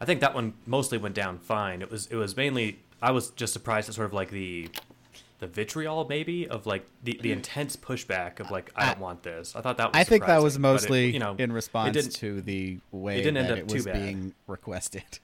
[0.00, 1.82] I think that one mostly went down fine.
[1.82, 4.68] It was it was mainly I was just surprised at sort of like the
[5.40, 9.56] the vitriol maybe of like the, the intense pushback of like I don't want this.
[9.56, 11.52] I thought that was I think that was surprising, but it- mostly you know in
[11.52, 13.94] response didn't- to the way it, didn't end that up it too was bad.
[13.94, 15.18] being requested.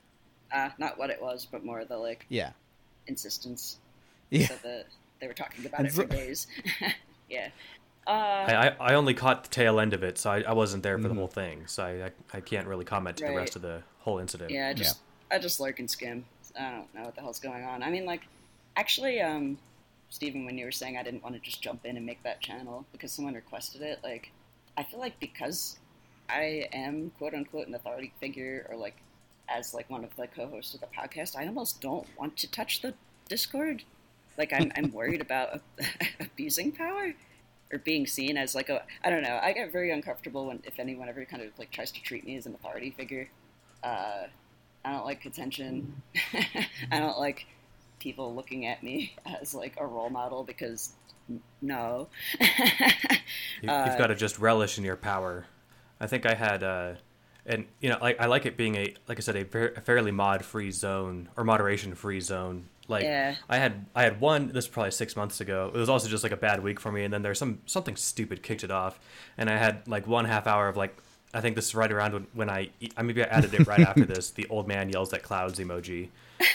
[0.52, 2.50] Uh, not what it was, but more the like Yeah.
[3.06, 3.78] insistence.
[4.30, 4.46] Yeah.
[4.48, 4.86] So that
[5.20, 6.46] they were talking about And it for so- days.
[7.30, 7.48] yeah.
[8.08, 10.82] Uh, I, I I only caught the tail end of it, so I, I wasn't
[10.82, 11.18] there for the Mhm.
[11.18, 11.66] whole thing.
[11.66, 14.50] So I, I, I can't really comment to the rest of the whole incident.
[14.50, 16.24] Yeah, I just I just lurk and skim.
[16.58, 17.82] I don't know what the hell's going on.
[17.82, 18.22] I mean, like,
[18.76, 19.58] actually, um,
[20.08, 22.40] Steven, when you were saying I didn't want to just jump in and make that
[22.40, 24.32] channel because someone requested it, like,
[24.78, 25.78] I feel like because
[26.30, 28.96] I am quote unquote an authority figure or like
[29.50, 32.80] as like one of the co-hosts of the podcast, I almost don't want to touch
[32.80, 32.94] the
[33.28, 33.82] Discord.
[34.38, 35.60] Like, I'm I'm worried about
[36.20, 37.12] abusing power.
[37.72, 39.38] Or being seen as like a, I don't know.
[39.42, 42.36] I get very uncomfortable when if anyone ever kind of like tries to treat me
[42.36, 43.28] as an authority figure.
[43.82, 44.24] Uh,
[44.84, 46.00] I don't like attention.
[46.90, 47.46] I don't like
[47.98, 50.92] people looking at me as like a role model because
[51.60, 52.08] no.
[53.60, 55.46] You, Uh, you've got to just relish in your power.
[56.00, 56.92] I think I had, uh,
[57.44, 59.80] and you know, like I like it being a, like I said, a, ver- a
[59.80, 62.68] fairly mod-free zone or moderation-free zone.
[62.88, 63.36] Like Yeah.
[63.48, 64.46] I had, I had one.
[64.46, 65.70] This was probably six months ago.
[65.74, 67.94] It was also just like a bad week for me, and then there's some something
[67.96, 68.98] stupid kicked it off,
[69.36, 70.96] and I had like one half hour of like.
[71.34, 73.80] I think this is right around when, when I, I maybe I added it right
[73.80, 74.30] after this.
[74.30, 76.08] The old man yells at clouds emoji,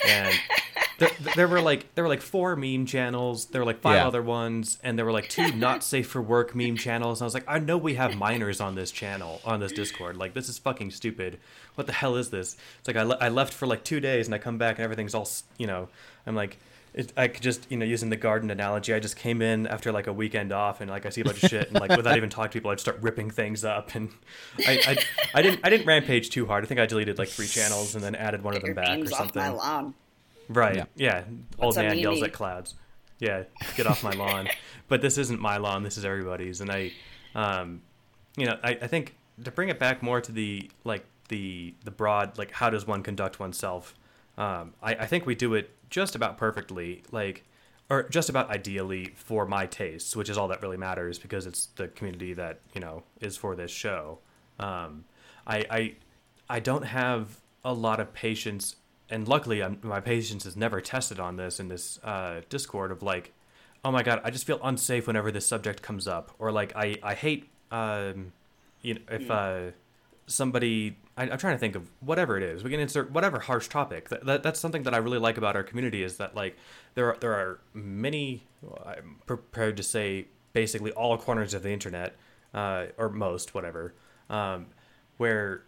[0.08, 0.34] and
[0.98, 3.46] there, there were like there were like four meme channels.
[3.46, 4.06] There were like five Yeah.
[4.06, 7.20] other ones, and there were like two not safe for work meme channels.
[7.20, 10.16] And I was like, I know we have minors on this channel on this Discord.
[10.16, 11.38] Like this is fucking stupid.
[11.74, 12.56] What the hell is this?
[12.78, 14.84] It's like I, le- I left for like two days, and I come back and
[14.84, 15.88] everything's all s- you know.
[16.26, 16.58] I'm like.
[16.96, 19.90] It, I could just, you know, using the garden analogy, I just came in after
[19.90, 22.16] like a weekend off, and like I see a bunch of shit, and like without
[22.16, 24.10] even talking to people, I'd start ripping things up, and
[24.60, 24.96] I, I,
[25.34, 26.62] I didn't, I didn't rampage too hard.
[26.62, 28.94] I think I deleted like three channels and then added one of them back or
[28.94, 29.42] beams off something.
[29.42, 29.94] my lawn.
[30.48, 30.76] Right.
[30.76, 30.84] Yeah.
[30.96, 31.24] Yeah.
[31.58, 32.74] Old man yells at clouds.
[33.18, 33.44] Yeah.
[33.76, 34.48] Get off my lawn.
[34.88, 35.82] But this isn't my lawn.
[35.82, 36.60] This is everybody's.
[36.60, 36.92] And I,
[37.34, 37.82] um,
[38.36, 41.90] you know, I, I think to bring it back more to the like the the
[41.90, 43.94] broad like how does one conduct oneself.
[44.36, 47.02] Um, I, I think we do it just about perfectly.
[47.10, 47.44] Like.
[47.90, 51.66] Or just about ideally for my tastes, which is all that really matters because it's
[51.76, 54.20] the community that you know is for this show.
[54.58, 55.04] Um,
[55.46, 55.94] I, I
[56.48, 58.76] I don't have a lot of patience,
[59.10, 63.02] and luckily, I'm, my patience is never tested on this in this uh, Discord of
[63.02, 63.32] like,
[63.84, 66.96] oh my god, I just feel unsafe whenever this subject comes up, or like I
[67.02, 68.32] I hate um,
[68.82, 69.70] you know if uh,
[70.26, 72.64] somebody I, I'm trying to think of whatever it is.
[72.64, 74.08] We can insert whatever harsh topic.
[74.08, 76.56] That, that that's something that I really like about our community is that like
[76.94, 78.44] there are there are many
[78.84, 82.16] I'm prepared to say basically all corners of the internet
[82.52, 83.94] uh, or most whatever
[84.30, 84.66] um,
[85.18, 85.62] where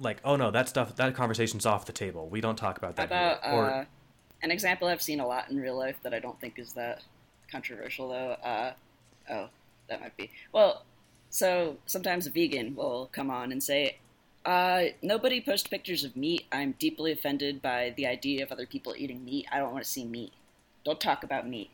[0.00, 3.06] like oh no that stuff that conversation's off the table we don't talk about that
[3.06, 3.84] about or uh,
[4.42, 7.02] an example I've seen a lot in real life that I don't think is that
[7.50, 8.36] controversial though?
[8.42, 8.72] Uh,
[9.30, 9.48] oh,
[9.88, 10.30] that might be.
[10.52, 10.84] Well,
[11.28, 13.98] so sometimes a vegan will come on and say,
[14.44, 16.46] uh, nobody post pictures of meat.
[16.50, 19.46] I'm deeply offended by the idea of other people eating meat.
[19.52, 20.32] I don't want to see meat.
[20.84, 21.70] Don't talk about meat.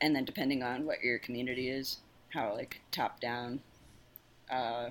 [0.00, 1.98] And then depending on what your community is,
[2.30, 3.60] how like top down,
[4.50, 4.90] uh,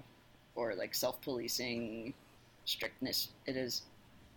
[0.56, 2.14] or like self policing
[2.68, 3.81] strictness it is,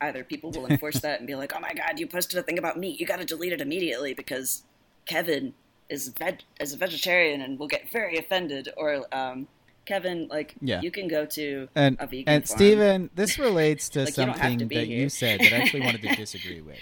[0.00, 2.58] either people will enforce that and be like, "Oh my god, you posted a thing
[2.58, 2.98] about meat.
[2.98, 4.62] You got to delete it immediately because
[5.04, 5.52] Kevin
[5.90, 9.48] is veg is a vegetarian and will get very offended." Or um,
[9.86, 10.80] Kevin, like, Yeah.
[10.82, 12.58] you can go to And a vegan and farm.
[12.58, 14.98] Steven, this relates to Like, you to something that here.
[15.00, 16.78] you said that I actually wanted to disagree with.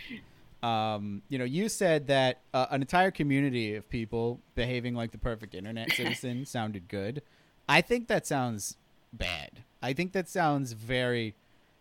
[0.62, 5.18] Um, you know, you said that uh, an entire community of people behaving like the
[5.18, 7.22] perfect internet citizen sounded good.
[7.68, 8.76] I think that sounds
[9.12, 9.62] bad.
[9.82, 11.34] I think that sounds very.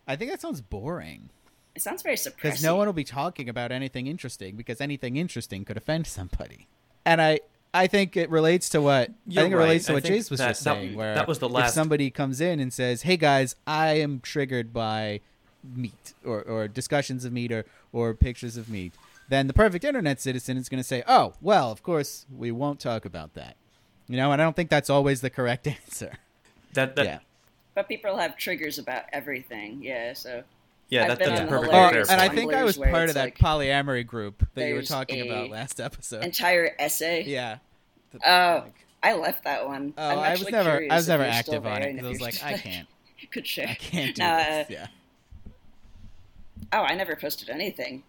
[0.07, 1.30] I think that sounds boring
[1.76, 5.65] It sounds very because no one will be talking about anything interesting because anything interesting
[5.65, 6.68] could offend somebody.
[7.06, 7.40] And I,
[7.74, 9.64] I think it relates to what You're I think it right.
[9.64, 10.95] relates to what Jace was that- just that- saying.
[10.95, 11.60] where that was the last.
[11.60, 15.19] if last- somebody comes in and says, "Hey guys, I am triggered by
[15.76, 18.94] meat or, or discussions of meat or, or pictures of meat,"
[19.30, 22.80] then the perfect internet citizen is going to say, "Oh, well, of course we won't
[22.80, 23.56] talk about that."
[24.07, 26.14] You know, and I don't think that's always the correct answer.
[26.74, 27.19] That that yeah.
[27.78, 29.84] Yeah, But people have triggers about everything.
[29.84, 30.44] Yeah, so
[30.90, 33.38] that, that's on a perfect Well, and I think I was part of that like,
[33.38, 36.24] polyamory group that you were talking about last episode.
[36.24, 37.24] entire essay.
[37.26, 37.58] yeah.
[38.26, 38.64] Oh,
[39.04, 39.94] I left that one.
[39.98, 42.44] Oh, I'm I was never, I was never active on it because I was like,
[42.44, 42.88] I can't,
[43.32, 43.68] Could share.
[43.68, 44.70] I can't do uh, this.
[44.70, 44.88] Yeah.
[46.72, 48.04] Oh, I never posted anything.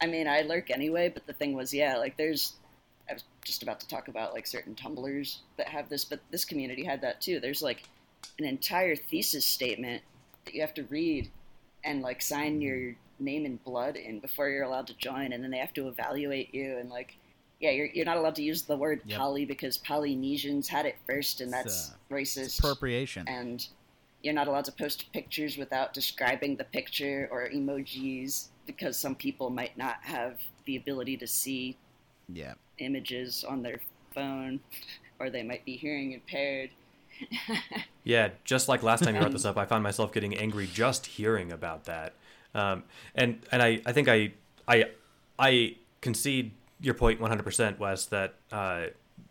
[0.00, 2.54] I mean, I lurk anyway, but the thing was, yeah, like there's.
[3.08, 6.44] I was just about to talk about like certain Tumblrs that have this, but this
[6.44, 7.38] community had that too.
[7.38, 7.82] There's like
[8.38, 10.02] an entire thesis statement
[10.44, 11.30] that you have to read
[11.84, 15.50] and like sign your name in blood in before you're allowed to join, and then
[15.50, 17.16] they have to evaluate you and like.
[17.60, 19.18] Yeah, you're, you're not allowed to use the word Yep.
[19.18, 23.26] poly because Polynesians had it first, and that's uh, racist Appropriation.
[23.28, 23.66] and
[24.22, 29.50] you're not allowed to post pictures without describing the picture or emojis because some people
[29.50, 31.78] might not have the ability to see
[32.28, 32.54] Yeah.
[32.78, 33.80] images on their
[34.14, 34.60] phone
[35.20, 36.70] or they might be hearing impaired.
[38.04, 41.06] Yeah, just like last time you brought this up, I found myself getting angry just
[41.06, 42.14] hearing about that.
[42.54, 42.84] Um,
[43.14, 44.32] and and I, I think I
[44.68, 44.90] I
[45.38, 48.86] I concede your point 100%, Wes, that uh,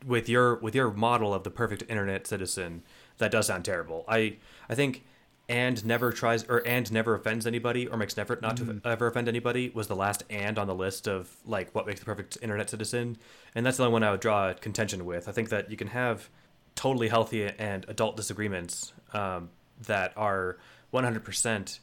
[0.06, 2.82] with your with your model of the perfect internet citizen,
[3.20, 4.06] that does sound terrible.
[4.08, 4.38] I
[4.68, 5.04] I think
[5.50, 9.08] and never tries or and never offends anybody or makes an effort not to ever
[9.08, 12.38] offend anybody was the last and on the list of like what makes the perfect
[12.42, 13.18] internet citizen,
[13.54, 15.28] and that's the only one I would draw a contention with.
[15.28, 16.30] I think that you can have
[16.76, 19.50] totally healthy and adult disagreements um,
[19.88, 20.58] that are
[20.94, 21.80] 100%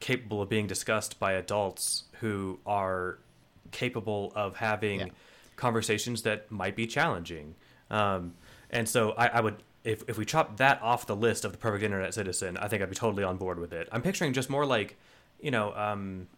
[0.00, 3.18] capable of being discussed by adults who are
[3.70, 5.06] capable of having Yeah.
[5.56, 7.54] conversations that might be challenging.
[7.90, 8.34] Um,
[8.70, 11.58] and so I, I would, if, if we chop that off the list of the
[11.58, 13.88] perfect internet citizen, I think I'd be totally on board with it.
[13.92, 14.96] I'm picturing just more like,
[15.40, 16.28] you know, um,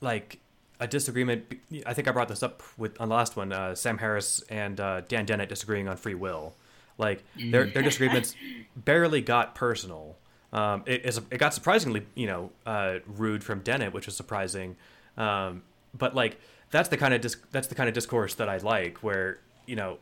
[0.00, 0.38] like
[0.80, 1.44] a disagreement.
[1.86, 3.52] I think I brought this up with on the last one.
[3.52, 6.54] Uh, Sam Harris and uh, Dan Dennett disagreeing on free will.
[7.00, 8.36] Like their their disagreements
[8.76, 10.16] barely got personal.
[10.52, 14.76] Um, it, is- it got surprisingly, you know, uh, rude from Dennett, which was surprising.
[15.16, 15.62] Um,
[15.96, 16.38] but like
[16.70, 19.76] that's the kind of dis- that's the kind of discourse that I like, where you
[19.76, 19.98] know,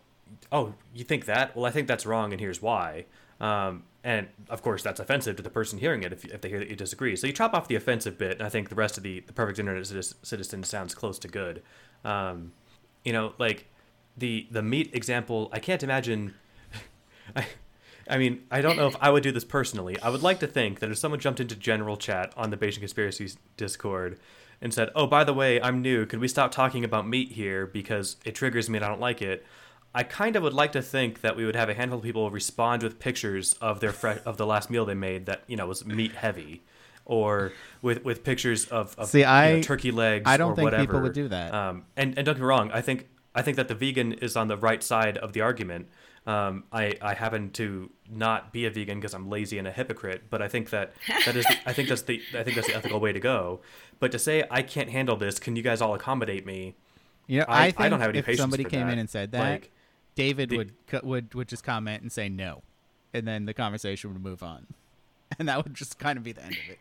[0.53, 1.55] oh, you think that?
[1.57, 3.05] Well, I think that's wrong, and here's why.
[3.41, 6.59] Um, and of course, that's offensive to the person hearing it if, if they hear
[6.61, 7.15] that you disagree.
[7.17, 9.33] So you chop off the offensive bit, and I think the rest of the, the
[9.33, 11.63] perfect internet citizen sounds close to good.
[12.05, 12.53] Um,
[13.05, 13.67] you know, like
[14.17, 16.35] the the meat example, I can't imagine.
[17.37, 17.47] I,
[18.11, 19.97] I mean, I don't know if I would do this personally.
[20.03, 22.79] I would like to think that if someone jumped into general chat on the Bayesian
[22.79, 24.19] Conspiracies Discord
[24.63, 26.07] and said, "Oh, by the way, I'm new.
[26.07, 29.21] Could we stop talking about meat here because it triggers me and I don't like
[29.21, 29.45] it?"
[29.95, 32.31] I kind of would like to think that we would have a handful of people
[32.31, 33.95] respond with pictures of their
[34.25, 36.63] of the last meal they made that you know was meat heavy,
[37.05, 37.53] or
[37.83, 40.25] with with pictures of, of See, you know, I- turkey legs.
[40.27, 40.83] I don't or think whatever.
[40.83, 41.53] people would do that.
[41.53, 44.37] Um, and and don't get me wrong, I think I think that the vegan is
[44.37, 45.89] on the right side of the argument.
[46.29, 50.25] Um, I I happen to not be a vegan because I'm lazy and a hypocrite,
[50.29, 50.93] but I think that
[51.25, 53.61] that is the, I think that's the I think that's the ethical way to go.
[53.99, 56.75] But to say I can't handle this, can you guys all accommodate me?
[57.27, 58.93] You know, I- I, I don't have any if patience somebody for came that.
[58.93, 59.71] in and said that, Like,
[60.17, 60.73] David the- would
[61.03, 62.63] would would just comment and say no,
[63.15, 64.67] and then the conversation would move on,
[65.39, 66.77] and that would just kind of be the end of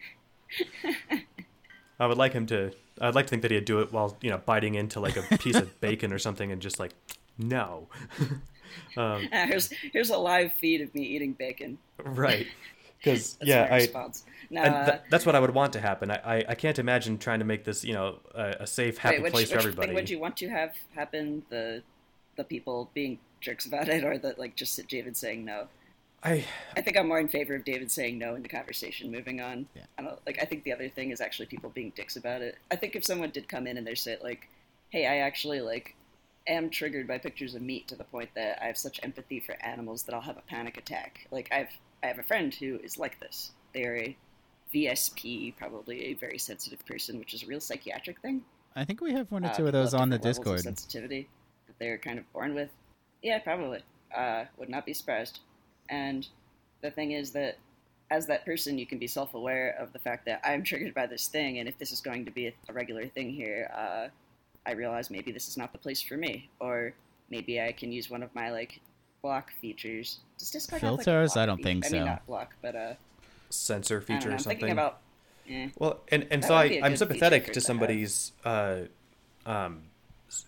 [1.16, 1.24] it.
[2.00, 2.72] I would like him to.
[3.00, 5.38] I'd like to think that he'd do it while you know biting into like a
[5.38, 6.94] piece of bacon or something, and just like,
[7.38, 7.88] no,
[8.96, 11.78] um, here's here's a live feed of me eating bacon.
[12.04, 12.48] right?
[12.98, 14.26] Because yeah, my I response.
[14.50, 16.10] No, and uh, th- that's what I would want to happen.
[16.10, 19.18] I, I, I can't imagine trying to make this you know a, a safe, happy
[19.18, 19.88] wait, which, place for everybody.
[19.88, 21.44] thing would you want to have happen?
[21.50, 21.84] The
[22.38, 25.68] the people being jerks about it, or that like just David saying no.
[26.24, 26.44] I
[26.76, 29.12] I think I'm more in favor of David saying no in the conversation.
[29.12, 29.68] Moving on.
[29.76, 29.84] Yeah.
[30.00, 30.40] I don't like.
[30.42, 32.58] I think the other thing is actually people being dicks about it.
[32.72, 34.50] I think if someone did come in and they say like,
[34.90, 35.96] "Hey, I actually like
[36.48, 39.54] am triggered by pictures of meat to the point that I have such empathy for
[39.64, 41.70] animals that I'll have a panic attack." Like I've
[42.04, 43.52] I have a friend who is like this.
[43.74, 44.18] They are a
[44.74, 48.44] VSP, probably a very sensitive person, which is a real psychiatric thing.
[48.76, 50.66] I think we have one or Uh, two of those on the different levels of
[50.66, 50.78] Discord.
[50.78, 51.30] sensitivity
[51.68, 52.70] that they're kind of born with.
[53.22, 53.82] Yeah, probably.
[54.16, 55.40] Uh, would not be surprised.
[55.90, 56.28] And
[56.82, 57.58] the thing is that
[58.10, 61.28] as that person, you can be self-aware of the fact that I'm triggered by this
[61.28, 64.08] thing, and if this is going to be a, a regular thing here, uh,
[64.68, 66.94] I realize maybe this is not the place for me, or
[67.30, 68.80] maybe I can use one of my like
[69.22, 70.20] block features.
[70.38, 71.34] Does Discord have, like, Filters?
[71.34, 71.68] block I don't feature?
[71.70, 72.06] think I mean, so.
[72.06, 72.94] not block, but uh,
[73.50, 74.32] censor I don't feature know.
[74.32, 74.60] or I'm something.
[74.60, 75.00] thinking about.
[75.50, 75.70] Eh.
[75.80, 78.82] Well, and and That so would I, be a I'm sympathetic to somebody's uh,
[79.46, 79.84] um,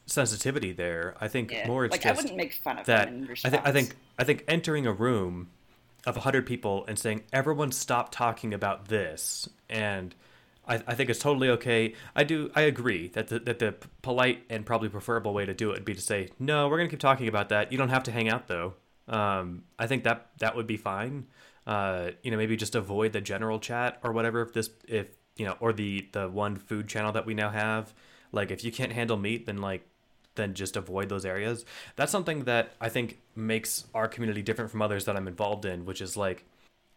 [0.06, 1.16] sensitivity there.
[1.22, 1.68] I think Yeah.
[1.68, 3.72] more it's like just I wouldn't make fun of that him in I think I
[3.72, 5.50] think I think entering a room
[6.06, 10.14] of hundred people and saying everyone stop talking about this and
[10.70, 11.94] I, I think it's totally okay.
[12.16, 15.72] I do I agree that the, that the polite and probably preferable way to do
[15.72, 17.72] it would be to say no, we're gonna keep talking about that.
[17.72, 18.76] You don't have to hang out though.
[19.08, 21.26] Um, I think that that would be fine.
[21.66, 24.42] Uh, you know, maybe just avoid the general chat or whatever.
[24.42, 27.94] If this if you know or the the one food channel that we now have.
[28.32, 29.88] Like if you can't handle meat, then like
[30.36, 31.66] then just avoid those areas.
[31.96, 35.86] That's something that I think makes our community different from others that I'm involved in,
[35.86, 36.46] which is like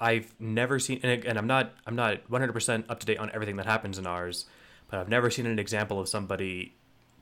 [0.03, 3.57] I've never seen and, and I'm not I'm not 100% up to date on everything
[3.57, 4.47] that happens in ours,
[4.91, 6.74] but I've never seen an example of somebody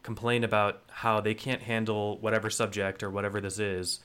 [0.03, 4.01] complain about how they can't handle whatever subject or whatever this is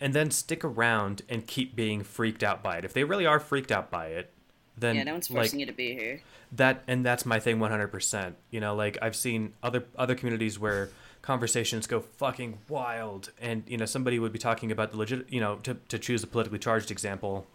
[0.00, 2.84] and then stick around and keep being freaked out by it.
[2.84, 4.30] If they really are freaked out by it,
[4.76, 6.20] then yeah, no one's like, forcing you to be here.
[6.52, 10.90] that and that's my thing 100% you know like i've seen other other communities where
[11.22, 15.40] conversations go fucking wild and you know somebody would be talking about the legit you
[15.40, 17.46] know to, to choose a politically charged example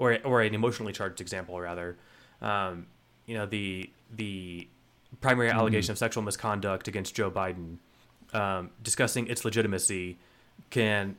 [0.00, 1.96] or or an emotionally charged example rather
[2.40, 2.86] um,
[3.26, 4.66] you know the the
[5.20, 7.76] primary allegation of sexual misconduct against joe biden
[8.32, 10.18] um, discussing its legitimacy
[10.70, 11.14] can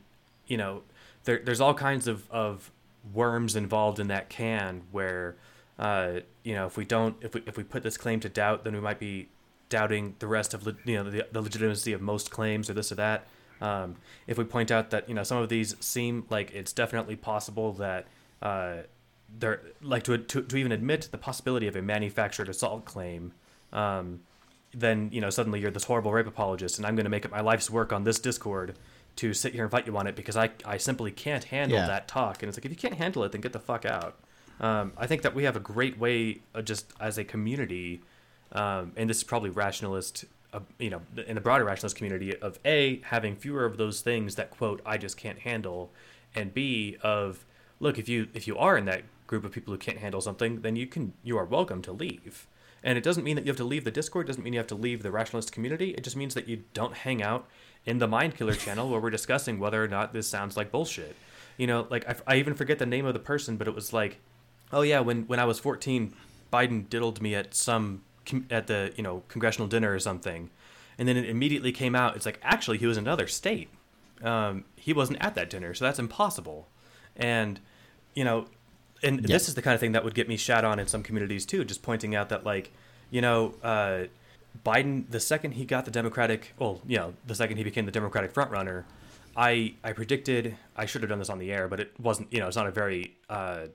[0.46, 0.82] you know
[1.24, 2.72] there, there's all kinds of, of
[3.14, 5.36] worms involved in that can where
[5.78, 8.64] uh, you know if we don't if we if we put this claim to doubt
[8.64, 9.28] then we might be
[9.68, 12.92] doubting the rest of le- you know the, the legitimacy of most claims or this
[12.92, 13.26] or that.
[13.60, 13.96] Um,
[14.26, 17.72] if we point out that you know some of these seem like it's definitely possible
[17.74, 18.06] that
[18.42, 18.78] uh,
[19.38, 23.32] they're like to, to to even admit the possibility of a manufactured assault claim
[23.72, 24.20] um,
[24.74, 27.30] then you know suddenly you're this horrible rape apologist and i'm going to make it
[27.30, 28.74] my life's work on this discord
[29.16, 31.86] to sit here and fight you on it because i, I simply can't handle Yeah.
[31.86, 34.18] that talk and it's like if you can't handle it then get the fuck out
[34.60, 38.00] um, i think that we have a great way uh, just as a community
[38.52, 42.58] um, and this is probably rationalist uh, you know in the broader rationalist community of
[42.64, 45.90] a having fewer of those things that quote i just can't handle
[46.34, 47.44] and b of
[47.82, 50.60] look if you if you are in that group of people who can't handle something
[50.60, 52.46] then you can you are welcome to leave.
[52.84, 54.58] And it doesn't mean that you have to leave the discord it doesn't mean you
[54.58, 55.90] have to leave the rationalist community.
[55.90, 57.46] It just means that you don't hang out
[57.84, 61.16] in the mind killer channel where we're discussing whether or not this sounds like bullshit.
[61.56, 63.92] You know like I, I even forget the name of the person but it was
[63.92, 64.18] like
[64.72, 66.14] oh yeah when when i was 14
[66.52, 68.02] biden diddled me at some
[68.50, 70.50] at the you know congressional dinner or something.
[70.98, 73.68] And then it immediately came out it's like actually he was in another state.
[74.22, 76.68] Um, he wasn't at that dinner so that's impossible.
[77.16, 77.60] And
[78.14, 78.46] you know
[79.02, 81.02] and this is the kind of thing that would get me shat on in some
[81.02, 82.72] communities too just pointing out that like
[83.10, 84.04] you know uh,
[84.64, 87.92] biden the second he got the democratic well you know the second he became the
[87.92, 88.84] democratic frontrunner
[89.36, 92.38] i i predicted i should have done this on the air but it wasn't you
[92.38, 93.66] know it's not a very uh,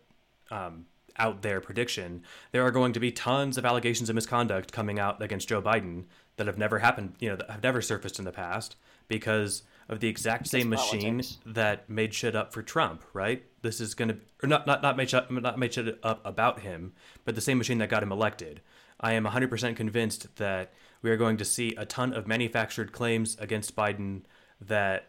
[0.51, 0.85] um,
[1.19, 5.21] out there prediction, there are going to be tons of allegations of misconduct coming out
[5.21, 6.05] against Joe Biden
[6.37, 8.75] that have never happened, you know, that have never surfaced in the past
[9.07, 11.37] because of the exact same Because machine politics.
[11.45, 13.43] that made shit up for Trump, right?
[13.61, 16.61] This is going to, or not, not, not made shit, not made shit up about
[16.61, 16.93] him,
[17.25, 18.61] but the same machine that got him elected.
[18.99, 23.37] I am 100% convinced that we are going to see a ton of manufactured claims
[23.39, 24.21] against Biden
[24.59, 25.07] that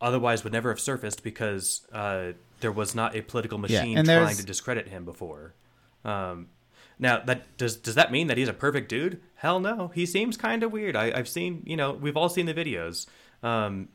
[0.00, 4.36] otherwise would never have surfaced because uh, there was not a political machine and trying
[4.36, 5.54] to discredit him before.
[6.04, 6.48] Um,
[6.98, 9.20] now that does does that mean that he's a perfect dude?
[9.36, 9.88] Hell no.
[9.94, 10.96] He seems kind of weird.
[10.96, 13.06] I, I've seen you know we've all seen the videos,
[13.42, 13.88] um,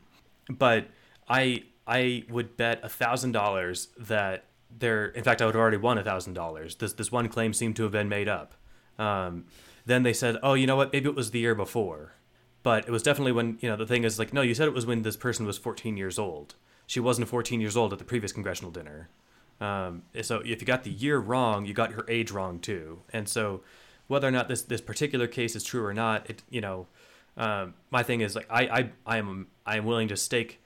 [0.50, 0.88] but
[1.28, 5.06] I I would bet a thousand dollars that there.
[5.06, 6.76] In fact, I would have already won a thousand dollars.
[6.76, 8.54] This this one claim seemed to have been made up.
[8.98, 9.46] Um,
[9.84, 10.92] then they said, oh, you know what?
[10.92, 12.14] Maybe it was the year before,
[12.62, 14.74] but it was definitely when you know the thing is like no, you said it
[14.74, 16.54] was when this person was 14 years old.
[16.86, 19.08] She wasn't 14 years old at the previous congressional dinner.
[19.60, 23.00] Um, so if you got the year wrong, you got her age wrong too.
[23.12, 23.62] And so
[24.06, 26.86] whether or not this this particular case is true or not, it you know,
[27.36, 30.60] um, my thing is like I I I am I am willing to stake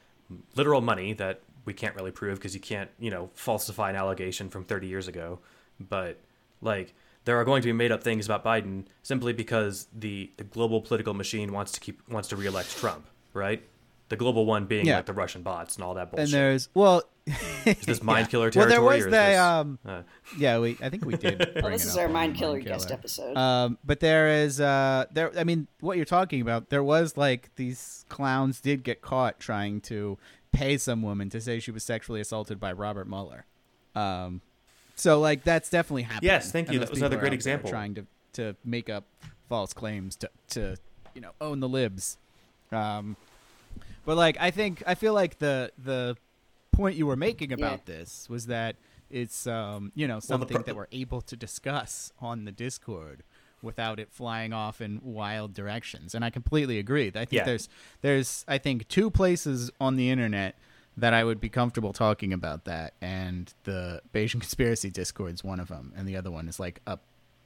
[0.55, 4.49] literal money that we can't really prove because you can't, you know, falsify an allegation
[4.49, 5.39] from 30 years ago.
[5.79, 6.19] But
[6.61, 6.95] like,
[7.25, 10.81] there are going to be made up things about Biden simply because the, the global
[10.81, 13.63] political machine wants to keep wants to reelect Trump, right?
[14.11, 14.97] The global one being Yeah.
[14.97, 16.24] like the Russian bots and all that bullshit.
[16.27, 17.03] And there's well,
[17.65, 18.31] is this mind yeah.
[18.31, 18.70] killer Well, territory?
[18.70, 20.03] there was the this, um, uh,
[20.37, 21.39] yeah, we I think we did.
[21.62, 23.37] Well, this it is up our mind killer Mind guest episode.
[23.37, 25.31] Um, but there is uh, there.
[25.39, 29.81] I mean, what you're talking about, there was like these clowns did get caught trying
[29.82, 30.19] to
[30.53, 33.47] pay some woman to say she was sexually assaulted by Robert Mueller.
[33.95, 34.41] Um,
[34.97, 36.28] so like that's definitely happening.
[36.31, 36.81] Yes, thank you.
[36.81, 37.70] That was another great example.
[37.70, 39.05] Trying to to make up
[39.49, 40.77] false claims to to
[41.15, 42.19] you know own the libs.
[42.73, 43.16] Um,
[44.11, 46.16] but like I think I feel like the the
[46.73, 48.74] point you were making about this was that
[49.09, 53.23] it's um you know the something pro- that we're able to discuss on the Discord
[53.62, 56.12] without it flying off in wild directions.
[56.12, 57.07] And I completely agree.
[57.07, 57.45] I think Yeah.
[57.45, 57.69] there's
[58.01, 60.57] there's I think two places on the internet
[60.97, 65.61] that I would be comfortable talking about that, and the Bayesian conspiracy Discord is one
[65.61, 66.99] of them, and the other one is like a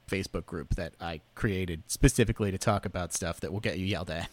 [0.09, 4.09] Facebook group that I created specifically to talk about stuff that will get you yelled
[4.09, 4.29] at.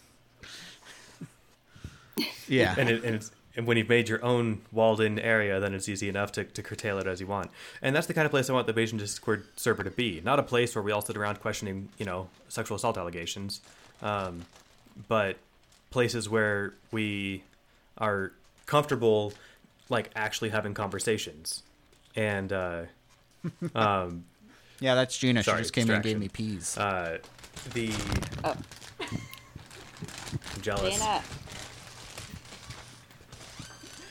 [2.47, 5.87] Yeah, and, it, and, it's, and when you've made your own walled-in area, then it's
[5.87, 7.51] easy enough to, to curtail it as you want.
[7.81, 10.21] And that's the kind of place I want the Bayesian Discord server to be.
[10.23, 13.61] Not a place where we all sit around questioning, you know, sexual assault allegations,
[14.01, 14.41] um,
[15.07, 15.37] but
[15.91, 17.43] places where we
[17.99, 18.31] are
[18.65, 19.33] comfortable,
[19.89, 21.61] like actually having conversations.
[22.15, 22.83] And uh,
[23.75, 24.25] um,
[24.79, 25.43] yeah, that's Gina.
[25.43, 26.77] Sorry, she just came in and gave me peas.
[26.77, 27.19] uh,
[27.73, 27.91] the
[28.43, 28.55] Oh.
[30.55, 30.99] I'm jealous.
[30.99, 31.21] Dana.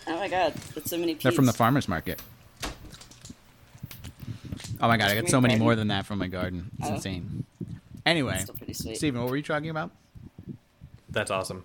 [0.07, 1.23] Oh my god, that's so many peas.
[1.23, 2.21] They're from the farmers market.
[4.81, 6.71] Oh my god, I got so many more than that from my garden.
[6.81, 6.95] It's Oh.
[6.95, 7.45] insane.
[8.05, 8.97] Anyway, Still pretty sweet.
[8.97, 9.91] Steven, what were you talking about?
[11.09, 11.65] That's awesome.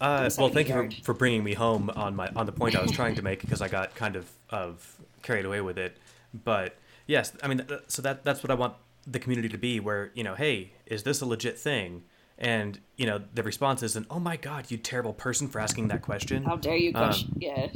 [0.00, 2.76] Uh, well, the thank you for, for bringing me home on my on the point
[2.76, 5.96] I was trying to make because I got kind of of carried away with it.
[6.44, 8.74] But yes, I mean, so that that's what I want
[9.06, 9.80] the community to be.
[9.80, 12.04] Where you know, hey, is this a legit thing?
[12.38, 16.02] And you know, the response isn't, "Oh my God, you terrible person for asking that
[16.02, 17.32] question." How dare you Um, question?
[17.38, 17.68] yeah.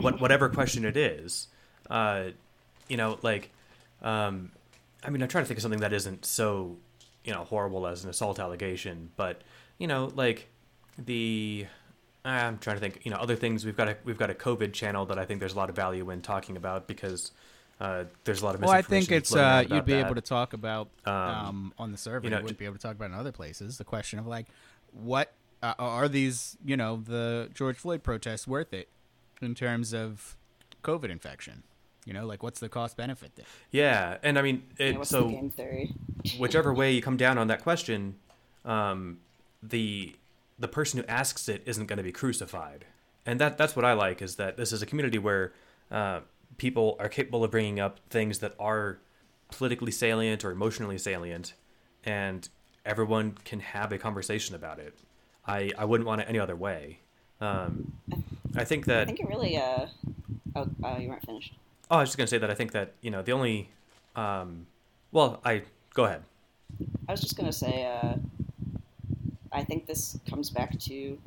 [0.00, 1.48] what whatever question it is,
[1.90, 2.30] uh,
[2.88, 3.50] you know, like,
[4.02, 4.52] um,
[5.04, 6.76] I mean, I'm trying to think of something that isn't so,
[7.24, 9.42] you know, horrible as an assault allegation, but
[9.78, 10.48] you know, like
[10.98, 11.66] the,
[12.24, 13.66] I'm trying to think, you know, other things.
[13.66, 15.76] We've got a we've got a COVID channel that I think there's a lot of
[15.76, 17.32] value in talking about because
[17.80, 20.06] uh, there's a lot of Well, I think it's uh, you'd be that.
[20.06, 22.26] able to talk about um, Um, on the server.
[22.26, 23.78] you You, wouldn't j- be able to talk about in other places.
[23.78, 24.46] The question of like,
[24.92, 25.32] what
[25.62, 26.56] uh, are these?
[26.64, 28.88] You know, the George Floyd protests worth it
[29.42, 30.36] in terms of
[30.82, 31.62] COVID infection?
[32.06, 33.46] You know, like what's the cost benefit there?
[33.72, 35.94] Yeah, and I mean, it, Yeah, so the game theory?
[36.38, 38.16] whichever way you come down on that question,
[38.64, 39.18] um,
[39.62, 40.14] the
[40.58, 42.84] the person who asks it isn't going to be crucified,
[43.26, 45.52] and that that's what I like is that this is a community where
[45.90, 46.20] uh,
[46.56, 48.98] people are capable of bringing up things that are
[49.50, 51.54] politically salient or emotionally salient,
[52.04, 52.48] and
[52.84, 54.94] everyone can have a conversation about it.
[55.46, 57.00] I I wouldn't want it any other way.
[57.40, 57.92] Um,
[58.56, 59.56] I think that I think it really.
[59.56, 59.86] Uh,
[60.54, 61.54] oh, uh, you weren't finished.
[61.90, 63.70] oh, I was just gonna say that I think that you know the only
[64.14, 64.66] um,
[65.12, 65.62] well I
[65.94, 66.22] go ahead.
[67.08, 67.84] I was just gonna say.
[67.84, 68.14] Uh,
[69.52, 71.18] I think this comes back to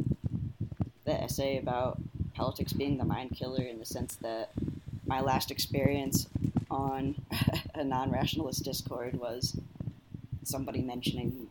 [1.05, 1.99] the essay about
[2.35, 4.51] politics being the mind killer in the sense that
[5.09, 6.27] my last experience
[6.69, 7.15] on
[7.73, 9.59] a non-rationalist Discord was
[10.43, 11.47] somebody mentioning,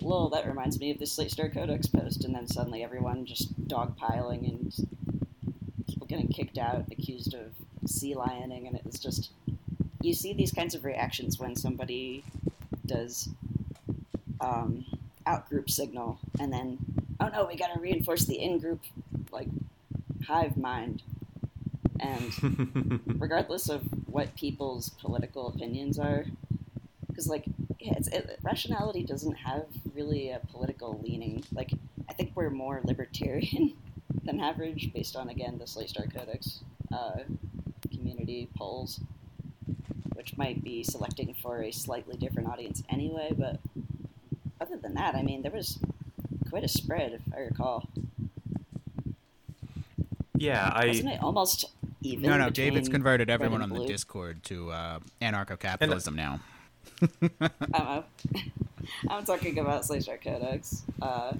[0.00, 3.54] "Lol, that reminds me of this Slate Star Codex post," and then suddenly everyone just
[3.68, 4.72] dogpiling and
[5.86, 7.52] people getting kicked out, accused of
[7.86, 9.30] sea lioning, and it was just
[10.00, 12.24] you see these kinds of reactions when somebody
[12.86, 13.28] does
[14.40, 14.86] um,
[15.26, 16.78] out-group signal, and then
[17.20, 18.80] oh no, we got to reinforce the in-group
[19.30, 19.48] like
[20.26, 21.02] hive mind,
[22.00, 26.24] and regardless of what people's political opinions are,
[27.08, 27.44] because like
[27.80, 31.44] it, rationality doesn't have really a political leaning.
[31.52, 31.72] Like
[32.08, 33.74] I think we're more libertarian
[34.24, 36.60] than average, based on again the Slate Star Codex
[36.92, 37.20] uh,
[37.90, 39.00] community polls,
[40.14, 43.34] which might be selecting for a slightly different audience anyway.
[43.36, 43.58] But
[44.60, 45.78] other than that, I mean, there was
[46.50, 47.88] quite a spread, if I recall.
[50.36, 51.66] Yeah, I Wasn't it almost
[52.02, 52.28] even?
[52.28, 53.86] No, no, David's converted everyone on the?
[53.86, 56.40] Discord to uh, anarcho-capitalism now.
[57.74, 58.04] I'm,
[59.08, 60.82] I'm talking about Slate Star Codex.
[61.00, 61.34] Uh,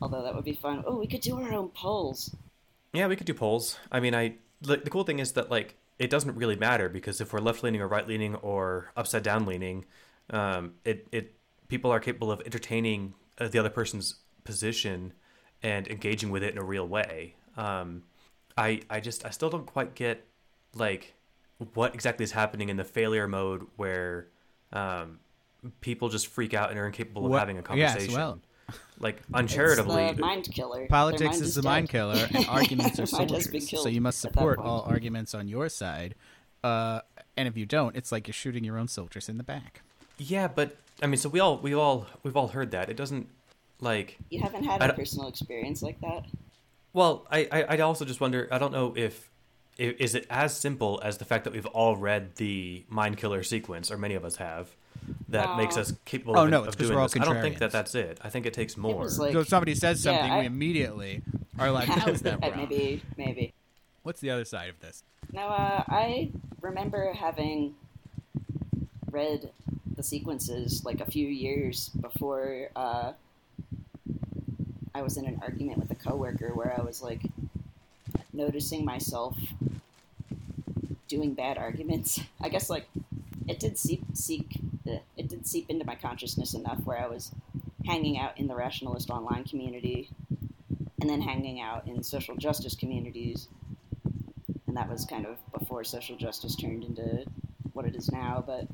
[0.00, 0.84] although that would be fun.
[0.86, 2.34] Oh, we could do our own polls.
[2.92, 3.78] Yeah, we could do polls.
[3.90, 7.20] I mean, I the, the cool thing is that like it doesn't really matter because
[7.20, 9.84] if we're left leaning or right leaning or upside down leaning,
[10.30, 11.34] um, it it
[11.68, 15.12] people are capable of entertaining uh, the other person's position
[15.62, 17.34] and engaging with it in a real way.
[17.56, 18.02] Um,
[18.60, 20.24] I I just I still don't quite get
[20.74, 21.14] like
[21.74, 24.26] what exactly is happening in the failure mode where
[24.72, 25.18] um,
[25.80, 28.14] people just freak out and are incapable of What- having a yes, conversation.
[28.14, 28.38] well-
[29.00, 30.12] like It's uncharitably.
[30.12, 30.86] the mind killer.
[30.86, 31.68] Politics mind is the dead.
[31.68, 33.68] mind killer, and arguments are Their soldiers.
[33.82, 36.14] So you must support all arguments on your side.
[36.62, 37.00] Uh,
[37.36, 39.80] and if you don't, it's like you're shooting your own soldiers in the back.
[40.18, 42.88] Yeah, but I mean, so we all we all we've all heard that.
[42.90, 43.26] It doesn't
[43.80, 44.18] like.
[44.28, 46.26] You haven't had a personal experience like that.
[46.92, 48.48] Well, I I I'd also just wonder.
[48.50, 49.30] I don't know if,
[49.78, 53.90] is it as simple as the fact that we've all read the mind killer sequence,
[53.90, 54.74] or many of us have,
[55.28, 55.56] that No.
[55.56, 57.20] makes us capable Oh, of, no, of it's 'cause doing we're all this.
[57.20, 58.18] I don't think that that's it.
[58.22, 58.96] I think it takes more.
[58.96, 61.22] was like- so if somebody says yeah, something, I- we immediately
[61.58, 63.52] are like, "How is that wrong?" maybe, maybe.
[64.02, 65.04] What's the other side of this?
[65.32, 66.30] No, uh, I
[66.60, 67.74] remember having
[69.10, 69.50] read
[69.96, 73.12] the sequences like a few years before uh,
[74.94, 77.22] I was in an argument with a coworker where I was like
[78.32, 79.36] noticing myself
[81.08, 82.20] doing bad arguments.
[82.40, 82.88] I guess like
[83.48, 84.58] it did seep seek
[84.88, 87.32] uh, it did seep into my consciousness enough where I was
[87.86, 90.10] hanging out in the rationalist online community
[91.00, 93.48] and then hanging out in social justice communities
[94.70, 97.24] and that was kind of before social justice turned into
[97.72, 98.44] what it is now.
[98.46, 98.68] But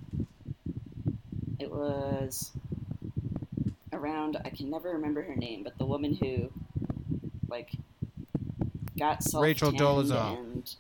[1.59, 2.52] it was
[3.97, 6.51] around I can never remember her name, but the woman who
[7.48, 7.70] like
[8.98, 10.39] got self Rachel Dolezal.
[10.39, 10.74] and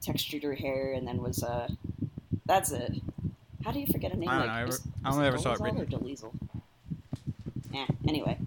[0.00, 1.68] textured her hair, and then was uh,
[2.46, 2.94] that's it.
[3.64, 5.26] How do you forget a name I don't like know, I is- ever- I only
[5.26, 5.86] ever saw it or written.
[5.86, 6.32] Delezel?
[7.74, 8.38] Eh, anyway.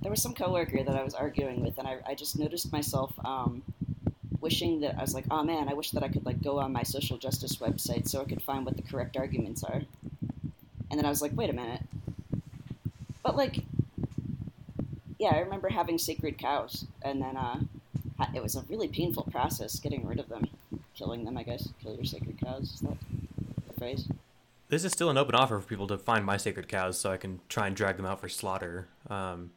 [0.00, 3.12] There was some coworker that I was arguing with, and I, I just noticed myself
[3.24, 3.62] um,
[4.40, 6.72] wishing that I was like, oh man, I wish that I could like go on
[6.72, 9.82] my social justice website so I could find what the correct arguments are.
[10.90, 11.82] And then I was like, wait a minute.
[13.22, 13.64] But like,
[15.18, 17.60] yeah, I remember having sacred cows, and then uh,
[18.34, 20.48] it was a really painful process getting rid of them,
[20.94, 21.36] killing them.
[21.36, 22.74] I guess kill your sacred cows.
[22.74, 22.96] Is that
[23.68, 24.08] the phrase?
[24.68, 27.16] This is still an open offer for people to find my sacred cows, so I
[27.16, 28.88] can try and drag them out for slaughter.
[29.08, 29.50] Um,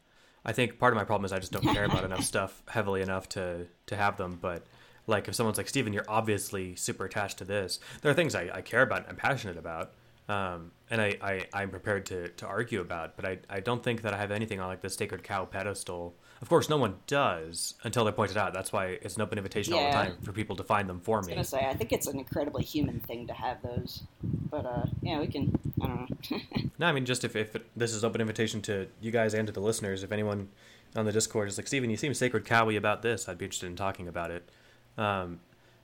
[0.46, 3.02] I think part of my problem is I just don't care about enough stuff heavily
[3.02, 4.38] enough to to have them.
[4.42, 4.66] But
[5.08, 7.80] like, if someone's like Steven, you're obviously super attached to this.
[8.02, 9.94] There are things I, I care about and I'm passionate about,
[10.28, 13.16] um, and I, I I'm prepared to to argue about.
[13.16, 16.16] But I I don't think that I have anything on like the sacred cow pedestal.
[16.42, 18.54] Of course, no one does until they're pointed out.
[18.54, 21.18] That's why it's an open invitation all the time for people to find them for
[21.18, 21.34] I was me.
[21.34, 25.20] gonna say I think it's an incredibly human thing to have those, but uh, yeah,
[25.20, 25.58] we can.
[25.82, 26.40] I don't know.
[26.78, 29.48] No, I mean just if, if it, this is open invitation to you guys and
[29.48, 30.04] to the listeners.
[30.04, 30.50] If anyone
[30.94, 33.68] on the Discord is like, Steven, you seem sacred cowy about this, I'd be interested
[33.68, 34.50] in talking about it.
[34.98, 35.40] Um,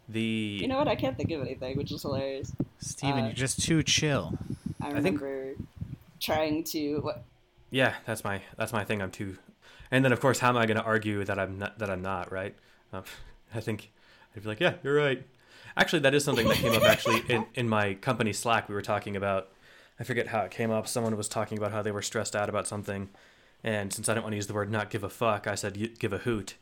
[0.09, 0.87] the you know what?
[0.87, 2.51] I can't think of anything, which is hilarious.
[2.79, 4.37] Steven, Uh, you're just too chill.
[4.81, 5.53] I I think- remember
[6.19, 6.99] trying to.
[6.99, 7.23] What,
[7.69, 9.01] yeah, that's my that's my thing.
[9.01, 9.37] I'm too,
[9.91, 12.01] and then of course, how am I going to argue that I'm not that I'm
[12.01, 12.55] not right?
[12.93, 13.03] Um,
[13.53, 13.91] I think
[14.35, 15.25] I'd be like, yeah, you're right.
[15.77, 18.67] Actually, that is something that came up actually in in my company Slack.
[18.67, 19.49] We were talking about.
[19.99, 20.87] I forget how it came up.
[20.87, 23.09] Someone was talking about how they were stressed out about something,
[23.63, 25.77] and since I didn't want to use the word "not give a fuck," I said
[25.77, 26.55] "You- "give a hoot,"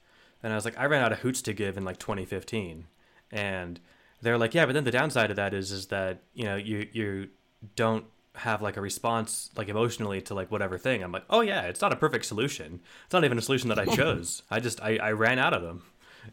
[0.44, 2.88] and I was like, I ran out of hoots to give in like 2015,
[3.32, 3.80] and
[4.22, 6.88] they're like, yeah, but then the downside of that is is that you know you
[6.92, 7.30] you
[7.76, 11.04] don't have like a response like emotionally to like whatever thing.
[11.04, 12.80] I'm like, oh yeah, it's not a perfect solution.
[13.06, 14.44] It's not even a solution that I chose.
[14.52, 15.84] I just I, I ran out of them,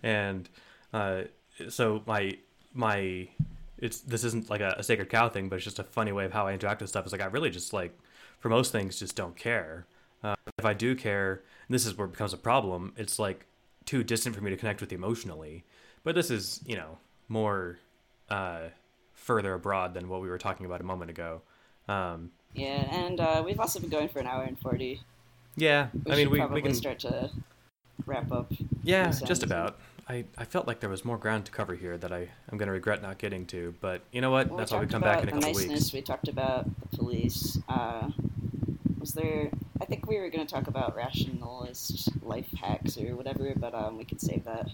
[0.02, 0.48] and
[0.93, 1.23] uh,
[1.68, 2.39] so my
[2.73, 3.28] my
[3.78, 6.24] it's this isn't like a, a sacred cow thing, but it's just a funny way
[6.24, 7.06] of how I interact with stuff.
[7.06, 7.98] Is like I really just like
[8.39, 9.86] for most things just don't care.
[10.23, 12.94] Uh, if I do care, and this is where it becomes a problem.
[12.97, 13.47] It's like
[13.85, 15.64] too distant for me to connect with emotionally.
[16.06, 17.80] But this is you know more
[18.30, 18.68] uh,
[19.12, 21.42] further abroad than what we were talking about a moment ago.
[21.88, 25.00] Um, yeah, and uh, we've also been going for an hour and forty.
[25.56, 27.30] yeah, We I mean we, probably we can start to
[28.06, 28.52] wrap up.
[28.84, 29.80] yeah just about.
[30.08, 32.70] I, I felt like there was more ground to cover here that I I'm gonna
[32.70, 33.74] regret not getting to.
[33.80, 34.48] But you know what?
[34.48, 35.68] Well, That's why we come back in a couple niceness.
[35.68, 35.92] weeks.
[35.92, 37.58] We talked about the police.
[37.68, 38.10] Uh,
[39.00, 39.50] was there?
[39.80, 43.98] I think we were going to talk about rationalist life hacks or whatever, but um,
[43.98, 44.70] we can save that.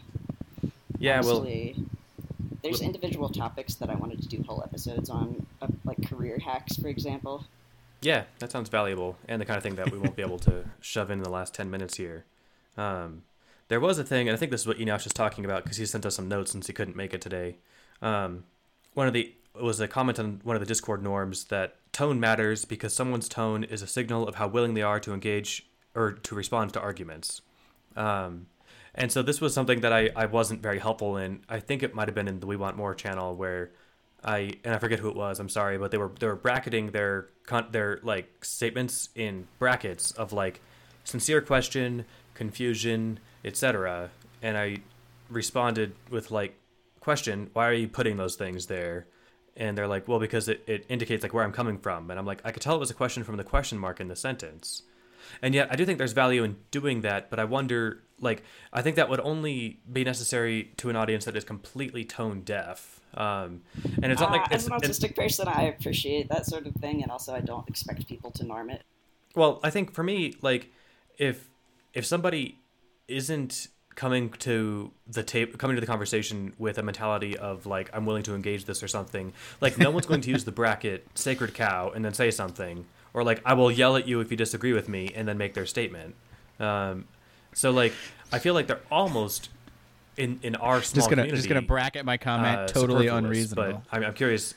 [1.02, 5.66] Yeah, well, there's well- individual topics that I wanted to do whole episodes on, uh,
[5.84, 7.44] like career hacks, for example.
[8.00, 10.64] Yeah, that sounds valuable, and the kind of thing that we won't be able to
[10.80, 12.24] shove in the last ten minutes here.
[12.76, 13.22] Um,
[13.68, 15.78] there was a thing, and I think this is what Eneasz was talking about because
[15.78, 17.56] he sent us some notes since he couldn't make it today.
[18.00, 18.44] Um,
[18.94, 22.18] one of the it was a comment on one of the Discord norms that tone
[22.18, 26.12] matters because someone's tone is a signal of how willing they are to engage or
[26.12, 27.42] to respond to arguments.
[27.96, 28.46] Um,
[28.94, 31.40] and so this was something that I, I wasn't very helpful in.
[31.48, 33.70] I think it might have been in the We Want MoR channel where
[34.22, 35.40] I and I forget who it was.
[35.40, 37.28] I'm sorry, but they were they were bracketing their
[37.70, 40.60] their like statements in brackets of like
[41.04, 42.04] sincere question,
[42.34, 44.10] confusion, etc.
[44.42, 44.78] And I
[45.28, 46.58] responded with like,
[47.00, 49.06] question, why are you putting those things there?
[49.56, 52.10] And they're like, well, because it, it indicates like where I'm coming from.
[52.10, 54.08] And I'm like, I could tell it was a question from the question mark in
[54.08, 54.82] the sentence.
[55.40, 58.42] And yet I do think there's value in doing that, but I wonder like
[58.72, 63.00] I think that would only be necessary to an audience that is completely tone deaf.
[63.14, 63.60] Um,
[64.02, 66.66] and it's not Uh, like as it's, an it's autistic person, I appreciate that sort
[66.66, 68.82] of thing, and also I don't expect people to norm it.
[69.34, 70.72] Well, I think for me, like
[71.18, 71.48] if
[71.92, 72.58] if somebody
[73.08, 78.06] isn't coming to the tape coming to the conversation with a mentality of like I'm
[78.06, 81.52] willing to engage this or something, like no one's going to use the bracket sacred
[81.52, 84.72] cow and then say something or like I will yell at you if you disagree
[84.72, 86.14] with me and then make their statement.
[86.58, 87.06] Um,
[87.52, 87.92] so like
[88.32, 89.50] I feel like they're almost
[90.16, 92.58] in in our small Just gonna just gonna bracket my comment.
[92.58, 93.82] uh, totally unreasonable.
[93.90, 94.54] But I'm, I'm curious.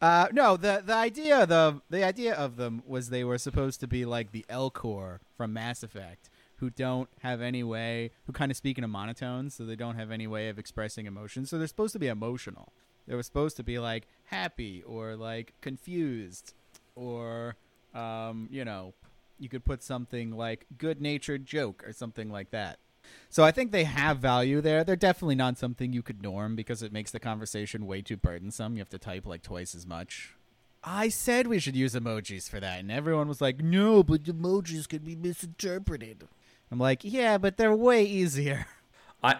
[0.00, 3.86] Uh, no, the the idea the the idea of them was they were supposed to
[3.86, 8.56] be like the Elcor from Mass Effect, who don't have any way, who kind of
[8.56, 11.46] speak in a monotone, so they don't have any way of expressing emotion.
[11.46, 12.72] So they're supposed to be emotional.
[13.06, 16.54] They were supposed to be like happy or like confused,
[16.96, 17.56] or
[17.94, 18.94] um, you know,
[19.42, 22.78] you could put something like good natured joke or something like that.
[23.28, 24.84] So I think they have value there.
[24.84, 28.74] They're definitely not something you could norm because it makes the conversation way too burdensome.
[28.74, 30.34] You have to type like twice as much.
[30.84, 34.88] I said we should use emojis for that, and everyone was like, "No, but emojis
[34.88, 36.26] could be misinterpreted."
[36.70, 38.66] I'm like, "Yeah, but they're way easier."
[39.22, 39.36] I,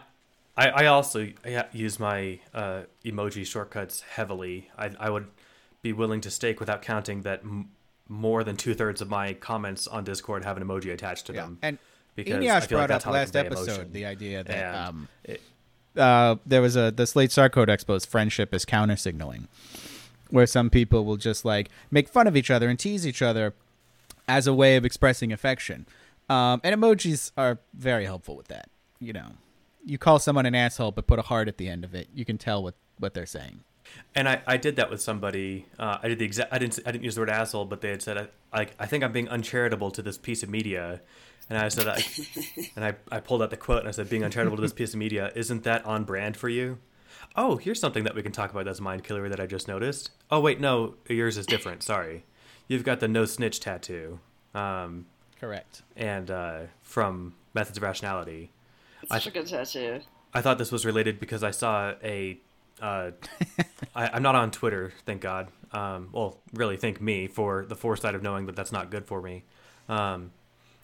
[0.57, 1.29] I, I also
[1.73, 4.71] use my uh, emoji shortcuts heavily.
[4.79, 5.27] I, I would
[5.83, 7.71] be willing to stake without counting that m-
[8.13, 11.59] more than two thirds of my comments on Discord have an emoji attached to them.
[11.63, 11.79] And
[12.15, 13.93] because I Eneasz feel like brought that's up last episode emotion.
[13.93, 15.41] the idea that um, it-
[15.97, 19.49] uh, there was a the Slate Star Codex post friendship is counter signaling,
[20.31, 23.55] where some people will just like make fun of each other and tease each other
[24.29, 25.87] as a way of expressing affection.
[26.31, 28.69] Um, and emojis are very helpful with that.
[29.01, 29.33] You know,
[29.85, 32.25] you call someone an asshole but put a heart at the end of it, you
[32.25, 33.61] can tell what what they're saying.
[34.15, 35.67] And I, I did that with somebody.
[35.79, 36.53] Uh, I did the exact.
[36.53, 36.79] I didn't.
[36.87, 39.29] I didn't use the word asshole, but they had said, I, I think I'm being
[39.29, 41.01] uncharitable to this piece of media.
[41.51, 42.05] And I said, I,
[42.77, 44.95] and I, I pulled out the quote and I said, being uncharitable to this piece
[44.95, 46.79] of media, isn't that on brand for you?
[47.37, 50.11] Oh, here's something that we can talk about that's mind killer that I just noticed.
[50.31, 51.83] Oh wait, no, yours is different.
[51.83, 52.25] Sorry,
[52.69, 54.21] you've got the no snitch tattoo,
[54.55, 55.07] um,
[55.41, 55.83] Correct.
[55.97, 58.51] and uh, from Methods of Rationality.
[59.03, 60.01] It's I such a good tattoo.
[60.35, 62.39] I thought this was related because I saw a.
[62.83, 63.13] Uh,
[63.95, 65.49] I, I'm not on Twitter, thank God.
[65.71, 69.23] Um, well, really, thank me for the foresight of knowing that that's not good for
[69.23, 69.45] me.
[69.89, 70.33] Um,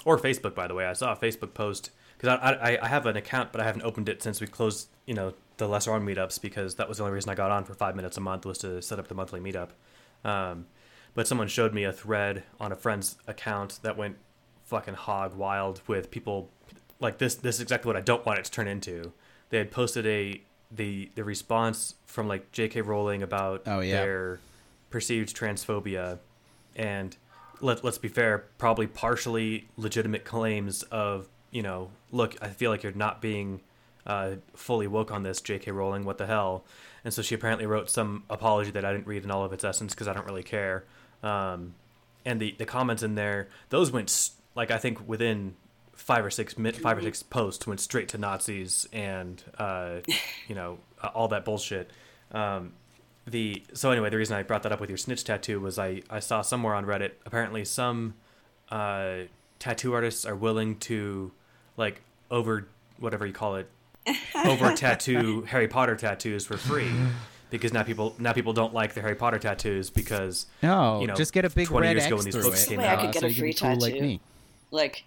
[0.05, 0.87] or Facebook, by the way.
[0.87, 3.83] I saw a Facebook post because I, I, I have an account, but I haven't
[3.83, 7.15] opened it since we closed, you know, the LessWrong meetups because that was the only
[7.15, 9.41] reason I got on for five minutes a month was to set up the monthly
[9.41, 9.71] meetup.
[10.25, 10.67] Um,
[11.15, 14.17] but someone showed me a thread on a friend's account that went
[14.65, 16.51] fucking hog wild with people
[17.01, 17.35] like this.
[17.35, 19.13] This is exactly what I don't want it to turn into.
[19.51, 22.81] They had posted a the the response from like J.K.
[22.83, 24.01] Rowling about Oh, yeah.
[24.01, 24.41] their
[24.91, 26.19] perceived transphobia,
[26.77, 27.17] and
[27.61, 32.83] let let's be fair, probably partially legitimate claims of you know, look, I feel like
[32.83, 33.61] you're not being
[34.07, 35.71] uh, fully woke on this, J.K.
[35.71, 36.05] Rowling.
[36.05, 36.65] What the hell?
[37.05, 39.65] And so she apparently wrote some apology that I didn't read in all of its
[39.65, 40.85] essence because I don't really care.
[41.23, 41.75] Um,
[42.27, 45.55] and the the comments in there, those went like I think within
[45.99, 49.97] five or six mi- five or six posts went straight to Nazis and uh,
[50.49, 51.91] you know uh, all that bullshit.
[52.33, 52.73] Um,
[53.27, 56.03] the so anyway, the reason I brought that up with your snitch tattoo was I
[56.09, 58.15] I saw somewhere on Reddit apparently some
[58.71, 59.23] uh,
[59.59, 61.33] tattoo artists are willing to
[61.77, 62.01] like
[62.31, 62.69] over
[62.99, 63.69] whatever you call it
[64.47, 66.91] over tattoo Harry Potter tattoos for free
[67.51, 71.15] because now people now people don't like the Harry Potter tattoos because No, you know,
[71.15, 72.69] just get a big 20 red years ago X when these books it.
[72.71, 74.01] came Wait, I could get so a free be cool like tattoo.
[74.03, 74.21] me.
[74.71, 75.05] Like,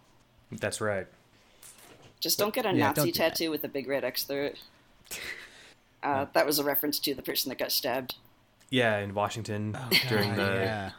[0.52, 1.08] that's right.
[2.20, 3.18] just don't get a Yeah, Nazi do that.
[3.36, 4.60] tattoo with a big red X through it.
[6.04, 8.16] Uh, that was a reference to the person that got stabbed.
[8.72, 9.78] Yeah, in Washington
[10.10, 10.92] during God, the Oh, yeah.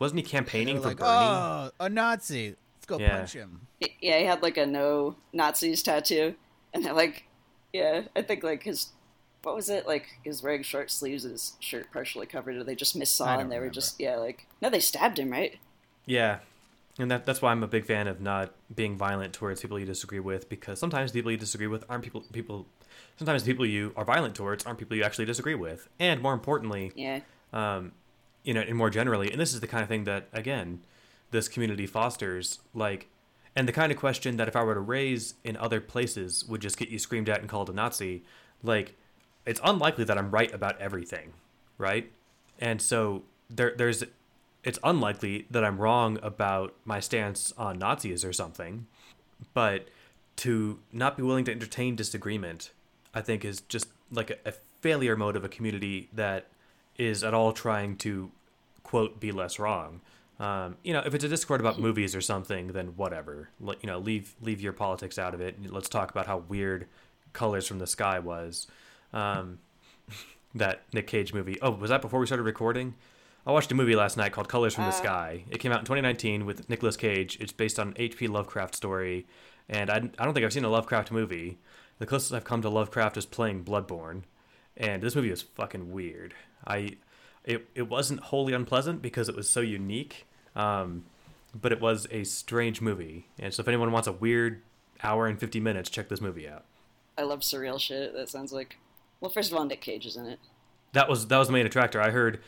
[0.00, 1.10] wasn't he campaigning for like, Bernie?
[1.10, 2.56] oh, a Nazi.
[2.76, 3.18] Let's go Yeah.
[3.18, 3.66] punch him.
[4.00, 6.34] Yeah, he had like a no Nazis tattoo,
[6.72, 7.24] and they're like,
[7.74, 8.88] yeah, I think like his,
[9.42, 10.06] what was it like?
[10.24, 13.40] his was wearing short sleeves, his shirt partially covered, or they just I missaw, don't
[13.40, 15.58] and they were just yeah, like no, they stabbed him, right?
[16.06, 16.38] Yeah,
[16.98, 19.86] and that that's why I'm a big fan of not being violent towards people you
[19.86, 22.66] disagree with because sometimes people you disagree with aren't people people.
[23.16, 26.92] Sometimes people you are violent towards aren't people you actually disagree with, and more importantly,
[26.94, 27.20] Yeah,
[27.52, 27.92] um,
[28.44, 30.80] you know, and more generally, and this is the kind of thing that again,
[31.30, 33.08] this community fosters, like,
[33.54, 36.60] and the kind of question that if I were to raise in other places would
[36.60, 38.24] just get you screamed at and called a Nazi,
[38.62, 38.94] like,
[39.46, 41.32] it's unlikely that I'm right about everything,
[41.76, 42.10] right?
[42.58, 44.04] And so there, there's,
[44.64, 48.86] it's unlikely that I'm wrong about my stance on Nazis or something.
[49.54, 49.88] but
[50.36, 52.70] to not be willing to entertain disagreement,
[53.12, 56.46] I think, is just like a, a failure mode of a community that
[56.96, 58.30] is at all trying to
[58.84, 60.00] quote be less wrong.
[60.38, 63.50] Um, you know, if it's a Discord about movies or something, then whatever.
[63.60, 65.56] Let, you know, leave leave your politics out of it.
[65.70, 66.86] Let's talk about how weird
[67.32, 68.68] Colors from the Sky was.
[69.12, 69.58] Um,
[70.54, 71.58] that Nick Cage movie.
[71.60, 72.94] Oh, was that before we started recording?
[73.48, 74.92] I watched a movie last night called Colors from the Uh.
[74.92, 75.44] Sky.
[75.50, 77.38] It came out in 2019 with Nicolas Cage.
[77.40, 78.28] It's based on an H.P.
[78.28, 79.26] Lovecraft story,
[79.70, 81.56] and I, I don't think I've seen a Lovecraft movie.
[81.98, 84.24] The closest I've come to Lovecraft is playing Bloodborne,
[84.76, 86.34] and this movie is fucking weird.
[86.66, 86.96] I,
[87.42, 91.06] it it wasn't wholly unpleasant because it was so unique, um,
[91.58, 93.28] but it was a strange movie.
[93.38, 94.60] And so if anyone wants a weird
[95.02, 96.66] hour and 50 minutes, check this movie out.
[97.16, 98.12] I love surreal shit.
[98.12, 98.76] That sounds like.
[99.20, 100.38] Well, first of all, Nick Cage is in it.
[100.92, 102.00] That was that was the main attractor.
[102.00, 102.40] I heard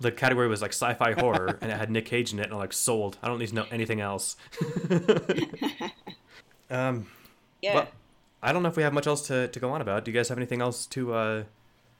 [0.00, 2.58] the category was like sci-fi horror, and it had Nick Cage in it, and I'm
[2.58, 3.16] like sold.
[3.22, 4.36] I don't need to know anything else.
[6.70, 7.06] um,
[7.62, 7.74] Yeah.
[7.74, 7.88] well,
[8.42, 10.04] I don't know if we have much else to, to go on about.
[10.04, 11.42] Do you guys have anything else to uh,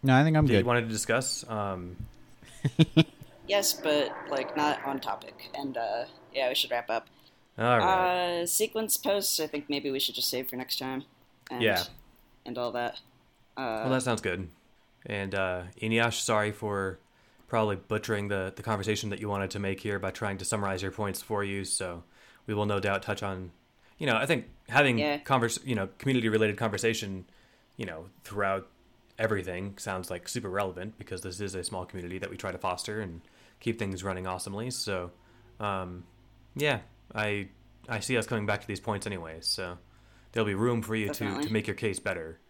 [0.03, 0.67] No, I think I'm that you good.
[0.67, 1.49] wanted to discuss?
[1.49, 1.97] Um,
[3.49, 5.51] Yes, but like not on topic.
[5.55, 7.07] And uh, yeah, we should wrap up.
[7.57, 8.41] all right.
[8.41, 9.39] Uh, sequence posts.
[9.39, 11.05] I think maybe we should just save for next time.
[11.49, 11.85] And, Yeah.
[12.45, 12.95] And all that.
[13.57, 14.49] Uh, well, that sounds good.
[15.07, 16.99] And uh, Eneasz, sorry for
[17.47, 20.83] probably butchering the, the conversation that you wanted to make here by trying to summarize
[20.83, 21.65] your points for you.
[21.65, 22.03] So
[22.47, 23.53] we will no doubt touch on,
[23.99, 25.19] you know, I think having Yeah.
[25.19, 27.25] converse, you know, community related conversation,
[27.77, 28.69] you know, throughout
[29.19, 32.59] everything sounds like super relevant because this is a small community that we try to
[32.59, 33.21] foster and
[33.61, 34.71] keep things running awesomely.
[34.71, 35.13] So,
[35.61, 36.05] um,
[36.55, 36.81] yeah,
[37.15, 37.49] I
[37.89, 39.47] I see us coming back to these points anyways.
[39.47, 39.79] So
[40.33, 42.41] there'll be room for you to, to make your case better.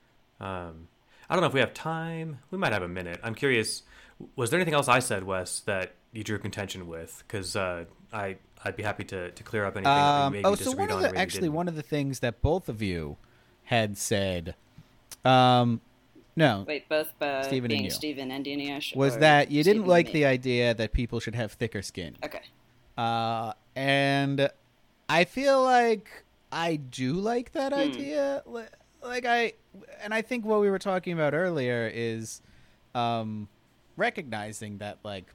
[0.40, 0.88] Um,
[1.28, 2.38] I don't know if we have time.
[2.50, 3.20] We might have a minute.
[3.22, 3.82] I'm curious.
[4.36, 7.22] Was there anything else I said, Wes, that you drew contention with?
[7.26, 10.48] Because uh, I I'd be happy to, to clear up anything that Um, we maybe
[10.48, 11.02] oh, so disagreed one of on.
[11.04, 11.52] or the maybe actually didn't.
[11.54, 13.16] one of the things that both of you
[13.64, 14.54] had said,
[15.24, 15.80] um,
[16.34, 17.90] no, Wait, both uh, Steven and being you.
[17.90, 18.94] Steven and Eneasz?
[18.96, 22.40] was that you didn't like the idea that people should have thicker skin, Okay.
[22.96, 24.48] uh, and
[25.08, 26.08] I feel like
[26.52, 27.78] I do like that Hmm.
[27.80, 28.42] idea.
[29.02, 29.52] Like I,
[30.02, 32.40] and I think what we were talking about earlier is
[32.94, 33.48] um,
[33.96, 35.26] recognizing that like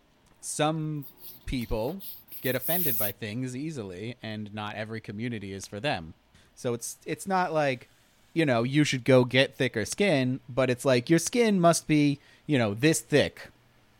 [0.41, 1.05] some
[1.45, 2.01] people
[2.41, 6.13] get offended by things easily, and not every community is for them.
[6.55, 7.88] So it's it's not like
[8.33, 12.19] you know you should go get thicker skin, but it's like your skin must be
[12.47, 13.49] you know this thick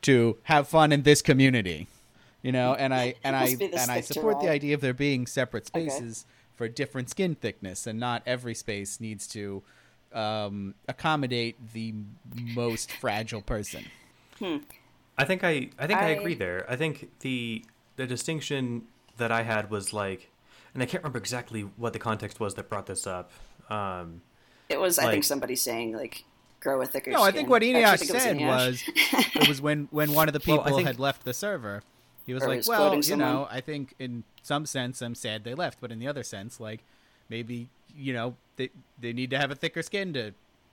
[0.04, 1.88] to have fun in this community.
[2.42, 4.82] You know, and I and I Must be this and I support the idea of
[4.82, 5.88] there being separate Okay.
[5.90, 6.26] spaces
[6.56, 9.62] for different skin thickness, and not every space needs to
[10.14, 11.94] um, accommodate the
[12.36, 13.92] most fragile person.
[15.18, 16.66] I think I I think I, I- agree there.
[16.70, 17.64] I think the
[17.96, 18.84] the distinction
[19.18, 20.30] that I had was like,
[20.74, 23.32] and I can't remember exactly what the context was that brought this up.
[23.70, 24.22] Um,
[24.70, 26.24] It was, I think, somebody saying, like,
[26.62, 28.84] grow a thicker No, I think what Actually, I Eneasz think it was said was
[29.36, 31.84] it was when when one of the people I think- had left the server.
[32.26, 33.48] He was like, was "Well, quoting you know, someone.
[33.52, 36.82] I think in some sense I'm sad they left, but in the other sense, like
[37.30, 38.70] maybe you know they
[39.00, 40.32] they need to have a thicker skin to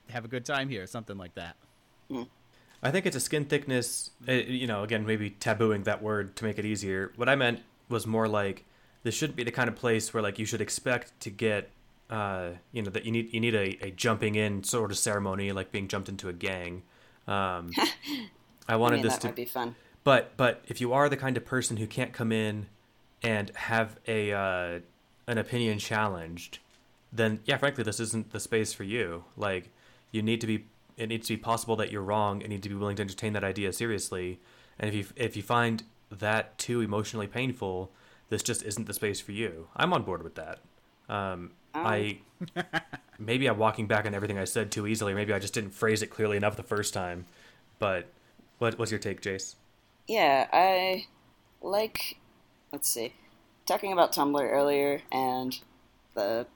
[0.09, 1.55] have a good time here, something like that."
[2.81, 4.11] I think it's a skin thickness.
[4.27, 7.11] uh, You know, again, maybe tabooing that word to make it easier.
[7.15, 8.65] What I meant was more like
[9.03, 11.71] this shouldn't be the kind of place where like you should expect to get.
[12.09, 15.51] Uh, you know that you need you need a, a jumping in sort of ceremony
[15.51, 16.81] like being jumped into a gang.
[17.27, 17.93] Um, I
[18.69, 19.75] I wanted mean, this to be fun.
[20.03, 22.65] But but if you are the kind of person who can't come in
[23.21, 24.79] and have a uh,
[25.27, 26.57] an opinion challenged,
[27.13, 29.25] then yeah, frankly, this isn't the space for you.
[29.37, 29.69] Like
[30.11, 30.65] you need to be.
[30.99, 33.33] It needs to be possible that you're wrong, and need to be willing to entertain
[33.33, 34.39] that idea seriously.
[34.77, 37.91] And if you if you find that too emotionally painful,
[38.29, 39.67] this just isn't the space for you.
[39.75, 40.59] I'm on board with that.
[41.07, 42.19] Um, I
[43.17, 45.13] maybe I'm walking back on everything I said too easily.
[45.13, 47.25] Maybe I just didn't phrase it clearly enough the first time.
[47.79, 48.07] But
[48.57, 49.55] what what's your take, Jace?
[50.07, 51.07] Yeah, I
[51.61, 52.17] like.
[52.71, 53.13] Let's see.
[53.65, 55.59] Talking about Tumblr earlier and
[56.13, 56.47] the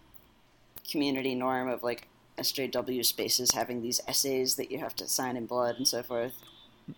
[0.90, 2.08] community norm of like
[2.38, 6.34] SJW spaces having these essays that you have to sign in blood and so forth.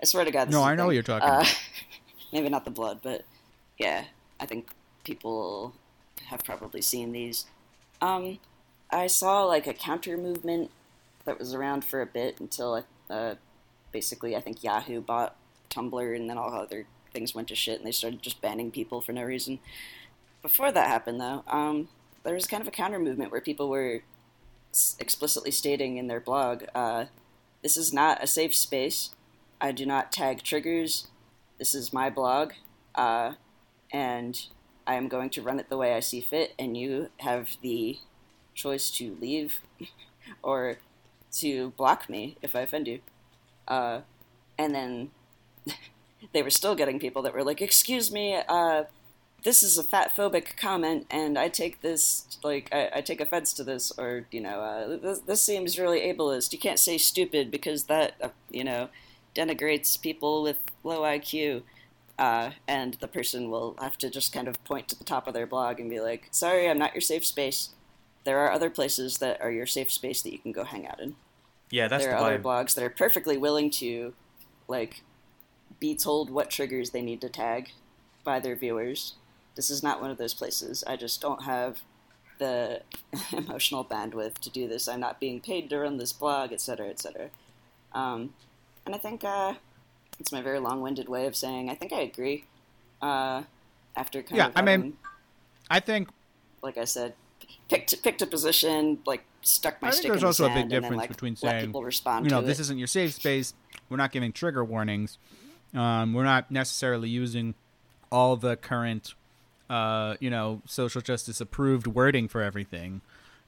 [0.02, 0.88] I swear to God, this No, I know thing.
[0.88, 1.60] what you're talking Uh, about.
[2.34, 3.24] maybe not the blood, but
[3.78, 4.06] yeah,
[4.40, 4.70] I think
[5.04, 5.74] people
[6.28, 7.46] have probably seen these.
[8.02, 8.40] Um,
[8.90, 10.72] I saw like a counter movement
[11.26, 13.36] that was around for a bit until uh,
[13.92, 15.36] basically I think Yahoo bought
[15.70, 19.02] Tumblr and then all other things went to shit and they started just banning people
[19.02, 19.60] for no reason.
[20.42, 21.88] Before that happened, though, um,
[22.24, 24.02] there was kind of a counter movement where people were
[25.00, 27.06] explicitly stating in their blog, uh,
[27.62, 29.12] "This is not a safe space.
[29.62, 31.08] I do not tag triggers.
[31.58, 32.54] This is my blog,
[32.96, 33.36] uh,
[33.92, 34.48] and
[34.86, 36.54] I am going to run it the way I see fit.
[36.60, 38.00] And you have the
[38.54, 39.62] choice to leave
[40.44, 40.78] or
[41.40, 43.00] to block me if I offend you.
[43.68, 44.02] Uh,
[44.58, 45.12] and then
[46.34, 48.86] they were still getting people that were like, "Excuse me, uh,
[49.46, 53.54] this is a fat phobic comment, and I take this like I, I take offense
[53.54, 56.52] to this, or you know, uh, this, this seems really ableist.
[56.52, 58.90] You can't say stupid because that uh, you know
[59.36, 61.62] denigrates people with low IQ."
[62.18, 65.34] Uh, and the person will have to just kind of point to the top of
[65.34, 67.70] their blog and be like, "Sorry, I'm not your safe space.
[68.24, 71.00] There are other places that are your safe space that you can go hang out
[71.00, 71.16] in."
[71.70, 74.16] Yeah, that's there the are other blogs that are perfectly willing to
[74.68, 75.04] like
[75.80, 77.74] be told what triggers they need to tag
[78.24, 79.14] by their viewers
[79.56, 81.82] this is not one of those places i just don't have
[82.38, 82.82] the
[83.32, 86.90] emotional bandwidth to do this i'm not being paid to run this blog et etc
[86.90, 87.30] etc
[87.94, 88.34] um,
[88.86, 89.54] and i think uh,
[90.20, 92.44] it's my very long-winded way of saying i think i agree
[93.02, 93.44] uh,
[93.96, 94.98] after kind Yeah, of I mean-
[95.70, 96.10] I think
[96.62, 97.14] like i said
[97.70, 100.50] picked picked a position like stuck my I think stick there's in the also a
[100.50, 103.14] big and then, difference like, between saying, people respond you know this isn't your safe
[103.14, 103.54] space.
[103.90, 105.18] We're not giving trigger warnings.
[105.74, 107.54] Um, we're not necessarily using
[108.12, 109.14] all the current,
[109.70, 113.02] uh, you know, social justice approved wording for everything,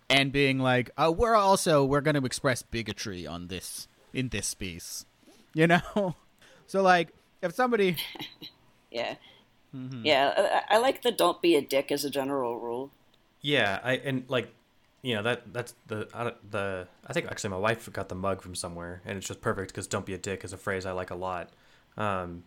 [0.09, 4.53] and being like, oh, we're also we're going to express bigotry on this in this
[4.53, 5.05] piece,
[5.53, 6.15] you know.
[6.67, 7.09] So like,
[7.41, 7.97] if somebody
[8.91, 9.15] Yeah.
[9.75, 10.05] Mm-hmm.
[10.05, 12.91] Yeah, I, I like the don't be a dick as a general rule.
[13.41, 14.53] Yeah, I and like,
[15.01, 18.41] you know that that's the I, the I think actually my wife got the mug
[18.41, 20.91] from somewhere, and it's just perfect because "don't be a dick" is a phrase I
[20.93, 21.49] like a lot.
[21.97, 22.43] Um,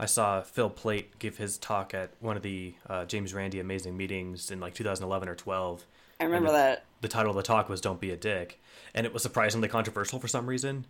[0.00, 3.98] I saw Phil Plait give his talk at one of the uh, James Randi Amazing
[3.98, 5.84] Meetings in like 2011 or 12.
[6.18, 6.84] I remember the- that.
[7.02, 8.60] The title of the talk was "Don't be a dick,"
[8.94, 10.86] and it was surprisingly controversial for some reason.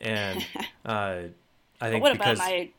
[0.00, 0.44] And
[0.84, 1.22] uh,
[1.80, 2.70] I think what because about my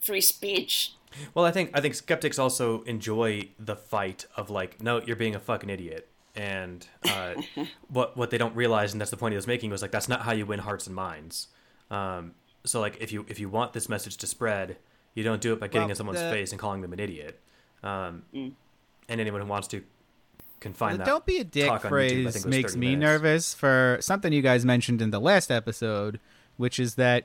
[0.00, 0.94] free speech?
[1.34, 5.34] well, I think I think skeptics also enjoy the fight of like, no, you're being
[5.34, 7.34] a fucking idiot, and uh,
[7.88, 10.08] what what they don't realize, and that's the point he was making, was like that's
[10.08, 11.48] not how you win hearts and minds.
[11.90, 12.32] Um,
[12.64, 14.76] so like if you if you want this message to spread,
[15.14, 17.00] you don't do it by getting Well, in someone's the- face and calling them an
[17.00, 17.38] idiot.
[17.82, 19.82] Um, And anyone who wants to
[20.60, 21.06] can The find that.
[21.06, 23.00] "don't be a dick" talk on YouTube, I think phrase makes me minutes.
[23.00, 26.20] nervous for something you guys mentioned in the last episode,
[26.58, 27.24] which is that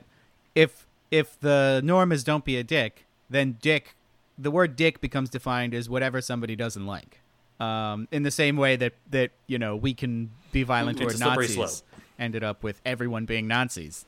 [0.54, 3.94] if if the norm is "don't be a dick," then dick,
[4.36, 7.20] the word "dick" becomes defined as whatever somebody doesn't like.
[7.60, 11.36] Um, in the same way that that you know we can be violent It's toward
[11.36, 11.70] Nazis, slope.
[12.18, 14.04] ended up with everyone being Nazis.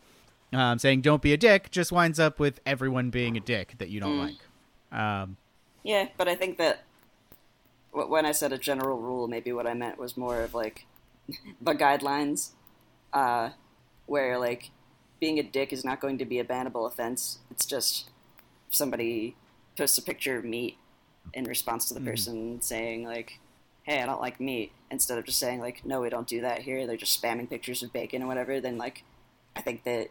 [0.53, 3.91] Um, saying "don't be a dick" just winds up with everyone being a dick that
[3.91, 4.37] you don't like.
[4.91, 5.37] Um,
[5.83, 6.85] Yeah, but I think that
[7.93, 10.87] when I said a general rule, maybe what I meant was more of like
[11.61, 12.53] the guidelines,
[13.13, 13.51] uh,
[14.07, 14.71] where like
[15.21, 17.39] being a dick is not going to be a bannable offense.
[17.51, 18.11] It's just
[18.69, 19.37] if somebody
[19.77, 20.79] posts a picture of meat
[21.35, 23.39] in response to the person saying like,
[23.83, 26.63] "Hey, I don't like meat," instead of just saying like, "No, we don't do that
[26.63, 28.61] here." They're just spamming pictures of bacon or whatever.
[28.61, 29.05] Then like,
[29.55, 30.09] I think that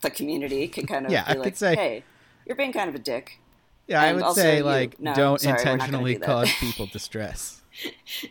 [0.00, 2.04] the community can kind of Yeah, I be could like, say- "Hey,
[2.46, 3.38] you're being kind of a dick."
[3.86, 6.52] yeah, I would say you- like no, don't sorry, we're not gonna intentionally do cause
[6.60, 7.62] people distress.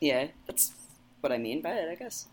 [0.00, 0.72] Yeah, that's
[1.20, 2.26] what I mean by it, I guess.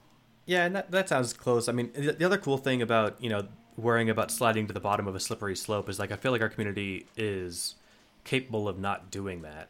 [0.45, 1.67] Yeah, and that, that sounds close.
[1.67, 4.79] I mean, the, the other cool thing about you know worrying about sliding to the
[4.79, 7.75] bottom of a slippery slope is like I feel like our community is
[8.23, 9.67] capable of not doing that,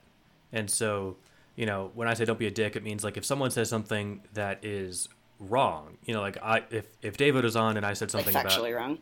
[0.53, 1.17] and so
[1.55, 3.69] you know when I say don't be a dick, it means like if someone says
[3.69, 5.09] something that is
[5.39, 8.35] wrong, you know, like I if if David was on and I said Like something
[8.41, 8.99] about factually wrong.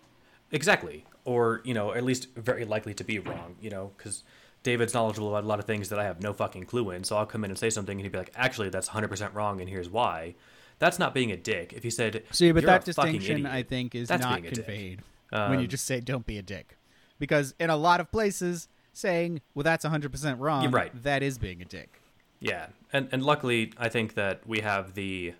[0.52, 1.06] Exactly.
[1.24, 4.24] Or, you know, at least very likely to be wrong, you know, because
[4.64, 7.04] David's knowledgeable about a lot of things that I have no fucking clue in.
[7.04, 9.60] So I'll come in and say something and he'd be like, actually, that's 100% wrong
[9.60, 10.36] and here's why.
[10.78, 11.74] That's not being a dick.
[11.74, 14.66] If he said, See, but that distinction, I think, is that's not being a dick.
[14.66, 15.02] conveyed
[15.32, 16.78] when you Um, just say "don't be a dick,"
[17.18, 21.04] because in a lot of places, saying "well, that's 100 percent wrong," You're right.
[21.04, 22.02] that is being a dick.
[22.42, 25.34] Yeah, and and luckily, I think that we have the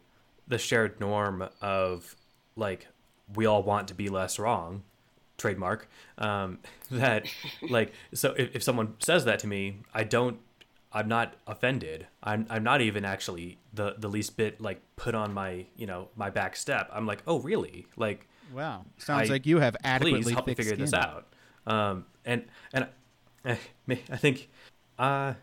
[0.48, 2.16] the shared norm of
[2.56, 2.88] like
[3.34, 4.84] we all want to be less wrong,
[5.38, 5.88] trademark.
[6.18, 6.60] Um,
[6.92, 7.26] that
[7.70, 10.40] like so if, if someone says that to me, I don't.
[10.94, 12.08] I'm not offended.
[12.24, 16.08] I'm I'm not even actually the the least bit like put on my you know
[16.16, 16.90] my back step.
[16.94, 17.88] I'm like, oh really?
[17.98, 21.28] Like Wow, sounds I- like you have adequately please help me figure this out.
[21.68, 22.88] Um, and and
[23.44, 23.58] eh,
[23.90, 24.50] I think
[24.98, 25.34] uh,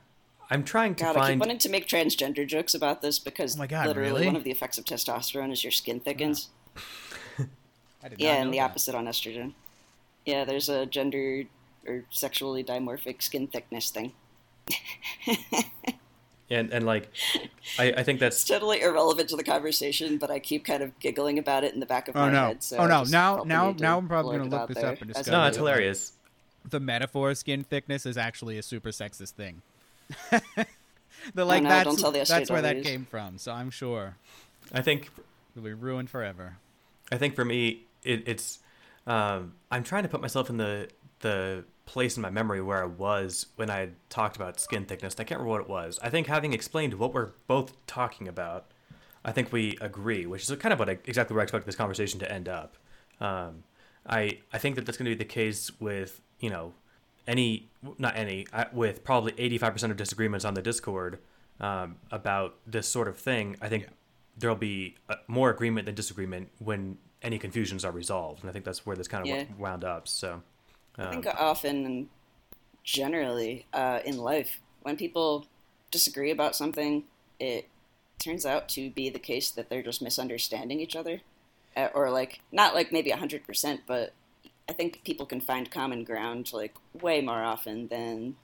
[0.50, 1.40] I'm trying to God, I keep find.
[1.40, 4.26] wanting to make transgender jokes about this because Oh my God, literally really?
[4.26, 6.48] one of the effects of testosterone is your skin thickens.
[8.04, 8.70] I did Yeah, not and the that.
[8.70, 9.52] opposite on estrogen.
[10.24, 11.44] Yeah, there's a gender
[11.86, 14.12] or sexually dimorphic skin thickness thing.
[16.50, 17.08] and and like
[17.78, 20.98] I, I think It's that's totally irrelevant to the conversation, but I keep kind of
[21.00, 22.48] giggling about it in the back of Oh my no!
[22.48, 22.62] head.
[22.62, 23.04] So oh I no!
[23.04, 25.30] Now, now, now, I'm probably gonna look this there up and as discover.
[25.30, 26.12] no, it's hilarious.
[26.68, 29.62] The metaphor of skin thickness is actually a super sexist thing.
[31.34, 33.38] The like no, that's tell the that's where that came from.
[33.38, 34.16] So I'm sure
[34.72, 35.10] I think
[35.54, 36.56] it'll be ruined forever.
[37.10, 38.58] I think for me, it, it's
[39.06, 40.88] um, I'm trying to put myself in the
[41.20, 45.14] the place in my memory where I was when I talked about skin thickness.
[45.18, 45.98] I can't remember what it was.
[46.02, 48.66] I think having explained what we're both talking about,
[49.24, 51.76] I think we agree, which is kind of what I, exactly where I expect this
[51.76, 52.76] conversation to end up.
[53.20, 53.62] Um,
[54.06, 56.74] I I think that that's going to be the case with you know
[57.26, 57.68] any
[57.98, 61.18] not any with probably 85% of disagreements on the Discord
[61.60, 63.56] um, about this sort of thing.
[63.60, 63.88] I think
[64.36, 68.64] there'll be uh, more agreement than disagreement when any confusions are resolved, and I think
[68.64, 69.44] that's where this kind of Yeah.
[69.58, 70.08] wound up.
[70.08, 70.42] So.
[70.98, 72.08] I think Um, often and
[72.84, 75.46] generally uh, in life, when people
[75.90, 77.04] disagree about something,
[77.38, 77.68] it
[78.18, 81.20] turns out to be the case that they're just misunderstanding each other.
[81.74, 84.12] Uh, or, like, not like maybe 100%, but
[84.68, 88.36] I think people can find common ground, like, way more often than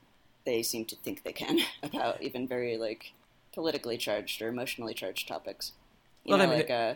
[0.45, 3.13] they seem to think they can about even very, like,
[3.55, 5.73] politically charged or emotionally charged topics.
[6.25, 6.95] You Well, know, I mean, like, uh,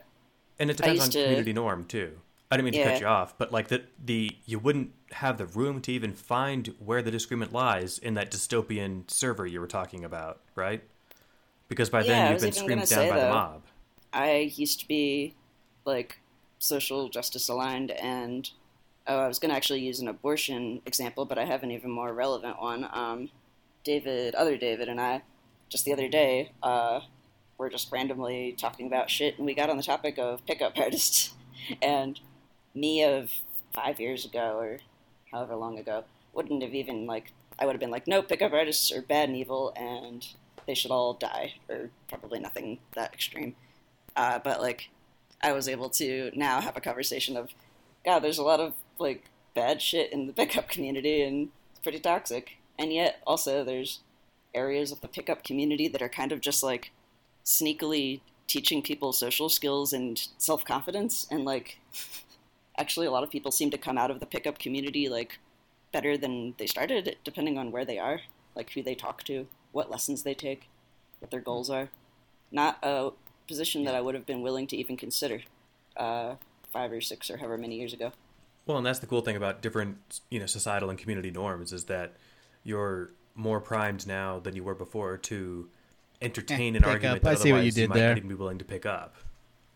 [0.58, 2.20] And it depends on to- community norm too.
[2.50, 5.46] I didn't mean to cut you off, but like the the you wouldn't have the
[5.46, 10.04] room to even find where the disagreement lies in that dystopian server you were talking
[10.04, 10.84] about, right?
[11.68, 13.64] Because by Yeah, then you've been screamed down say, by the mob.
[14.12, 15.36] I used to be
[15.84, 16.20] like
[16.58, 18.50] social justice aligned, and
[19.06, 21.90] oh, I was going to actually use an abortion example, but I have an even
[21.90, 22.88] more relevant one.
[22.92, 23.30] Um,
[23.84, 25.22] David, other David, and I,
[25.68, 27.00] just the other day, uh,
[27.58, 31.34] were just randomly talking about shit, and we got on the topic of pickup artists.
[31.80, 32.20] and
[32.74, 33.30] me of
[33.72, 34.78] five years ago, or
[35.30, 38.90] however long ago, wouldn't have even like I would have been like, no, pickup artists
[38.92, 40.26] are bad and evil, and
[40.66, 43.54] they should all die, or probably nothing that extreme.
[44.16, 44.90] Uh, but like,
[45.42, 47.50] I was able to now have a conversation of,
[48.04, 49.24] God, there's a lot of like
[49.54, 52.58] bad shit in the pickup community, and it's pretty toxic.
[52.78, 54.00] And yet, also, there's
[54.54, 56.90] areas of the pickup community that are kind of just like
[57.44, 61.78] sneakily teaching people social skills and self confidence, and like,
[62.78, 65.38] actually, a lot of people seem to come out of the pickup community like
[65.92, 68.20] better than they started, depending on where they are,
[68.56, 70.68] like who they talk to, what lessons they take,
[71.18, 71.90] what their goals are.
[72.50, 73.10] Not a
[73.46, 75.42] position that I would have been willing to even consider
[75.96, 76.36] uh,
[76.72, 78.12] five or six or however many years ago.
[78.66, 81.84] Well, and that's the cool thing about different, you know, societal and community norms is
[81.84, 82.12] that
[82.64, 85.68] you're more primed now than you were before to
[86.20, 87.22] entertain an pick argument up.
[87.24, 88.08] that I see what you otherwise did might there.
[88.10, 89.16] not even be willing to pick up,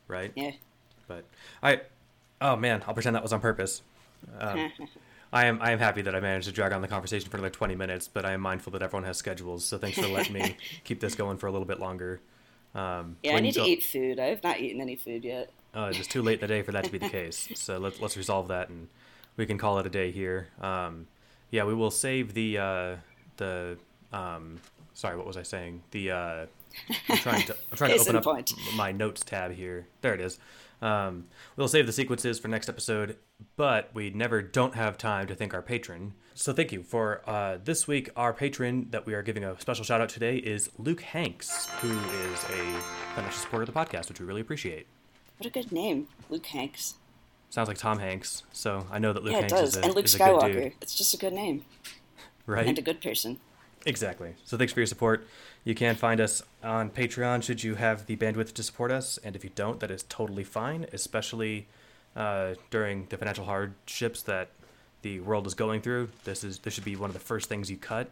[0.07, 0.33] right?
[0.37, 0.53] Yeah.
[1.09, 1.25] But
[1.63, 1.81] I,
[2.41, 3.83] oh man, I'll pretend that was on purpose.
[4.39, 4.71] Um,
[5.33, 7.51] I am I am happy that I managed to drag on the conversation for another
[7.51, 10.57] twenty minutes, but I am mindful that everyone has schedules, so thanks for letting me
[10.85, 12.21] keep this going for a little bit longer.
[12.75, 14.21] Um, Yeah, I need to eat food.
[14.21, 15.51] I have not eaten any food yet.
[15.77, 17.49] Uh, it's too late in the day for that to be the case.
[17.55, 18.89] So let's let's resolve that, and
[19.37, 20.49] we can call it a day here.
[20.61, 21.07] Um,
[21.51, 22.97] yeah, we will save the uh,
[23.37, 23.77] the
[24.13, 24.59] um,
[24.95, 25.83] sorry, what was I saying?
[25.91, 26.47] The uh,
[27.09, 28.53] I'm trying to I'm trying to open up point.
[28.75, 29.87] my notes tab here.
[30.01, 30.39] There it is.
[30.83, 31.27] Um,
[31.57, 33.17] we'll save the sequences for next episode,
[33.57, 36.13] but we never don't have time to thank our patron.
[36.35, 38.11] So thank you for uh, this week.
[38.15, 41.93] Our patron that we are giving a special shout out today is Luke Hanks, who
[41.93, 42.81] is a
[43.15, 44.87] financial supporter of the podcast, which we really appreciate.
[45.39, 46.95] What a good name, Luke Hanks.
[47.51, 49.69] Sounds like Tom Hanks, so I know that Luke yeah, Hanks does.
[49.71, 50.53] is a, and Luke is a good Skywalker.
[50.53, 51.65] dude, It's just a good name
[52.47, 52.67] right?
[52.67, 53.39] and a good person.
[53.85, 54.35] Exactly.
[54.45, 55.27] So thanks for your support.
[55.65, 59.37] You can find us on Patreon should you have the bandwidth to support us, and
[59.37, 61.67] if you don't, that is totally fine, especially
[62.17, 64.49] uh, during the financial hardships that
[65.03, 66.09] the world is going through.
[66.25, 68.09] This is this should be one of the first things you cut,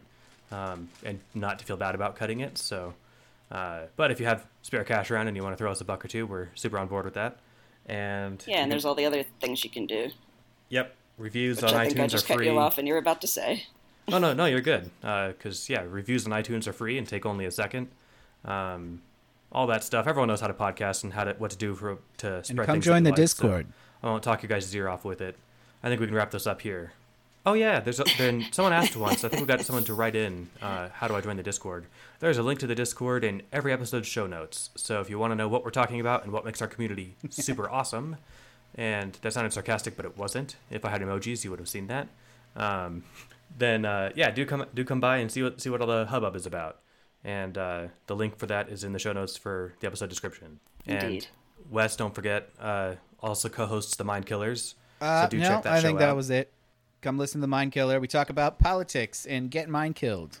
[0.51, 2.57] um, and not to feel bad about cutting it.
[2.57, 2.93] So,
[3.51, 5.85] uh, but if you have spare cash around and you want to throw us a
[5.85, 7.39] buck or two, we're super on board with that.
[7.85, 10.09] And Yeah, and there's all the other things you can do,
[10.69, 12.47] yep reviews which on I think I just are cut free.
[12.47, 13.63] you off and you were about to say.
[14.11, 14.91] Oh no, no, you're good.
[15.01, 17.87] Because yeah, reviews on iTunes are free and take only a second.
[18.43, 19.01] Um,
[19.51, 20.05] all that stuff.
[20.05, 22.67] Everyone knows how to podcast and how to what to do for to And spread
[22.67, 23.67] come things join that the you like, so Discord.
[24.03, 25.35] I won't talk you guys' ear off with it.
[25.81, 26.93] I think we can wrap this up here.
[27.45, 29.23] Oh yeah, there's a, then someone asked once.
[29.23, 30.49] I think we got someone to write in.
[30.61, 31.85] Uh, how do I join the Discord?
[32.19, 34.71] There's a link to the Discord in every episode's show notes.
[34.75, 37.15] So if you want to know what we're talking about and what makes our community
[37.29, 38.17] super awesome,
[38.73, 40.55] and that sounded sarcastic, but it wasn't.
[40.71, 42.07] If I had emojis, you would have seen that.
[42.55, 43.03] Um,
[43.55, 46.05] then uh, yeah, do come do come by and see what see what all the
[46.07, 46.79] hubbub is about.
[47.23, 50.59] And uh, the link for that is in the show notes for the episode description.
[50.85, 51.05] Indeed.
[51.05, 51.27] And
[51.71, 54.75] Wes, don't forget, uh, also co-hosts the Mind Killers.
[55.01, 56.51] Uh, so do no, check that I show think that was it.
[57.05, 57.99] Come listen to the Mind Killer.
[57.99, 60.39] We talk about politics and get mind killed.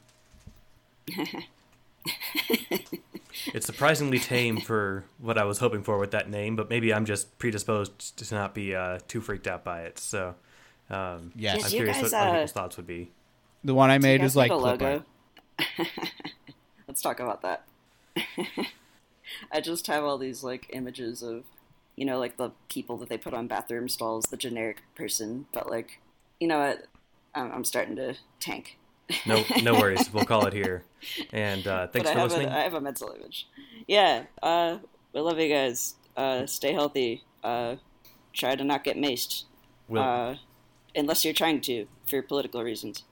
[3.53, 7.05] It's surprisingly tame for what I was hoping for with that name, but maybe I'm
[7.05, 9.99] just predisposed to not be uh, too freaked out by it.
[9.99, 10.33] So,
[10.89, 11.65] um, Yes.
[11.65, 13.11] I'm curious guys, what other uh, people's thoughts would be.
[13.63, 15.03] The one I made is like a logo.
[16.87, 17.67] let's talk about that.
[19.51, 21.43] I just have all these like images of,
[21.95, 25.45] you know, like the people that they put on bathroom stalls, the generic person.
[25.53, 25.99] But like,
[26.39, 26.85] you know what?
[27.33, 28.77] I'm, I'm starting to tank.
[29.25, 30.11] No, no worries.
[30.13, 30.83] We'll call it here.
[31.33, 32.47] And uh, thanks but for I have listening.
[32.49, 33.47] A, I have a mental image.
[33.87, 34.23] Yeah.
[34.41, 34.77] Uh,
[35.13, 35.95] we love you guys.
[36.17, 37.23] Uh, stay healthy.
[37.43, 37.75] Uh,
[38.33, 39.43] try to not get maced.
[39.87, 40.35] We'll- Uh,
[40.95, 43.03] unless you're trying to for political reasons.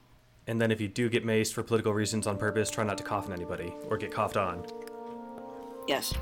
[0.46, 3.04] and then if you do get maced for political reasons on purpose, try not to
[3.04, 4.64] cough on anybody or get coughed on.
[5.86, 6.14] Yes.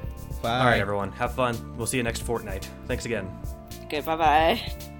[0.42, 0.58] Bye.
[0.58, 1.12] All right, everyone.
[1.12, 1.76] Have fun.
[1.76, 2.68] We'll see you next fortnight.
[2.88, 3.30] Thanks again.
[3.84, 4.00] Okay.
[4.00, 4.91] Bye bye.